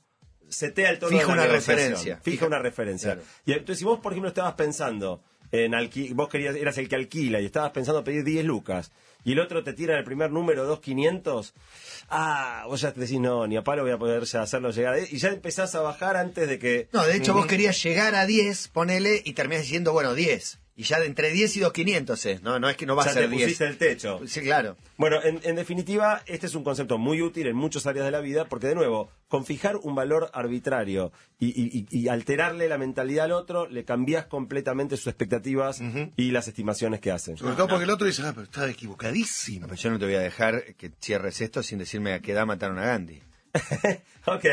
setea 0.52 0.90
el 0.90 0.98
tono 0.98 1.10
Fija 1.18 1.22
de 1.22 1.36
la 1.36 1.42
una 1.44 1.52
referencia. 1.52 2.16
Fija, 2.22 2.22
Fija- 2.22 2.46
una 2.46 2.58
referencia. 2.58 3.14
Claro. 3.14 3.28
Y 3.46 3.52
entonces, 3.52 3.78
si 3.78 3.84
vos, 3.84 3.98
por 4.00 4.12
ejemplo, 4.12 4.28
estabas 4.28 4.54
pensando 4.54 5.22
en 5.50 5.74
alqui 5.74 6.12
vos 6.14 6.28
querías, 6.28 6.54
eras 6.56 6.78
el 6.78 6.88
que 6.88 6.94
alquila 6.96 7.40
y 7.40 7.46
estabas 7.46 7.72
pensando 7.72 8.02
pedir 8.04 8.24
10 8.24 8.44
lucas, 8.44 8.90
y 9.24 9.32
el 9.32 9.40
otro 9.40 9.62
te 9.62 9.72
tira 9.72 9.98
el 9.98 10.04
primer 10.04 10.30
número 10.32 10.64
2500, 10.64 11.54
ah, 12.10 12.64
vos 12.68 12.80
ya 12.80 12.92
te 12.92 13.00
decís, 13.00 13.20
no, 13.20 13.46
ni 13.46 13.56
a 13.56 13.62
palo 13.62 13.82
voy 13.82 13.92
a 13.92 13.98
poder 13.98 14.24
ya 14.24 14.42
hacerlo 14.42 14.70
llegar. 14.70 14.94
a 14.94 14.96
10", 14.96 15.12
Y 15.12 15.18
ya 15.18 15.28
empezás 15.28 15.74
a 15.74 15.80
bajar 15.80 16.16
antes 16.16 16.48
de 16.48 16.58
que. 16.58 16.88
No, 16.92 17.04
de 17.06 17.16
hecho 17.16 17.34
vos 17.34 17.46
querías 17.46 17.80
llegar 17.82 18.14
a 18.14 18.26
10, 18.26 18.68
ponele, 18.68 19.20
y 19.24 19.32
terminás 19.34 19.62
diciendo, 19.64 19.92
bueno, 19.92 20.14
10. 20.14 20.58
Y 20.82 20.84
ya 20.84 20.98
de 20.98 21.06
entre 21.06 21.30
10 21.30 21.56
y 21.58 21.60
2.500 21.60 22.26
es, 22.26 22.42
¿no? 22.42 22.58
No 22.58 22.68
es 22.68 22.76
que 22.76 22.86
no 22.86 22.96
va 22.96 23.04
ya 23.04 23.10
a 23.10 23.14
ser 23.14 23.22
te 23.24 23.28
10. 23.36 23.42
pusiste 23.44 23.66
el 23.66 23.78
techo. 23.78 24.20
Sí, 24.26 24.40
claro. 24.40 24.76
Bueno, 24.96 25.22
en, 25.22 25.38
en 25.44 25.54
definitiva, 25.54 26.22
este 26.26 26.46
es 26.46 26.56
un 26.56 26.64
concepto 26.64 26.98
muy 26.98 27.22
útil 27.22 27.46
en 27.46 27.54
muchas 27.54 27.86
áreas 27.86 28.04
de 28.04 28.10
la 28.10 28.20
vida, 28.20 28.46
porque 28.46 28.66
de 28.66 28.74
nuevo, 28.74 29.08
con 29.28 29.46
fijar 29.46 29.76
un 29.76 29.94
valor 29.94 30.28
arbitrario 30.34 31.12
y, 31.38 31.46
y- 31.50 31.86
y- 31.90 31.98
y 32.00 32.08
alterarle 32.08 32.68
la 32.68 32.78
mentalidad 32.78 33.26
al 33.26 33.32
otro, 33.32 33.68
le 33.68 33.84
cambiás 33.84 34.26
completamente 34.26 34.96
sus 34.96 35.06
expectativas 35.06 35.80
y 36.16 36.32
las 36.32 36.48
estimaciones 36.48 36.98
que 36.98 37.12
hacen. 37.12 37.36
Sobre 37.36 37.54
todo 37.54 37.68
porque 37.68 37.84
el 37.84 37.90
otro 37.90 38.06
dice, 38.08 38.22
ah, 38.24 38.32
pero 38.34 38.42
está 38.42 38.68
equivocadísimo. 38.68 39.68
Pero 39.68 39.80
yo 39.80 39.90
no 39.90 39.98
te 40.00 40.04
voy 40.06 40.14
a 40.16 40.20
dejar 40.20 40.74
que 40.74 40.90
cierres 41.00 41.40
esto 41.40 41.62
sin 41.62 41.78
decirme 41.78 42.12
a 42.12 42.18
qué 42.20 42.32
edad 42.32 42.44
mataron 42.44 42.78
a 42.80 42.86
Gandhi. 42.86 43.22
Ok. 44.26 44.44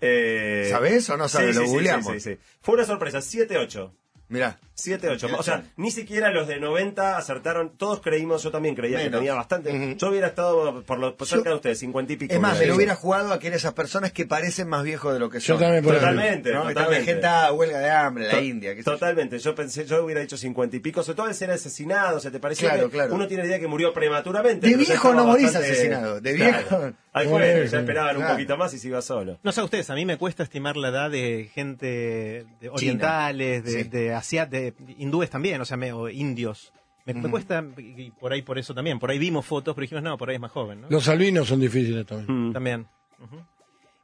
Eh, 0.00 0.68
¿Sabés 0.70 1.08
o 1.10 1.16
no 1.16 1.28
sabés? 1.28 1.54
sí, 1.56 1.60
Lo 1.60 1.60
sí, 1.62 1.66
sí, 1.66 1.72
googleamos. 1.72 2.12
sí, 2.14 2.20
sí, 2.20 2.30
sí. 2.34 2.38
Fue 2.62 2.74
una 2.74 2.84
sorpresa, 2.84 3.18
7-8. 3.18 3.90
Mirá. 4.32 4.58
7-8. 4.74 5.36
O 5.38 5.42
sea, 5.44 5.62
ni 5.76 5.90
siquiera 5.92 6.30
los 6.32 6.48
de 6.48 6.58
90 6.58 7.16
acertaron. 7.16 7.76
Todos 7.76 8.00
creímos, 8.00 8.42
yo 8.42 8.50
también 8.50 8.74
creía 8.74 9.00
que 9.02 9.10
tenía 9.10 9.34
bastante. 9.34 9.94
Yo 9.96 10.08
hubiera 10.08 10.28
estado 10.28 10.82
por 10.82 10.98
lo 10.98 11.14
por 11.16 11.28
cerca 11.28 11.50
de 11.50 11.56
ustedes, 11.56 11.78
50 11.78 12.14
y 12.14 12.16
pico. 12.16 12.34
Es 12.34 12.40
más, 12.40 12.58
me 12.58 12.66
lo 12.66 12.74
hubiera 12.74 12.96
jugado 12.96 13.32
a 13.32 13.38
que 13.38 13.48
eran 13.48 13.58
esas 13.58 13.74
personas 13.74 14.10
que 14.12 14.24
parecen 14.26 14.68
más 14.68 14.82
viejos 14.82 15.12
de 15.12 15.20
lo 15.20 15.28
que 15.30 15.38
Yo 15.38 15.54
son. 15.54 15.60
también 15.60 15.84
por 15.84 15.94
Totalmente, 15.94 16.52
¿no? 16.52 16.62
Totalmente. 16.66 17.04
vegetados, 17.12 17.58
huelga 17.58 17.78
de 17.78 17.90
hambre, 17.90 18.24
la 18.26 18.30
To- 18.32 18.40
India. 18.40 18.74
qué. 18.74 18.82
Totalmente, 18.82 19.38
yo 19.38 19.54
pensé, 19.54 19.84
yo 19.84 20.02
hubiera 20.04 20.20
dicho 20.22 20.36
50 20.38 20.74
y 20.76 20.80
pico, 20.80 21.02
sobre 21.04 21.16
todo 21.16 21.26
al 21.26 21.34
ser 21.34 21.50
asesinado, 21.50 22.16
o 22.16 22.20
sea, 22.20 22.30
te 22.32 22.40
parecía 22.40 22.70
Claro, 22.70 22.86
que 22.88 22.96
claro. 22.96 23.14
uno 23.14 23.28
tiene 23.28 23.42
la 23.44 23.48
idea 23.50 23.60
que 23.60 23.68
murió 23.68 23.92
prematuramente. 23.92 24.66
De 24.68 24.74
viejo 24.76 25.12
no 25.14 25.26
morís 25.26 25.44
bastante- 25.44 25.70
asesinado, 25.70 26.20
de 26.20 26.34
Claro. 26.34 26.56
viejo- 26.58 27.38
bien, 27.38 27.66
ya 27.66 27.78
esperaban 27.80 28.16
un 28.16 28.22
claro. 28.22 28.34
poquito 28.36 28.56
más 28.56 28.72
y 28.74 28.78
se 28.78 28.88
iba 28.88 29.02
solo. 29.02 29.38
No 29.42 29.52
sé 29.52 29.60
a 29.60 29.64
ustedes, 29.64 29.90
a 29.90 29.94
mí 29.94 30.06
me 30.06 30.16
cuesta 30.16 30.42
estimar 30.42 30.76
la 30.78 30.88
edad 30.88 31.10
de 31.10 31.50
gente 31.54 32.46
de 32.60 32.68
orientales, 32.70 33.64
de, 33.64 33.70
Sí. 33.70 33.88
de 33.88 34.14
de 34.46 34.74
hindúes 34.98 35.30
también, 35.30 35.60
o 35.60 35.64
sea, 35.64 35.76
me- 35.76 35.92
o 35.92 36.08
indios. 36.08 36.72
Me, 37.04 37.14
me 37.14 37.28
cuesta, 37.30 37.64
y 37.78 38.10
por 38.12 38.32
ahí 38.32 38.42
por 38.42 38.58
eso 38.58 38.74
también, 38.74 38.98
por 39.00 39.10
ahí 39.10 39.18
vimos 39.18 39.44
fotos, 39.44 39.74
pero 39.74 39.82
dijimos, 39.82 40.04
no, 40.04 40.16
por 40.16 40.28
ahí 40.30 40.36
es 40.36 40.40
más 40.40 40.52
joven, 40.52 40.82
¿no? 40.82 40.86
Los 40.88 41.08
albinos 41.08 41.48
son 41.48 41.58
difíciles 41.60 42.06
también. 42.06 42.48
Mm. 42.48 42.52
También. 42.52 42.86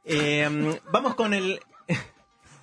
Eh, 0.05 0.79
vamos 0.91 1.15
con 1.15 1.33
el... 1.33 1.59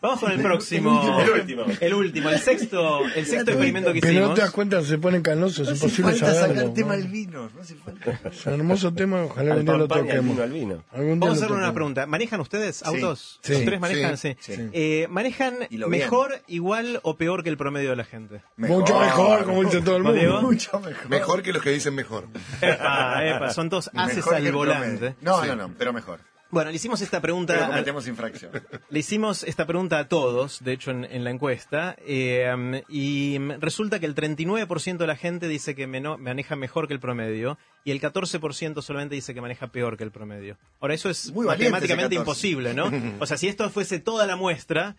Vamos 0.07 0.21
con 0.21 0.31
el 0.33 0.41
próximo. 0.43 1.19
El 1.21 1.31
último. 1.31 1.65
El 1.81 1.95
último, 1.95 2.31
el 2.31 2.39
sexto, 2.39 3.01
el 3.15 3.27
sexto 3.27 3.51
experimento 3.51 3.93
que 3.93 4.01
Pero 4.01 4.13
no 4.13 4.19
hicimos. 4.21 4.35
te 4.37 4.41
das 4.43 4.51
cuenta, 4.51 4.83
se 4.83 4.99
ponen 4.99 5.23
canosos, 5.23 5.67
No 5.67 5.75
es 5.75 5.83
imposible 5.83 6.13
falta 6.13 6.35
saberlo. 6.35 6.57
sacar 6.61 6.75
tema 6.75 6.89
¿no? 6.89 7.03
al 7.03 7.09
vino. 7.09 7.51
No 7.55 7.61
hace 7.61 7.75
falta. 7.75 8.21
Es 8.31 8.47
un 8.47 8.53
hermoso 8.55 8.93
tema, 8.95 9.25
ojalá 9.25 9.53
Al 9.55 9.59
algún 9.59 9.65
día 9.67 9.77
lo 9.77 9.83
al 9.83 9.89
toquemos. 9.89 10.25
vino, 10.31 10.43
al 10.43 10.53
vino. 10.53 10.85
Algún 10.93 11.07
día 11.07 11.29
Vamos 11.29 11.29
a 11.29 11.33
hacerle 11.45 11.57
una 11.57 11.73
pregunta. 11.75 12.07
¿Manejan 12.07 12.41
ustedes 12.41 12.83
autos? 12.85 13.41
Sí. 13.43 13.53
¿Los 13.53 13.65
tres 13.65 13.81
manejan? 13.81 14.17
Sí. 14.17 14.37
sí, 14.39 14.55
sí. 14.55 14.69
Eh, 14.73 15.07
¿Manejan 15.11 15.55
mejor, 15.89 16.41
igual 16.47 17.01
o 17.03 17.17
peor 17.17 17.43
que 17.43 17.51
el 17.51 17.57
promedio 17.57 17.91
de 17.91 17.97
la 17.97 18.05
gente? 18.05 18.43
Mucho 18.57 18.99
mejor, 18.99 19.45
como 19.45 19.65
dice 19.65 19.81
todo 19.83 19.97
el 19.97 20.03
mundo. 20.05 20.41
Mucho 20.43 20.79
mejor. 20.81 21.09
Mejor 21.09 21.43
que 21.43 21.53
los 21.53 21.63
que 21.63 21.71
dicen 21.71 21.95
mejor. 21.95 22.27
Epa, 22.61 23.25
epa, 23.27 23.51
son 23.51 23.69
todos 23.71 23.91
haces 23.95 24.27
al 24.29 24.47
el 24.47 24.53
volante. 24.53 25.17
No, 25.21 25.45
no, 25.45 25.57
no, 25.57 25.75
pero 25.77 25.93
mejor. 25.93 26.21
Bueno, 26.51 26.71
le 26.71 26.77
hicimos 26.77 27.01
esta 27.01 27.21
pregunta. 27.21 27.55
Pero 27.55 27.65
a- 27.67 27.69
cometemos 27.71 28.07
infracción. 28.07 28.53
Le 28.89 28.99
hicimos 29.01 29.43
esta 29.43 29.67
pregunta 29.67 29.99
a 29.99 30.09
todos, 30.09 30.63
de 30.63 30.73
hecho, 30.73 30.93
en, 30.93 31.05
en 31.05 31.25
la 31.25 31.31
encuesta, 31.31 31.97
eh, 32.07 32.49
um, 32.55 32.75
y 32.89 33.37
resulta 33.59 33.99
que 33.99 34.07
el 34.07 34.15
39% 34.15 34.97
de 34.97 35.07
la 35.07 35.17
gente 35.17 35.49
dice 35.49 35.75
que 35.75 35.87
maneja 35.89 36.55
mejor 36.57 36.87
que 36.87 36.95
el 36.95 37.01
promedio, 37.01 37.59
y 37.85 37.91
el 37.91 38.01
14% 38.01 38.81
solamente 38.81 39.15
dice 39.17 39.35
que 39.35 39.41
maneja 39.41 39.67
peor 39.69 39.97
que 39.97 40.05
el 40.05 40.13
promedio. 40.13 40.57
Ahora, 40.81 40.95
eso 40.95 41.11
es 41.11 41.33
Muy 41.33 41.47
matemáticamente 41.47 42.15
ese 42.15 42.25
14. 42.25 42.49
imposible, 42.49 42.75
¿no? 42.75 42.91
O 43.21 43.27
sea, 43.27 43.37
si 43.37 43.49
esto 43.49 43.69
fuese 43.71 43.99
toda 43.99 44.27
la 44.27 44.37
muestra, 44.37 44.95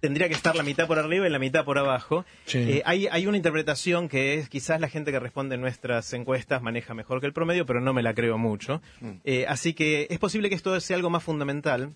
tendría 0.00 0.28
que 0.28 0.34
estar 0.34 0.54
la 0.56 0.62
mitad 0.62 0.86
por 0.86 0.98
arriba 0.98 1.26
y 1.26 1.30
la 1.30 1.38
mitad 1.38 1.64
por 1.64 1.78
abajo. 1.78 2.24
Sí. 2.46 2.58
Eh, 2.58 2.82
hay, 2.84 3.06
hay 3.08 3.26
una 3.26 3.36
interpretación 3.36 4.08
que 4.08 4.34
es 4.34 4.48
quizás 4.48 4.80
la 4.80 4.88
gente 4.88 5.12
que 5.12 5.18
responde 5.18 5.56
en 5.56 5.60
nuestras 5.60 6.12
encuestas 6.12 6.62
maneja 6.62 6.94
mejor 6.94 7.20
que 7.20 7.26
el 7.26 7.32
promedio, 7.32 7.66
pero 7.66 7.80
no 7.80 7.92
me 7.92 8.02
la 8.02 8.14
creo 8.14 8.38
mucho. 8.38 8.80
Eh, 9.24 9.46
así 9.48 9.74
que 9.74 10.06
es 10.10 10.18
posible 10.18 10.48
que 10.48 10.54
esto 10.54 10.78
sea 10.80 10.96
algo 10.96 11.10
más 11.10 11.22
fundamental. 11.22 11.94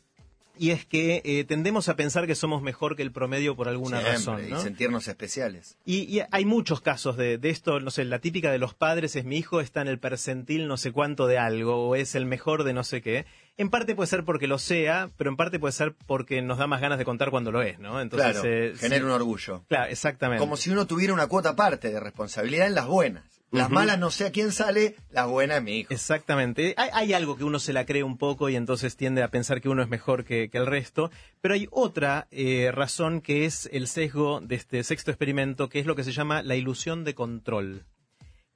Y 0.58 0.70
es 0.70 0.84
que 0.84 1.22
eh, 1.24 1.44
tendemos 1.44 1.88
a 1.88 1.96
pensar 1.96 2.26
que 2.26 2.34
somos 2.34 2.62
mejor 2.62 2.94
que 2.94 3.02
el 3.02 3.10
promedio 3.10 3.56
por 3.56 3.68
alguna 3.68 4.00
Siempre, 4.00 4.12
razón. 4.18 4.50
¿no? 4.50 4.58
Y 4.58 4.62
sentirnos 4.62 5.08
especiales. 5.08 5.76
Y, 5.84 6.02
y 6.14 6.22
hay 6.30 6.44
muchos 6.44 6.80
casos 6.80 7.16
de, 7.16 7.38
de 7.38 7.50
esto, 7.50 7.80
no 7.80 7.90
sé, 7.90 8.04
la 8.04 8.18
típica 8.18 8.50
de 8.52 8.58
los 8.58 8.74
padres 8.74 9.16
es 9.16 9.24
mi 9.24 9.38
hijo 9.38 9.60
está 9.60 9.80
en 9.80 9.88
el 9.88 9.98
percentil 9.98 10.68
no 10.68 10.76
sé 10.76 10.92
cuánto 10.92 11.26
de 11.26 11.38
algo, 11.38 11.88
o 11.88 11.96
es 11.96 12.14
el 12.14 12.26
mejor 12.26 12.64
de 12.64 12.74
no 12.74 12.84
sé 12.84 13.00
qué. 13.00 13.24
En 13.58 13.68
parte 13.70 13.94
puede 13.94 14.06
ser 14.06 14.24
porque 14.24 14.46
lo 14.46 14.58
sea, 14.58 15.10
pero 15.16 15.30
en 15.30 15.36
parte 15.36 15.58
puede 15.58 15.72
ser 15.72 15.94
porque 16.06 16.40
nos 16.40 16.58
da 16.58 16.66
más 16.66 16.80
ganas 16.80 16.98
de 16.98 17.04
contar 17.04 17.30
cuando 17.30 17.52
lo 17.52 17.62
es, 17.62 17.78
¿no? 17.78 18.00
Entonces, 18.00 18.32
claro, 18.32 18.48
eh, 18.48 18.74
genera 18.76 19.00
sí. 19.00 19.04
un 19.04 19.10
orgullo. 19.10 19.64
Claro, 19.68 19.90
exactamente. 19.90 20.40
Como 20.40 20.56
si 20.56 20.70
uno 20.70 20.86
tuviera 20.86 21.12
una 21.12 21.26
cuota 21.26 21.50
aparte 21.50 21.90
de 21.90 22.00
responsabilidad 22.00 22.66
en 22.66 22.74
las 22.74 22.86
buenas. 22.86 23.24
Las 23.52 23.70
malas 23.70 23.98
no 23.98 24.10
sé 24.10 24.26
a 24.26 24.32
quién 24.32 24.50
sale, 24.50 24.96
las 25.10 25.28
buenas 25.28 25.58
es 25.58 25.62
mi 25.62 25.80
hijo. 25.80 25.92
Exactamente. 25.92 26.74
Hay, 26.78 26.90
hay 26.92 27.12
algo 27.12 27.36
que 27.36 27.44
uno 27.44 27.58
se 27.58 27.72
la 27.72 27.84
cree 27.84 28.02
un 28.02 28.16
poco 28.16 28.48
y 28.48 28.56
entonces 28.56 28.96
tiende 28.96 29.22
a 29.22 29.28
pensar 29.28 29.60
que 29.60 29.68
uno 29.68 29.82
es 29.82 29.88
mejor 29.88 30.24
que, 30.24 30.48
que 30.48 30.58
el 30.58 30.66
resto, 30.66 31.10
pero 31.42 31.54
hay 31.54 31.68
otra 31.70 32.28
eh, 32.30 32.70
razón 32.72 33.20
que 33.20 33.44
es 33.44 33.68
el 33.72 33.88
sesgo 33.88 34.40
de 34.40 34.54
este 34.54 34.82
sexto 34.84 35.10
experimento, 35.10 35.68
que 35.68 35.80
es 35.80 35.86
lo 35.86 35.94
que 35.94 36.04
se 36.04 36.12
llama 36.12 36.42
la 36.42 36.56
ilusión 36.56 37.04
de 37.04 37.14
control. 37.14 37.84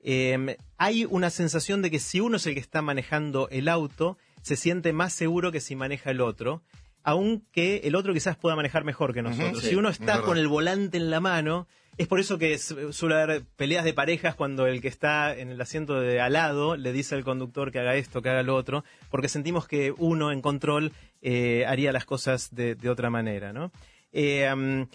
Eh, 0.00 0.56
hay 0.78 1.04
una 1.04 1.30
sensación 1.30 1.82
de 1.82 1.90
que 1.90 1.98
si 1.98 2.20
uno 2.20 2.36
es 2.36 2.46
el 2.46 2.54
que 2.54 2.60
está 2.60 2.80
manejando 2.80 3.48
el 3.50 3.68
auto, 3.68 4.16
se 4.40 4.56
siente 4.56 4.92
más 4.92 5.12
seguro 5.12 5.52
que 5.52 5.60
si 5.60 5.74
maneja 5.74 6.10
el 6.10 6.20
otro, 6.20 6.62
aunque 7.06 7.82
el 7.84 7.94
otro 7.94 8.12
quizás 8.12 8.36
pueda 8.36 8.56
manejar 8.56 8.82
mejor 8.84 9.14
que 9.14 9.22
nosotros. 9.22 9.62
sí, 9.62 9.68
si 9.70 9.74
uno 9.76 9.88
es 9.88 10.00
está 10.00 10.20
con 10.22 10.36
el 10.38 10.48
volante 10.48 10.96
en 10.98 11.08
la 11.10 11.20
mano, 11.20 11.68
es 11.96 12.08
por 12.08 12.18
eso 12.20 12.36
que 12.36 12.58
su- 12.58 12.92
suele 12.92 13.14
haber 13.22 13.44
peleas 13.56 13.84
de 13.84 13.94
parejas 13.94 14.34
cuando 14.34 14.66
el 14.66 14.80
que 14.82 14.88
está 14.88 15.34
en 15.34 15.50
el 15.50 15.60
asiento 15.60 16.00
de 16.00 16.20
al 16.20 16.32
lado 16.34 16.76
le 16.76 16.92
dice 16.92 17.14
al 17.14 17.22
conductor 17.24 17.70
que 17.70 17.78
haga 17.78 17.94
esto, 17.94 18.22
que 18.22 18.28
haga 18.30 18.42
lo 18.42 18.56
otro, 18.56 18.84
porque 19.08 19.28
sentimos 19.28 19.68
que 19.68 19.94
uno 19.96 20.32
en 20.32 20.42
control 20.42 20.92
eh, 21.22 21.64
haría 21.66 21.92
las 21.92 22.04
cosas 22.04 22.54
de, 22.54 22.74
de 22.74 22.90
otra 22.90 23.08
manera, 23.08 23.52
¿no? 23.52 23.70
Eh, 24.12 24.86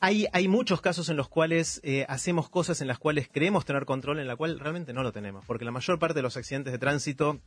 hay 0.00 0.46
muchos 0.46 0.80
casos 0.80 1.08
en 1.08 1.16
los 1.16 1.28
cuales 1.28 1.80
eh, 1.82 2.06
hacemos 2.08 2.48
cosas 2.48 2.80
en 2.80 2.86
las 2.86 2.98
cuales 3.00 3.28
creemos 3.28 3.64
tener 3.64 3.84
control, 3.84 4.20
en 4.20 4.28
la 4.28 4.36
cual 4.36 4.60
realmente 4.60 4.92
no 4.92 5.02
lo 5.02 5.10
tenemos, 5.12 5.44
porque 5.44 5.64
la 5.64 5.72
mayor 5.72 5.98
parte 5.98 6.14
de 6.14 6.22
los 6.22 6.36
accidentes 6.36 6.72
de 6.72 6.78
tránsito 6.78 7.40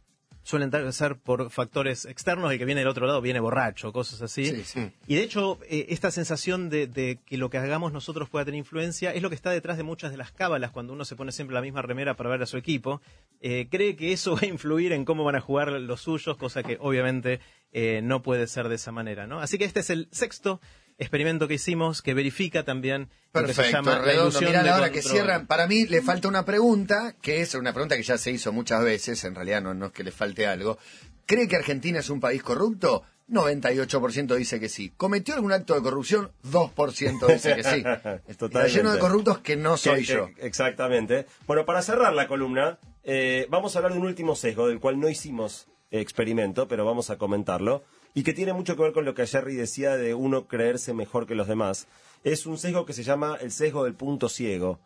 suelen 0.43 0.71
ser 0.93 1.17
por 1.17 1.49
factores 1.51 2.05
externos, 2.05 2.51
el 2.51 2.57
que 2.57 2.65
viene 2.65 2.81
del 2.81 2.87
otro 2.87 3.05
lado 3.05 3.21
viene 3.21 3.39
borracho, 3.39 3.93
cosas 3.93 4.21
así. 4.21 4.45
Sí, 4.45 4.63
sí. 4.63 4.91
Y 5.07 5.15
de 5.15 5.23
hecho, 5.23 5.59
eh, 5.69 5.87
esta 5.89 6.11
sensación 6.11 6.69
de, 6.69 6.87
de 6.87 7.19
que 7.25 7.37
lo 7.37 7.49
que 7.49 7.57
hagamos 7.57 7.93
nosotros 7.93 8.29
pueda 8.29 8.45
tener 8.45 8.57
influencia 8.57 9.13
es 9.13 9.21
lo 9.21 9.29
que 9.29 9.35
está 9.35 9.51
detrás 9.51 9.77
de 9.77 9.83
muchas 9.83 10.11
de 10.11 10.17
las 10.17 10.31
cábalas 10.31 10.71
cuando 10.71 10.93
uno 10.93 11.05
se 11.05 11.15
pone 11.15 11.31
siempre 11.31 11.53
la 11.53 11.61
misma 11.61 11.81
remera 11.81 12.15
para 12.15 12.29
ver 12.29 12.41
a 12.41 12.45
su 12.45 12.57
equipo. 12.57 13.01
Eh, 13.41 13.67
cree 13.69 13.95
que 13.95 14.13
eso 14.13 14.35
va 14.35 14.41
a 14.41 14.47
influir 14.47 14.93
en 14.93 15.05
cómo 15.05 15.23
van 15.23 15.35
a 15.35 15.41
jugar 15.41 15.71
los 15.71 16.01
suyos, 16.01 16.37
cosa 16.37 16.63
que 16.63 16.77
obviamente 16.79 17.39
eh, 17.71 18.01
no 18.03 18.21
puede 18.21 18.47
ser 18.47 18.67
de 18.67 18.75
esa 18.75 18.91
manera. 18.91 19.27
¿no? 19.27 19.39
Así 19.39 19.57
que 19.57 19.65
este 19.65 19.81
es 19.81 19.89
el 19.89 20.07
sexto 20.11 20.59
experimento 21.01 21.47
que 21.47 21.55
hicimos 21.55 22.01
que 22.01 22.13
verifica 22.13 22.63
también 22.63 23.09
lo 23.33 23.41
que 23.45 23.53
se 23.53 23.61
Perfecto, 23.61 23.89
llama 23.91 24.05
la 24.05 24.13
ilusión 24.13 24.45
Mirá 24.51 24.63
de 24.63 24.69
la 24.69 24.75
hora 24.77 24.91
que 24.91 25.01
cierran. 25.01 25.47
Para 25.47 25.67
mí 25.67 25.85
le 25.87 26.01
falta 26.01 26.27
una 26.27 26.45
pregunta, 26.45 27.15
que 27.21 27.41
es 27.41 27.53
una 27.55 27.73
pregunta 27.73 27.97
que 27.97 28.03
ya 28.03 28.17
se 28.17 28.31
hizo 28.31 28.51
muchas 28.53 28.83
veces, 28.83 29.23
en 29.23 29.35
realidad 29.35 29.61
no, 29.61 29.73
no 29.73 29.87
es 29.87 29.91
que 29.91 30.03
le 30.03 30.11
falte 30.11 30.47
algo. 30.47 30.77
¿Cree 31.25 31.47
que 31.47 31.55
Argentina 31.55 31.99
es 31.99 32.09
un 32.09 32.19
país 32.19 32.43
corrupto? 32.43 33.03
98% 33.29 34.35
dice 34.35 34.59
que 34.59 34.67
sí. 34.69 34.91
¿Cometió 34.97 35.33
algún 35.35 35.53
acto 35.53 35.73
de 35.73 35.81
corrupción? 35.81 36.31
2% 36.43 37.27
dice 37.33 37.55
que 37.55 37.63
sí. 37.63 37.77
Está 38.27 38.37
Totalmente. 38.37 38.77
lleno 38.77 38.91
de 38.91 38.99
corruptos 38.99 39.39
que 39.39 39.55
no 39.55 39.77
soy 39.77 40.05
Que- 40.05 40.13
yo. 40.13 40.29
que- 40.35 40.45
exactamente. 40.45 41.25
Bueno, 41.47 41.65
para 41.65 41.81
cerrar 41.81 42.13
la 42.13 42.27
columna, 42.27 42.77
eh, 43.03 43.47
vamos 43.49 43.75
a 43.75 43.79
hablar 43.79 43.93
de 43.93 43.99
un 43.99 44.05
último 44.05 44.35
sesgo 44.35 44.67
del 44.67 44.79
cual 44.79 44.99
no 44.99 45.09
hicimos 45.09 45.67
experimento, 45.91 46.67
pero 46.67 46.85
vamos 46.85 47.09
a 47.09 47.17
comentarlo, 47.17 47.83
y 48.13 48.23
que 48.23 48.33
tiene 48.33 48.53
mucho 48.53 48.75
que 48.75 48.83
ver 48.83 48.93
con 48.93 49.05
lo 49.05 49.13
que 49.13 49.25
Jerry 49.25 49.55
decía 49.55 49.97
de 49.97 50.13
uno 50.13 50.47
creerse 50.47 50.93
mejor 50.93 51.25
que 51.25 51.35
los 51.35 51.47
demás. 51.47 51.87
Es 52.23 52.45
un 52.45 52.57
sesgo 52.57 52.85
que 52.85 52.93
se 52.93 53.03
llama 53.03 53.37
el 53.39 53.51
sesgo 53.51 53.85
del 53.85 53.95
punto 53.95 54.29
ciego, 54.29 54.79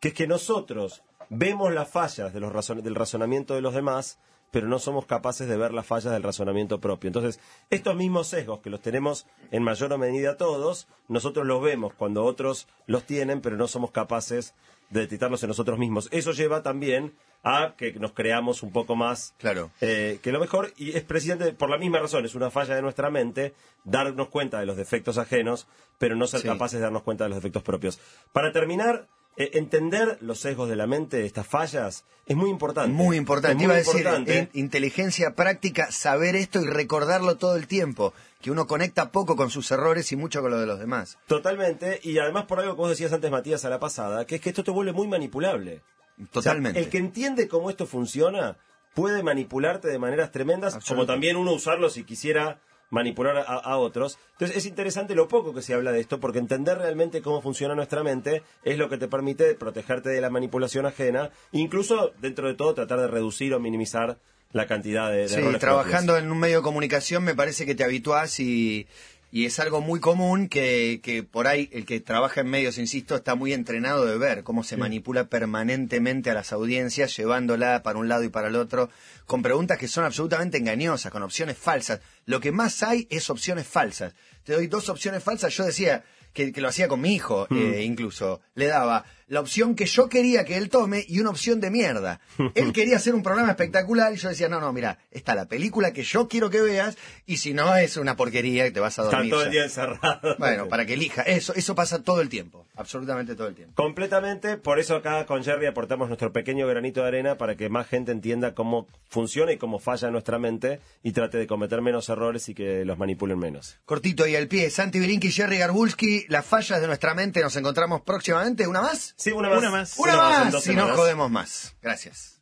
que 0.00 0.08
es 0.08 0.14
que 0.14 0.26
nosotros 0.26 1.02
vemos 1.28 1.72
las 1.72 1.88
fallas 1.88 2.32
de 2.32 2.40
los 2.40 2.52
del 2.82 2.94
razonamiento 2.94 3.54
de 3.54 3.60
los 3.60 3.74
demás, 3.74 4.18
pero 4.50 4.66
no 4.68 4.78
somos 4.78 5.06
capaces 5.06 5.48
de 5.48 5.56
ver 5.56 5.72
las 5.72 5.86
fallas 5.86 6.12
del 6.12 6.22
razonamiento 6.22 6.80
propio. 6.80 7.08
Entonces, 7.08 7.40
estos 7.70 7.94
mismos 7.96 8.26
sesgos 8.28 8.60
que 8.60 8.70
los 8.70 8.80
tenemos 8.80 9.26
en 9.50 9.62
mayor 9.62 9.92
o 9.92 9.98
medida 9.98 10.36
todos, 10.36 10.88
nosotros 11.08 11.46
los 11.46 11.62
vemos 11.62 11.92
cuando 11.94 12.24
otros 12.24 12.66
los 12.86 13.04
tienen, 13.04 13.40
pero 13.40 13.56
no 13.56 13.68
somos 13.68 13.90
capaces 13.90 14.54
de 14.90 15.00
detectarlos 15.00 15.42
en 15.44 15.48
nosotros 15.48 15.78
mismos. 15.78 16.08
Eso 16.10 16.32
lleva 16.32 16.62
también 16.64 17.14
a 17.44 17.74
que 17.78 17.92
nos 17.94 18.12
creamos 18.12 18.62
un 18.64 18.72
poco 18.72 18.96
más 18.96 19.34
Claro. 19.38 19.70
eh, 19.80 20.18
que 20.22 20.32
lo 20.32 20.40
mejor, 20.40 20.72
y 20.76 20.96
es 20.96 21.04
precisamente 21.04 21.52
por 21.54 21.70
la 21.70 21.78
misma 21.78 22.00
razón, 22.00 22.24
es 22.26 22.34
una 22.34 22.50
falla 22.50 22.74
de 22.74 22.82
nuestra 22.82 23.08
mente, 23.08 23.54
darnos 23.84 24.28
cuenta 24.28 24.58
de 24.60 24.66
los 24.66 24.76
defectos 24.76 25.16
ajenos, 25.16 25.68
pero 25.98 26.16
no 26.16 26.26
ser 26.26 26.40
Sí. 26.40 26.48
capaces 26.48 26.80
de 26.80 26.84
darnos 26.84 27.02
cuenta 27.02 27.24
de 27.24 27.30
los 27.30 27.36
defectos 27.38 27.62
propios. 27.62 27.98
Para 28.32 28.52
terminar, 28.52 29.06
entender 29.36 30.18
los 30.20 30.40
sesgos 30.40 30.68
de 30.68 30.76
la 30.76 30.86
mente, 30.86 31.24
estas 31.24 31.46
fallas, 31.46 32.04
es 32.26 32.36
muy 32.36 32.50
importante. 32.50 32.90
Muy 32.92 33.16
importante. 33.16 33.52
Es 33.52 33.56
muy 33.56 33.64
Iba 33.64 33.74
a 33.74 33.78
decir, 33.78 33.96
importante. 33.96 34.50
inteligencia 34.52 35.34
práctica, 35.34 35.90
saber 35.90 36.36
esto 36.36 36.60
y 36.60 36.66
recordarlo 36.66 37.36
todo 37.36 37.56
el 37.56 37.66
tiempo. 37.66 38.12
Que 38.40 38.50
uno 38.50 38.66
conecta 38.66 39.10
poco 39.10 39.36
con 39.36 39.50
sus 39.50 39.70
errores 39.70 40.12
y 40.12 40.16
mucho 40.16 40.40
con 40.40 40.50
lo 40.50 40.58
de 40.58 40.66
los 40.66 40.78
demás. 40.78 41.18
Totalmente, 41.26 42.00
y 42.02 42.18
además 42.18 42.44
por 42.44 42.60
algo 42.60 42.74
que 42.74 42.78
vos 42.78 42.90
decías 42.90 43.12
antes, 43.12 43.30
Matías, 43.30 43.64
a 43.64 43.70
la 43.70 43.80
pasada, 43.80 44.26
que 44.26 44.36
es 44.36 44.40
que 44.40 44.50
esto 44.50 44.64
te 44.64 44.70
vuelve 44.70 44.92
muy 44.92 45.08
manipulable. 45.08 45.82
Totalmente. 46.30 46.78
O 46.78 46.82
sea, 46.82 46.84
el 46.84 46.90
que 46.90 46.98
entiende 46.98 47.48
cómo 47.48 47.68
esto 47.68 47.86
funciona 47.86 48.56
puede 48.94 49.22
manipularte 49.22 49.88
de 49.88 49.98
maneras 49.98 50.30
tremendas, 50.32 50.78
como 50.86 51.06
también 51.06 51.36
uno 51.36 51.52
usarlo 51.52 51.90
si 51.90 52.04
quisiera 52.04 52.60
manipular 52.90 53.38
a, 53.38 53.42
a 53.42 53.76
otros. 53.78 54.18
Entonces 54.32 54.56
es 54.56 54.66
interesante 54.66 55.14
lo 55.14 55.28
poco 55.28 55.54
que 55.54 55.62
se 55.62 55.74
habla 55.74 55.92
de 55.92 56.00
esto, 56.00 56.20
porque 56.20 56.38
entender 56.38 56.78
realmente 56.78 57.22
cómo 57.22 57.40
funciona 57.40 57.74
nuestra 57.74 58.02
mente 58.02 58.42
es 58.64 58.76
lo 58.78 58.88
que 58.88 58.98
te 58.98 59.08
permite 59.08 59.54
protegerte 59.54 60.08
de 60.10 60.20
la 60.20 60.28
manipulación 60.30 60.86
ajena, 60.86 61.30
incluso 61.52 62.12
dentro 62.20 62.48
de 62.48 62.54
todo 62.54 62.74
tratar 62.74 63.00
de 63.00 63.08
reducir 63.08 63.54
o 63.54 63.60
minimizar 63.60 64.18
la 64.52 64.66
cantidad 64.66 65.10
de, 65.10 65.18
de 65.18 65.28
Sí, 65.28 65.40
trabajando 65.60 66.12
propios. 66.14 66.24
en 66.24 66.32
un 66.32 66.38
medio 66.38 66.56
de 66.56 66.62
comunicación 66.64 67.22
me 67.22 67.36
parece 67.36 67.64
que 67.66 67.76
te 67.76 67.84
habituás 67.84 68.40
y, 68.40 68.88
y 69.32 69.46
es 69.46 69.60
algo 69.60 69.80
muy 69.80 70.00
común 70.00 70.48
que, 70.48 71.00
que 71.02 71.22
por 71.22 71.46
ahí 71.46 71.68
el 71.72 71.86
que 71.86 72.00
trabaja 72.00 72.40
en 72.40 72.48
medios, 72.48 72.78
insisto, 72.78 73.14
está 73.14 73.34
muy 73.34 73.52
entrenado 73.52 74.04
de 74.04 74.18
ver 74.18 74.42
cómo 74.42 74.64
se 74.64 74.76
manipula 74.76 75.28
permanentemente 75.28 76.30
a 76.30 76.34
las 76.34 76.52
audiencias, 76.52 77.16
llevándola 77.16 77.82
para 77.82 77.98
un 77.98 78.08
lado 78.08 78.24
y 78.24 78.28
para 78.28 78.48
el 78.48 78.56
otro, 78.56 78.90
con 79.26 79.42
preguntas 79.42 79.78
que 79.78 79.86
son 79.86 80.04
absolutamente 80.04 80.58
engañosas, 80.58 81.12
con 81.12 81.22
opciones 81.22 81.56
falsas. 81.56 82.00
Lo 82.26 82.40
que 82.40 82.50
más 82.50 82.82
hay 82.82 83.06
es 83.10 83.30
opciones 83.30 83.66
falsas. 83.66 84.14
Te 84.42 84.54
doy 84.54 84.66
dos 84.66 84.88
opciones 84.88 85.22
falsas. 85.22 85.54
Yo 85.54 85.64
decía 85.64 86.02
que, 86.32 86.52
que 86.52 86.60
lo 86.60 86.68
hacía 86.68 86.88
con 86.88 87.00
mi 87.00 87.14
hijo, 87.14 87.46
eh, 87.50 87.82
incluso. 87.84 88.40
Le 88.54 88.66
daba 88.66 89.04
la 89.30 89.40
opción 89.40 89.74
que 89.74 89.86
yo 89.86 90.08
quería 90.08 90.44
que 90.44 90.56
él 90.58 90.68
tome 90.68 91.04
y 91.08 91.20
una 91.20 91.30
opción 91.30 91.60
de 91.60 91.70
mierda. 91.70 92.20
Él 92.54 92.72
quería 92.72 92.96
hacer 92.96 93.14
un 93.14 93.22
programa 93.22 93.50
espectacular 93.50 94.12
y 94.12 94.16
yo 94.16 94.28
decía, 94.28 94.48
no, 94.48 94.60
no, 94.60 94.72
mira, 94.72 94.98
está 95.10 95.34
la 95.34 95.46
película 95.46 95.92
que 95.92 96.02
yo 96.02 96.28
quiero 96.28 96.50
que 96.50 96.60
veas 96.60 96.98
y 97.26 97.36
si 97.38 97.54
no 97.54 97.74
es 97.76 97.96
una 97.96 98.16
porquería 98.16 98.66
y 98.66 98.72
te 98.72 98.80
vas 98.80 98.98
a 98.98 99.04
Está 99.04 99.16
dormir. 99.16 99.30
todo 99.32 99.42
el 99.42 99.46
ya". 99.46 99.52
día 99.52 99.64
encerrado. 99.64 100.36
Bueno, 100.38 100.68
para 100.68 100.84
que 100.84 100.94
elija. 100.94 101.22
Eso, 101.22 101.54
eso 101.54 101.74
pasa 101.74 102.02
todo 102.02 102.20
el 102.20 102.28
tiempo. 102.28 102.66
Absolutamente 102.76 103.34
todo 103.36 103.46
el 103.46 103.54
tiempo. 103.54 103.74
Completamente, 103.80 104.56
por 104.56 104.78
eso 104.80 104.96
acá 104.96 105.24
con 105.26 105.44
Jerry 105.44 105.66
aportamos 105.66 106.08
nuestro 106.08 106.32
pequeño 106.32 106.66
granito 106.66 107.02
de 107.02 107.08
arena 107.08 107.38
para 107.38 107.54
que 107.56 107.68
más 107.68 107.86
gente 107.86 108.10
entienda 108.12 108.54
cómo 108.54 108.88
funciona 109.08 109.52
y 109.52 109.58
cómo 109.58 109.78
falla 109.78 110.10
nuestra 110.10 110.38
mente 110.40 110.80
y 111.04 111.12
trate 111.12 111.38
de 111.38 111.46
cometer 111.46 111.80
menos 111.82 112.08
errores 112.08 112.48
y 112.48 112.54
que 112.54 112.84
los 112.84 112.98
manipulen 112.98 113.38
menos. 113.38 113.78
Cortito 113.84 114.26
y 114.26 114.34
al 114.34 114.48
pie. 114.48 114.70
Santi 114.70 114.98
Bilinki, 114.98 115.30
Jerry 115.30 115.58
Garbulski, 115.58 116.24
las 116.28 116.44
fallas 116.44 116.80
de 116.80 116.88
nuestra 116.88 117.14
mente. 117.14 117.40
Nos 117.42 117.54
encontramos 117.56 118.00
próximamente. 118.00 118.66
¿Una 118.66 118.80
más? 118.82 119.14
Sí, 119.20 119.32
una 119.32 119.50
más. 119.50 119.58
Una 119.58 119.70
más. 119.70 119.98
Una 119.98 120.16
más. 120.16 120.52
dos 120.52 120.64
Si 120.64 120.74
no 120.74 120.96
jodemos 120.96 121.30
más. 121.30 121.76
Gracias. 121.82 122.39